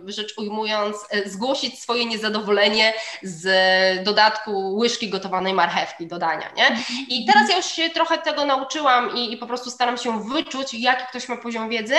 e, 0.06 0.12
rzecz 0.12 0.38
ujmując 0.38 0.96
e, 1.10 1.28
zgłosić 1.28 1.78
swoje 1.78 2.04
niezadowolenie 2.04 2.94
z 3.22 4.04
dodatku 4.04 4.76
łyżki 4.76 5.08
gotowanej 5.08 5.54
marchewki 5.54 6.06
do 6.06 6.18
dania, 6.18 6.52
nie? 6.56 6.76
I 7.08 7.26
teraz 7.26 7.50
ja 7.50 7.56
już 7.56 7.66
się 7.66 7.90
trochę 7.90 8.18
tego 8.18 8.44
nauczyłam 8.44 9.16
i, 9.16 9.32
i 9.32 9.36
po 9.36 9.46
prostu 9.46 9.70
staram 9.70 9.98
się 9.98 10.24
wyczuć, 10.24 10.74
jaki 10.74 11.04
ktoś 11.06 11.28
ma 11.28 11.36
poziom 11.36 11.68
wiedzy 11.68 11.96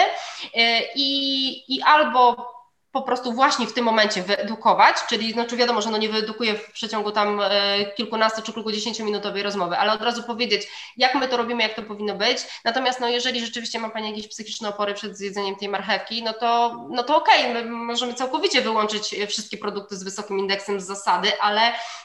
e, 0.53 0.81
i, 0.95 1.75
i 1.75 1.81
albo 1.81 2.52
po 2.93 3.01
prostu 3.01 3.33
właśnie 3.33 3.67
w 3.67 3.73
tym 3.73 3.85
momencie 3.85 4.23
wyedukować, 4.23 4.95
czyli 5.09 5.31
znaczy 5.31 5.57
wiadomo, 5.57 5.81
że 5.81 5.91
no 5.91 5.97
nie 5.97 6.09
wyedukuję 6.09 6.53
w 6.55 6.71
przeciągu 6.71 7.11
tam 7.11 7.41
e, 7.41 7.85
kilkunastu 7.85 8.41
czy 8.41 8.53
kilkudziesięciominutowej 8.53 9.43
rozmowy, 9.43 9.77
ale 9.77 9.93
od 9.93 10.01
razu 10.01 10.23
powiedzieć, 10.23 10.67
jak 10.97 11.15
my 11.15 11.27
to 11.27 11.37
robimy, 11.37 11.63
jak 11.63 11.73
to 11.73 11.83
powinno 11.83 12.15
być. 12.15 12.37
Natomiast 12.65 12.99
no 12.99 13.07
jeżeli 13.07 13.45
rzeczywiście 13.45 13.79
ma 13.79 13.89
Pani 13.89 14.09
jakieś 14.09 14.27
psychiczne 14.27 14.69
opory 14.69 14.93
przed 14.93 15.17
zjedzeniem 15.17 15.55
tej 15.55 15.69
marchewki, 15.69 16.23
no 16.23 16.33
to, 16.33 16.79
no 16.89 17.03
to 17.03 17.17
okej, 17.17 17.51
okay, 17.51 17.53
my 17.53 17.69
możemy 17.69 18.13
całkowicie 18.13 18.61
wyłączyć 18.61 19.15
wszystkie 19.27 19.57
produkty 19.57 19.97
z 19.97 20.03
wysokim 20.03 20.39
indeksem 20.39 20.81
z 20.81 20.85
zasady, 20.85 21.39
ale 21.41 21.61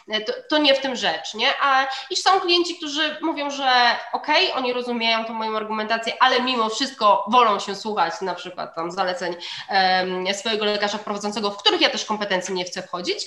e, 0.08 0.20
to, 0.20 0.32
to 0.50 0.58
nie 0.58 0.74
w 0.74 0.80
tym 0.80 0.96
rzecz, 0.96 1.34
nie? 1.34 1.48
A 1.62 1.86
i 2.10 2.16
są 2.16 2.40
klienci, 2.40 2.76
którzy 2.76 3.16
mówią, 3.22 3.50
że 3.50 3.96
okej, 4.12 4.50
okay, 4.50 4.58
oni 4.58 4.72
rozumieją 4.72 5.24
tą 5.24 5.32
moją 5.32 5.56
argumentację, 5.56 6.12
ale 6.20 6.40
mimo 6.40 6.68
wszystko 6.68 7.24
wolą 7.28 7.58
się 7.58 7.74
słuchać 7.74 8.20
na 8.20 8.34
przykład 8.34 8.74
tam 8.74 8.90
zaleceń 8.90 9.36
um, 9.70 10.34
swojego 10.34 10.77
lekarza 10.78 10.98
prowadzącego, 10.98 11.50
w 11.50 11.56
których 11.56 11.80
ja 11.80 11.90
też 11.90 12.04
kompetencji 12.04 12.54
nie 12.54 12.64
chcę 12.64 12.82
wchodzić. 12.82 13.24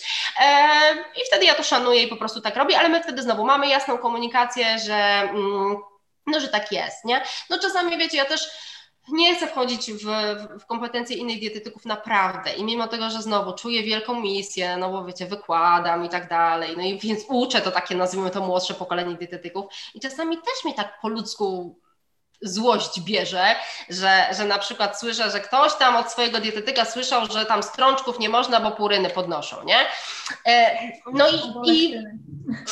I 1.17 1.21
wtedy 1.27 1.45
ja 1.45 1.55
to 1.55 1.63
szanuję 1.63 2.03
i 2.03 2.07
po 2.07 2.15
prostu 2.15 2.41
tak 2.41 2.55
robię, 2.55 2.79
ale 2.79 2.89
my 2.89 3.03
wtedy 3.03 3.21
znowu 3.21 3.45
mamy 3.45 3.67
jasną 3.67 3.97
komunikację, 3.97 4.79
że, 4.79 4.95
mm, 4.95 5.77
no, 6.27 6.39
że 6.39 6.47
tak 6.47 6.71
jest, 6.71 7.05
nie? 7.05 7.23
No 7.49 7.59
czasami 7.59 7.97
wiecie, 7.97 8.17
ja 8.17 8.25
też 8.25 8.51
nie 9.11 9.35
chcę 9.35 9.47
wchodzić 9.47 9.91
w, 9.91 10.05
w, 10.59 10.65
kompetencje 10.65 11.17
innych 11.17 11.39
dietetyków 11.39 11.85
naprawdę 11.85 12.53
i 12.53 12.63
mimo 12.63 12.87
tego, 12.87 13.09
że 13.09 13.21
znowu 13.21 13.53
czuję 13.53 13.83
wielką 13.83 14.21
misję, 14.21 14.77
no 14.77 14.89
bo 14.91 15.05
wiecie, 15.05 15.25
wykładam 15.25 16.05
i 16.05 16.09
tak 16.09 16.29
dalej, 16.29 16.77
no 16.77 16.83
i 16.83 16.99
więc 16.99 17.23
uczę 17.29 17.61
to 17.61 17.71
takie, 17.71 17.95
nazwijmy 17.95 18.29
to 18.29 18.41
młodsze 18.41 18.73
pokolenie 18.73 19.15
dietetyków 19.15 19.65
i 19.93 19.99
czasami 19.99 20.37
też 20.37 20.65
mi 20.65 20.73
tak 20.73 20.99
po 21.01 21.09
ludzku 21.09 21.79
złość 22.41 23.01
bierze, 23.01 23.55
że, 23.89 24.25
że 24.37 24.45
na 24.45 24.57
przykład 24.57 24.99
słyszę, 24.99 25.31
że 25.31 25.39
ktoś 25.39 25.73
tam 25.75 25.95
od 25.95 26.11
swojego 26.11 26.39
dietetyka 26.39 26.85
słyszał, 26.85 27.25
że 27.25 27.45
tam 27.45 27.63
strączków 27.63 28.19
nie 28.19 28.29
można, 28.29 28.59
bo 28.59 28.71
puryny 28.71 29.09
podnoszą, 29.09 29.63
nie? 29.63 29.77
E, 30.45 30.77
no 31.13 31.25
i, 31.29 31.71
i 31.71 31.95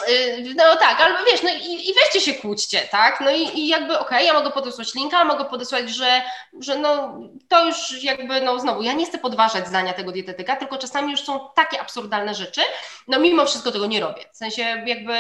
y, 0.09 0.53
no 0.55 0.76
tak, 0.76 1.01
albo 1.01 1.17
wiesz, 1.32 1.43
no 1.43 1.49
i, 1.49 1.89
i 1.89 1.93
weźcie 1.93 2.22
się 2.22 2.34
kłóćcie, 2.34 2.82
tak? 2.91 3.22
No 3.22 3.32
i, 3.32 3.59
i 3.59 3.67
jakby 3.67 3.99
okej, 3.99 4.17
okay, 4.17 4.24
ja 4.24 4.34
mogę 4.34 4.51
podesłać 4.51 4.93
linka, 4.95 5.24
mogę 5.24 5.45
podesłać, 5.45 5.89
że, 5.89 6.22
że 6.59 6.78
no 6.78 7.20
to 7.47 7.65
już 7.65 8.03
jakby, 8.03 8.41
no 8.41 8.59
znowu, 8.59 8.82
ja 8.82 8.93
nie 8.93 9.05
chcę 9.05 9.17
podważać 9.17 9.67
zdania 9.67 9.93
tego 9.93 10.11
dietetyka, 10.11 10.55
tylko 10.55 10.78
czasami 10.78 11.11
już 11.11 11.24
są 11.24 11.49
takie 11.55 11.82
absurdalne 11.82 12.36
rzeczy, 12.36 12.61
no 13.07 13.20
mimo 13.20 13.45
wszystko 13.45 13.72
tego 13.72 13.86
nie 13.86 13.99
robię. 13.99 14.26
W 14.34 14.38
sensie 14.38 14.61
jakby 14.86 15.13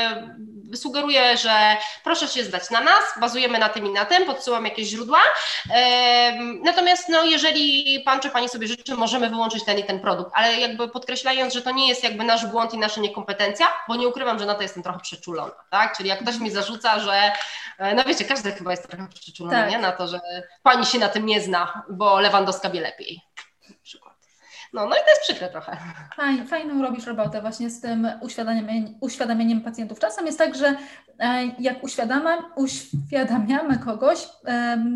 sugeruję, 0.75 1.37
że 1.37 1.77
proszę 2.03 2.27
się 2.27 2.43
zdać 2.43 2.69
na 2.69 2.81
nas, 2.81 3.03
bazujemy 3.19 3.59
na 3.59 3.69
tym 3.69 3.85
i 3.85 3.89
na 3.89 4.05
tym, 4.05 4.25
podsyłam 4.39 4.65
jakieś 4.65 4.87
źródła. 4.87 5.19
Natomiast 6.63 7.09
no, 7.09 7.23
jeżeli 7.23 7.99
pan 8.05 8.19
czy 8.19 8.29
pani 8.29 8.49
sobie 8.49 8.67
życzy, 8.67 8.95
możemy 8.95 9.29
wyłączyć 9.29 9.63
ten 9.65 9.79
i 9.79 9.83
ten 9.83 9.99
produkt, 9.99 10.31
ale 10.33 10.59
jakby 10.59 10.87
podkreślając, 10.87 11.53
że 11.53 11.61
to 11.61 11.71
nie 11.71 11.87
jest 11.87 12.03
jakby 12.03 12.23
nasz 12.23 12.45
błąd 12.45 12.73
i 12.73 12.77
nasza 12.77 13.01
niekompetencja, 13.01 13.67
bo 13.87 13.95
nie 13.95 14.07
ukrywam, 14.07 14.39
że 14.39 14.45
na 14.45 14.55
to 14.55 14.61
jestem 14.61 14.83
trochę 14.83 14.99
przeczulona, 14.99 15.51
tak? 15.69 15.97
Czyli 15.97 16.09
jak 16.09 16.21
ktoś 16.21 16.37
mi 16.37 16.51
zarzuca, 16.51 16.99
że 16.99 17.31
e, 17.77 17.95
no 17.95 18.03
wiecie, 18.03 18.25
każdy 18.25 18.51
chyba 18.51 18.71
jest 18.71 18.89
trochę 18.89 19.07
przeczulony, 19.07 19.55
tak. 19.55 19.71
nie? 19.71 19.79
Na 19.79 19.91
to, 19.91 20.07
że 20.07 20.19
pani 20.63 20.85
się 20.85 20.99
na 20.99 21.09
tym 21.09 21.25
nie 21.25 21.41
zna, 21.41 21.83
bo 21.89 22.19
Lewandowska 22.19 22.69
wie 22.69 22.81
lepiej. 22.81 23.21
No, 24.73 24.85
no 24.85 24.95
i 24.95 24.99
to 24.99 25.09
jest 25.09 25.21
przykre 25.21 25.49
trochę. 25.49 25.77
Fajnie, 26.15 26.45
fajną 26.45 26.81
robisz 26.81 27.05
robotę 27.05 27.41
właśnie 27.41 27.69
z 27.69 27.81
tym 27.81 28.07
uświadamianiem, 28.21 28.95
uświadamianiem 29.01 29.61
pacjentów. 29.61 29.99
Czasem 29.99 30.25
jest 30.25 30.37
tak, 30.37 30.55
że 30.55 30.75
e, 31.19 31.45
jak 31.59 31.83
uświadamy, 31.83 32.29
uświadamiamy 32.55 33.77
kogoś, 33.77 34.27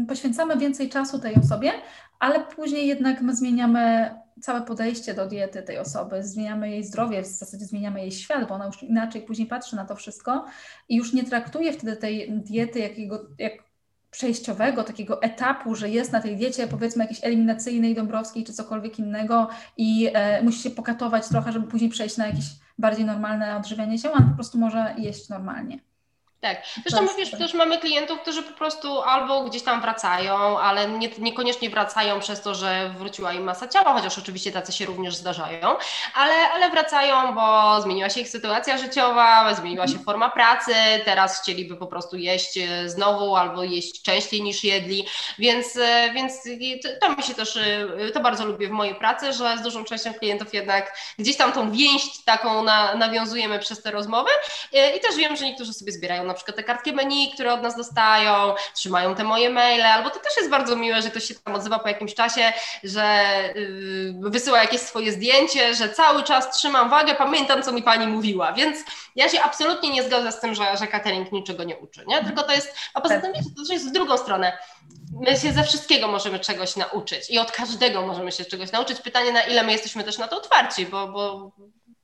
poświęcamy 0.07 0.57
więcej 0.57 0.89
czasu 0.89 1.19
tej 1.19 1.36
osobie, 1.36 1.71
ale 2.19 2.39
później 2.39 2.88
jednak 2.88 3.21
my 3.21 3.36
zmieniamy 3.36 4.11
całe 4.41 4.61
podejście 4.61 5.13
do 5.13 5.28
diety 5.28 5.63
tej 5.63 5.78
osoby, 5.78 6.24
zmieniamy 6.24 6.69
jej 6.69 6.84
zdrowie, 6.84 7.21
w 7.21 7.28
zasadzie 7.28 7.65
zmieniamy 7.65 8.01
jej 8.01 8.11
świat, 8.11 8.47
bo 8.47 8.55
ona 8.55 8.65
już 8.65 8.84
inaczej 8.84 9.21
później 9.21 9.47
patrzy 9.47 9.76
na 9.76 9.86
to 9.86 9.95
wszystko 9.95 10.45
i 10.89 10.95
już 10.95 11.13
nie 11.13 11.24
traktuje 11.24 11.74
wtedy 11.74 11.95
tej 11.95 12.32
diety 12.32 12.80
jakiego, 12.80 13.19
jak 13.39 13.53
przejściowego, 14.14 14.84
takiego 14.84 15.22
etapu, 15.22 15.76
że 15.76 15.89
jest 15.89 16.11
na 16.11 16.20
tej 16.20 16.38
diecie 16.38 16.68
powiedzmy 16.68 17.03
jakiejś 17.03 17.24
eliminacyjnej, 17.24 17.95
dąbrowskiej 17.95 18.43
czy 18.43 18.53
cokolwiek 18.53 18.99
innego 18.99 19.49
i 19.78 20.09
e, 20.14 20.43
musi 20.43 20.59
się 20.59 20.70
pokatować 20.70 21.28
trochę, 21.28 21.51
żeby 21.51 21.68
później 21.68 21.89
przejść 21.89 22.18
na 22.18 22.28
jakieś 22.28 22.45
bardziej 22.78 23.05
normalne 23.05 23.57
odżywianie 23.57 23.97
się, 23.99 24.11
a 24.11 24.22
po 24.22 24.36
prostu 24.36 24.57
może 24.57 24.95
jeść 24.97 25.30
normalnie. 25.30 25.92
Tak. 26.43 26.63
Zresztą 26.85 27.15
wiesz, 27.17 27.31
też 27.31 27.53
mamy 27.53 27.77
klientów, 27.77 28.21
którzy 28.21 28.43
po 28.43 28.53
prostu 28.53 29.01
albo 29.01 29.43
gdzieś 29.43 29.63
tam 29.63 29.81
wracają, 29.81 30.59
ale 30.59 30.87
nie, 30.87 31.09
niekoniecznie 31.19 31.69
wracają 31.69 32.19
przez 32.19 32.41
to, 32.41 32.55
że 32.55 32.93
wróciła 32.97 33.33
im 33.33 33.43
masa 33.43 33.67
ciała, 33.67 33.93
chociaż 33.93 34.17
oczywiście 34.17 34.51
tacy 34.51 34.71
się 34.71 34.85
również 34.85 35.15
zdarzają, 35.15 35.75
ale, 36.15 36.33
ale 36.51 36.69
wracają, 36.69 37.35
bo 37.35 37.81
zmieniła 37.81 38.09
się 38.09 38.21
ich 38.21 38.29
sytuacja 38.29 38.77
życiowa, 38.77 39.53
zmieniła 39.53 39.87
się 39.87 39.99
forma 39.99 40.29
pracy, 40.29 40.73
teraz 41.05 41.41
chcieliby 41.41 41.75
po 41.75 41.87
prostu 41.87 42.17
jeść 42.17 42.57
e, 42.57 42.89
znowu 42.89 43.35
albo 43.35 43.63
jeść 43.63 44.01
częściej 44.01 44.41
niż 44.41 44.63
jedli, 44.63 45.07
więc, 45.39 45.77
e, 45.77 46.11
więc 46.13 46.33
to 47.01 47.15
mi 47.15 47.23
się 47.23 47.33
też, 47.33 47.57
e, 47.57 48.11
to 48.13 48.19
bardzo 48.19 48.45
lubię 48.45 48.67
w 48.67 48.71
mojej 48.71 48.95
pracy, 48.95 49.33
że 49.33 49.57
z 49.57 49.61
dużą 49.61 49.83
częścią 49.83 50.13
klientów 50.13 50.53
jednak 50.53 50.97
gdzieś 51.19 51.37
tam 51.37 51.51
tą 51.51 51.71
więź 51.71 52.23
taką 52.25 52.63
na, 52.63 52.95
nawiązujemy 52.95 53.59
przez 53.59 53.81
te 53.81 53.91
rozmowy 53.91 54.29
i 54.97 54.99
też 54.99 55.15
wiem, 55.17 55.35
że 55.35 55.45
niektórzy 55.45 55.73
sobie 55.73 55.91
zbierają 55.91 56.23
na 56.23 56.32
przykład 56.34 56.57
te 56.57 56.63
kartki 56.63 56.93
menu, 56.93 57.31
które 57.34 57.53
od 57.53 57.61
nas 57.61 57.77
dostają, 57.77 58.55
trzymają 58.75 59.15
te 59.15 59.23
moje 59.23 59.49
maile, 59.49 59.86
albo 59.86 60.09
to 60.09 60.19
też 60.19 60.38
jest 60.38 60.49
bardzo 60.49 60.75
miłe, 60.75 61.01
że 61.01 61.09
ktoś 61.09 61.23
się 61.23 61.36
tam 61.36 61.55
odzywa 61.55 61.79
po 61.79 61.88
jakimś 61.88 62.13
czasie, 62.13 62.53
że 62.84 63.23
yy, 63.55 64.29
wysyła 64.29 64.61
jakieś 64.61 64.81
swoje 64.81 65.11
zdjęcie, 65.11 65.73
że 65.75 65.89
cały 65.89 66.23
czas 66.23 66.57
trzymam 66.57 66.89
wagę, 66.89 67.15
pamiętam, 67.15 67.63
co 67.63 67.71
mi 67.71 67.84
pani 67.84 68.07
mówiła, 68.07 68.53
więc 68.53 68.77
ja 69.15 69.29
się 69.29 69.41
absolutnie 69.41 69.89
nie 69.89 70.03
zgodzę 70.03 70.31
z 70.31 70.39
tym, 70.39 70.55
że, 70.55 70.77
że 70.77 70.88
catering 70.88 71.31
niczego 71.31 71.63
nie 71.63 71.77
uczy, 71.77 72.03
nie? 72.07 72.23
tylko 72.23 72.43
to 72.43 72.51
jest, 72.51 72.75
a 72.93 73.01
poza 73.01 73.21
tym 73.21 73.34
wiecie, 73.34 73.49
to 73.67 73.73
jest 73.73 73.89
w 73.89 73.91
drugą 73.91 74.17
stronę. 74.17 74.57
My 75.21 75.38
się 75.38 75.53
ze 75.53 75.63
wszystkiego 75.63 76.07
możemy 76.07 76.39
czegoś 76.39 76.75
nauczyć 76.75 77.29
i 77.29 77.39
od 77.39 77.51
każdego 77.51 78.07
możemy 78.07 78.31
się 78.31 78.45
czegoś 78.45 78.71
nauczyć. 78.71 79.01
Pytanie, 79.01 79.31
na 79.31 79.41
ile 79.41 79.63
my 79.63 79.71
jesteśmy 79.71 80.03
też 80.03 80.17
na 80.17 80.27
to 80.27 80.38
otwarci, 80.38 80.86
bo, 80.86 81.07
bo, 81.07 81.51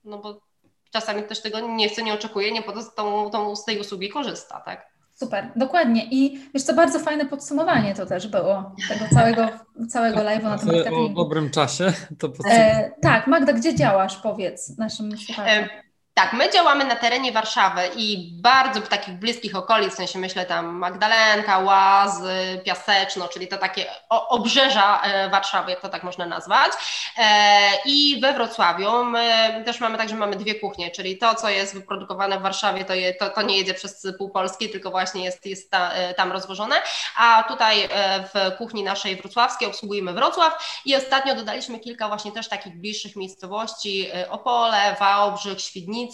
no 0.03 0.17
bo 0.17 0.48
czasami 0.91 1.23
ktoś 1.23 1.39
tego 1.39 1.59
nie 1.59 1.89
chce, 1.89 2.03
nie 2.03 2.13
oczekuje, 2.13 2.51
nie 2.51 2.61
po 2.61 2.71
to 2.71 2.83
tą, 2.83 3.29
tą, 3.29 3.55
z 3.55 3.65
tej 3.65 3.79
usługi 3.79 4.09
korzysta, 4.09 4.61
tak? 4.65 4.89
Super, 5.13 5.51
dokładnie. 5.55 6.05
I 6.11 6.39
wiesz 6.53 6.63
co, 6.63 6.73
bardzo 6.73 6.99
fajne 6.99 7.25
podsumowanie 7.25 7.95
to 7.95 8.05
też 8.05 8.27
było 8.27 8.71
tego 8.89 9.05
całego, 9.13 9.47
całego 9.89 10.19
live'u 10.19 10.43
na 10.43 10.57
temat 10.57 10.65
marketingu. 10.65 11.21
O 11.21 11.23
dobrym 11.23 11.49
czasie. 11.49 11.93
To 12.19 12.31
e, 12.49 12.91
tak, 13.01 13.27
Magda, 13.27 13.53
gdzie 13.53 13.75
działasz? 13.75 14.17
Powiedz 14.17 14.77
naszym 14.77 15.17
słuchaczom. 15.17 15.63
E, 15.63 15.88
tak, 16.19 16.33
my 16.33 16.51
działamy 16.51 16.85
na 16.85 16.95
terenie 16.95 17.31
Warszawy 17.31 17.81
i 17.95 18.31
bardzo 18.33 18.81
w 18.81 18.87
takich 18.87 19.13
bliskich 19.13 19.55
okolic, 19.55 19.93
w 19.93 19.97
sensie 19.97 20.19
myślę 20.19 20.45
tam 20.45 20.65
Magdalenka, 20.65 21.59
Łazy, 21.59 22.61
Piaseczno, 22.65 23.27
czyli 23.27 23.47
to 23.47 23.57
takie 23.57 23.85
obrzeża 24.09 25.01
e, 25.01 25.29
Warszawy, 25.29 25.71
jak 25.71 25.81
to 25.81 25.89
tak 25.89 26.03
można 26.03 26.25
nazwać. 26.25 26.71
E, 27.17 27.69
I 27.85 28.19
we 28.21 28.33
Wrocławiu 28.33 29.05
my 29.05 29.63
też 29.65 29.79
mamy 29.79 29.97
tak, 29.97 30.09
że 30.09 30.15
mamy 30.15 30.35
dwie 30.35 30.55
kuchnie, 30.55 30.91
czyli 30.91 31.17
to, 31.17 31.35
co 31.35 31.49
jest 31.49 31.73
wyprodukowane 31.73 32.39
w 32.39 32.41
Warszawie, 32.41 32.85
to, 32.85 32.93
je, 32.93 33.13
to, 33.13 33.29
to 33.29 33.41
nie 33.41 33.57
jedzie 33.57 33.73
przez 33.73 34.07
pół 34.17 34.29
Polski, 34.29 34.69
tylko 34.69 34.91
właśnie 34.91 35.23
jest, 35.23 35.45
jest 35.45 35.71
ta, 35.71 35.91
e, 35.91 36.13
tam 36.13 36.31
rozwożone, 36.31 36.75
a 37.17 37.43
tutaj 37.47 37.89
w 38.33 38.57
kuchni 38.57 38.83
naszej 38.83 39.15
wrocławskiej 39.15 39.67
obsługujemy 39.67 40.13
Wrocław 40.13 40.81
i 40.85 40.95
ostatnio 40.95 41.35
dodaliśmy 41.35 41.79
kilka 41.79 42.07
właśnie 42.07 42.31
też 42.31 42.47
takich 42.47 42.79
bliższych 42.79 43.15
miejscowości, 43.15 44.07
Opole, 44.29 44.95
Wałbrzych, 44.99 45.61
Świdnica, 45.61 46.08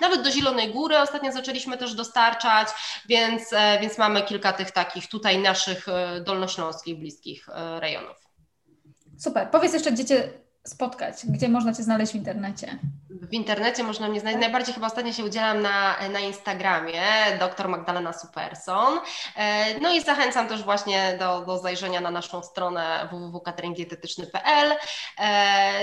nawet 0.00 0.22
do 0.22 0.30
Zielonej 0.30 0.72
Góry 0.72 0.98
ostatnio 0.98 1.32
zaczęliśmy 1.32 1.78
też 1.78 1.94
dostarczać, 1.94 2.68
więc, 3.08 3.52
e, 3.52 3.78
więc 3.80 3.98
mamy 3.98 4.22
kilka 4.22 4.52
tych 4.52 4.70
takich 4.70 5.08
tutaj 5.08 5.38
naszych 5.38 5.88
e, 5.88 6.20
dolnośląskich 6.20 6.98
bliskich 6.98 7.48
e, 7.48 7.80
rejonów. 7.80 8.16
Super. 9.18 9.50
Powiedz 9.50 9.72
jeszcze, 9.72 9.92
gdzie 9.92 10.04
Cię 10.04 10.43
spotkać, 10.66 11.16
gdzie 11.26 11.48
można 11.48 11.74
Cię 11.74 11.82
znaleźć 11.82 12.12
w 12.12 12.16
internecie? 12.16 12.78
W 13.10 13.32
internecie 13.32 13.82
można 13.82 14.08
mnie 14.08 14.20
znaleźć. 14.20 14.40
Najbardziej 14.40 14.74
chyba 14.74 14.86
ostatnio 14.86 15.12
się 15.12 15.24
udzielam 15.24 15.62
na, 15.62 16.08
na 16.08 16.20
Instagramie, 16.20 17.02
dr 17.38 17.68
Magdalena 17.68 18.12
Superson. 18.12 19.00
No 19.80 19.92
i 19.94 20.02
zachęcam 20.02 20.48
też 20.48 20.62
właśnie 20.62 21.16
do, 21.18 21.40
do 21.40 21.58
zajrzenia 21.58 22.00
na 22.00 22.10
naszą 22.10 22.42
stronę 22.42 23.08
www.cateringdietetyczny.pl. 23.12 24.72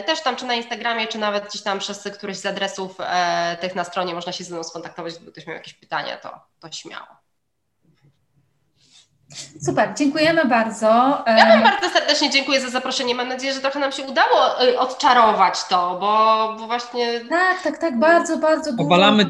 Też 0.06 0.22
tam 0.22 0.36
czy 0.36 0.46
na 0.46 0.54
Instagramie, 0.54 1.08
czy 1.08 1.18
nawet 1.18 1.48
gdzieś 1.50 1.64
tam 1.64 1.80
przez 1.80 2.04
któryś 2.18 2.38
z 2.38 2.46
adresów 2.46 2.96
e, 3.00 3.58
tych 3.62 3.76
na 3.76 3.84
stronie 3.84 4.14
można 4.14 4.32
się 4.32 4.44
ze 4.44 4.54
mną 4.54 4.64
skontaktować, 4.64 5.14
gdyby 5.14 5.32
ktoś 5.32 5.48
miał 5.48 5.56
jakieś 5.56 5.74
pytania, 5.74 6.18
to, 6.18 6.40
to 6.60 6.72
śmiało. 6.72 7.21
Super, 9.66 9.94
dziękujemy 9.98 10.46
bardzo. 10.46 10.88
Ja 11.28 11.46
Wam 11.46 11.64
bardzo 11.64 11.90
serdecznie 11.90 12.30
dziękuję 12.30 12.62
za 12.62 12.70
zaproszenie. 12.70 13.16
Mam 13.16 13.28
nadzieję, 13.28 13.54
że 13.54 13.60
trochę 13.60 13.80
nam 13.80 13.92
się 13.92 14.04
udało 14.04 14.64
y, 14.64 14.80
odczarować 14.80 15.64
to, 15.64 15.98
bo, 16.00 16.56
bo 16.60 16.68
właśnie. 16.68 17.20
Tak, 17.30 17.62
tak, 17.64 17.78
tak, 17.78 18.00
bardzo, 18.00 18.38
bardzo 18.38 18.72
dużo 18.72 18.84
Obalamy 18.84 19.26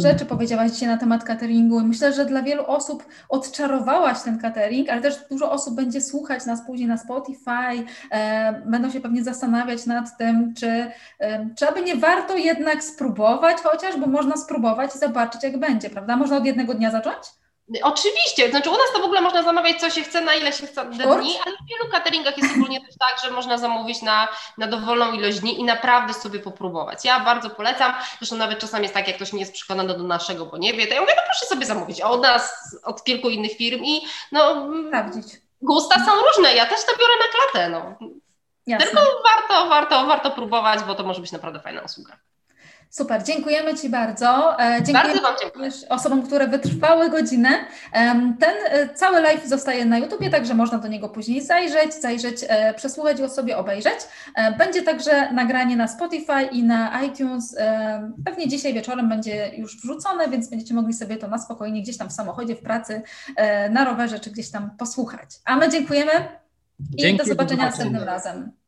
rzeczy 0.00 0.24
powiedziałaś 0.24 0.70
dzisiaj 0.70 0.88
na 0.88 0.96
temat 0.96 1.24
cateringu. 1.24 1.80
Myślę, 1.80 2.12
że 2.12 2.24
dla 2.24 2.42
wielu 2.42 2.66
osób 2.66 3.04
odczarowałaś 3.28 4.22
ten 4.22 4.38
catering, 4.38 4.90
ale 4.90 5.00
też 5.00 5.14
dużo 5.30 5.52
osób 5.52 5.74
będzie 5.74 6.00
słuchać 6.00 6.46
nas 6.46 6.66
później 6.66 6.88
na 6.88 6.96
Spotify, 6.96 7.84
e, 8.10 8.52
będą 8.66 8.90
się 8.90 9.00
pewnie 9.00 9.24
zastanawiać 9.24 9.86
nad 9.86 10.16
tym, 10.18 10.54
czy, 10.54 10.90
e, 11.20 11.48
czy 11.56 11.68
aby 11.68 11.82
nie 11.82 11.96
warto 11.96 12.36
jednak 12.36 12.84
spróbować, 12.84 13.56
chociaż, 13.62 13.96
bo 13.96 14.06
można 14.06 14.36
spróbować 14.36 14.94
i 14.94 14.98
zobaczyć, 14.98 15.42
jak 15.42 15.58
będzie, 15.58 15.90
prawda? 15.90 16.16
Można 16.16 16.36
od 16.36 16.44
jednego 16.44 16.74
dnia 16.74 16.90
zacząć? 16.90 17.39
Oczywiście, 17.82 18.50
znaczy 18.50 18.70
u 18.70 18.72
nas 18.72 18.92
to 18.94 19.00
w 19.00 19.04
ogóle 19.04 19.20
można 19.20 19.42
zamawiać 19.42 19.80
co 19.80 19.90
się 19.90 20.02
chce, 20.02 20.20
na 20.20 20.34
ile 20.34 20.52
się 20.52 20.66
chce 20.66 20.84
dni, 20.84 21.34
ale 21.46 21.56
w 21.56 21.68
wielu 21.70 21.92
cateringach 21.92 22.38
jest 22.38 22.54
ogólnie 22.56 22.80
też 22.80 22.94
tak, 22.98 23.24
że 23.24 23.30
można 23.30 23.58
zamówić 23.58 24.02
na, 24.02 24.28
na 24.58 24.66
dowolną 24.66 25.12
ilość 25.12 25.40
dni 25.40 25.60
i 25.60 25.64
naprawdę 25.64 26.14
sobie 26.14 26.38
popróbować. 26.38 27.04
Ja 27.04 27.20
bardzo 27.20 27.50
polecam, 27.50 27.94
zresztą 28.18 28.36
nawet 28.36 28.58
czasami 28.58 28.82
jest 28.82 28.94
tak, 28.94 29.06
jak 29.06 29.16
ktoś 29.16 29.32
nie 29.32 29.40
jest 29.40 29.52
przekonany 29.52 29.94
do 29.94 30.04
naszego, 30.04 30.46
bo 30.46 30.58
nie 30.58 30.74
wie, 30.74 30.86
to 30.86 30.94
ja 30.94 31.00
mówię, 31.00 31.12
no 31.16 31.22
proszę 31.24 31.46
sobie 31.46 31.66
zamówić 31.66 32.00
od 32.00 32.22
nas, 32.22 32.76
od 32.84 33.04
kilku 33.04 33.30
innych 33.30 33.52
firm 33.56 33.84
i 33.84 34.00
no... 34.32 34.66
Sprawdzić. 34.88 35.26
Gusta 35.62 35.94
są 35.94 36.10
różne, 36.26 36.54
ja 36.54 36.66
też 36.66 36.84
to 36.84 36.92
biorę 36.92 37.14
na 37.18 37.38
klatę, 37.38 37.68
no. 37.68 38.08
Jasne. 38.66 38.86
Tylko 38.86 39.02
warto, 39.22 39.68
warto, 39.68 40.06
warto 40.06 40.30
próbować, 40.30 40.80
bo 40.80 40.94
to 40.94 41.04
może 41.04 41.20
być 41.20 41.32
naprawdę 41.32 41.60
fajna 41.60 41.80
usługa. 41.80 42.16
Super, 42.90 43.24
dziękujemy 43.24 43.74
Ci 43.74 43.88
bardzo. 43.88 44.60
E, 44.60 44.82
dziękuję 44.82 44.92
bardzo 44.92 45.22
Wam 45.22 45.34
dziękuję. 45.42 45.70
osobom, 45.88 46.22
które 46.22 46.48
wytrwały 46.48 47.10
godzinę. 47.10 47.48
Ten 48.40 48.54
e, 48.68 48.94
cały 48.94 49.20
live 49.20 49.46
zostaje 49.46 49.84
na 49.84 49.98
YouTubie, 49.98 50.30
także 50.30 50.54
można 50.54 50.78
do 50.78 50.88
niego 50.88 51.08
później 51.08 51.42
zajrzeć, 51.42 51.94
zajrzeć, 51.94 52.44
e, 52.48 52.74
przesłuchać 52.74 53.20
go 53.20 53.28
sobie, 53.28 53.58
obejrzeć. 53.58 53.94
Będzie 54.58 54.82
także 54.82 55.32
nagranie 55.32 55.76
na 55.76 55.88
Spotify 55.88 56.42
i 56.52 56.62
na 56.62 57.02
iTunes. 57.02 57.56
Pewnie 58.24 58.48
dzisiaj 58.48 58.74
wieczorem 58.74 59.08
będzie 59.08 59.50
już 59.56 59.80
wrzucone, 59.80 60.28
więc 60.28 60.50
będziecie 60.50 60.74
mogli 60.74 60.94
sobie 60.94 61.16
to 61.16 61.28
na 61.28 61.38
spokojnie 61.38 61.82
gdzieś 61.82 61.96
tam 61.96 62.08
w 62.08 62.12
samochodzie, 62.12 62.56
w 62.56 62.60
pracy, 62.60 63.02
na 63.70 63.84
rowerze 63.84 64.20
czy 64.20 64.30
gdzieś 64.30 64.50
tam 64.50 64.70
posłuchać. 64.78 65.30
A 65.44 65.56
my 65.56 65.68
dziękujemy 65.68 66.12
i 66.96 66.96
Dzięki, 66.96 67.18
do 67.18 67.24
zobaczenia 67.24 67.64
następnym 67.64 68.02
razem. 68.02 68.59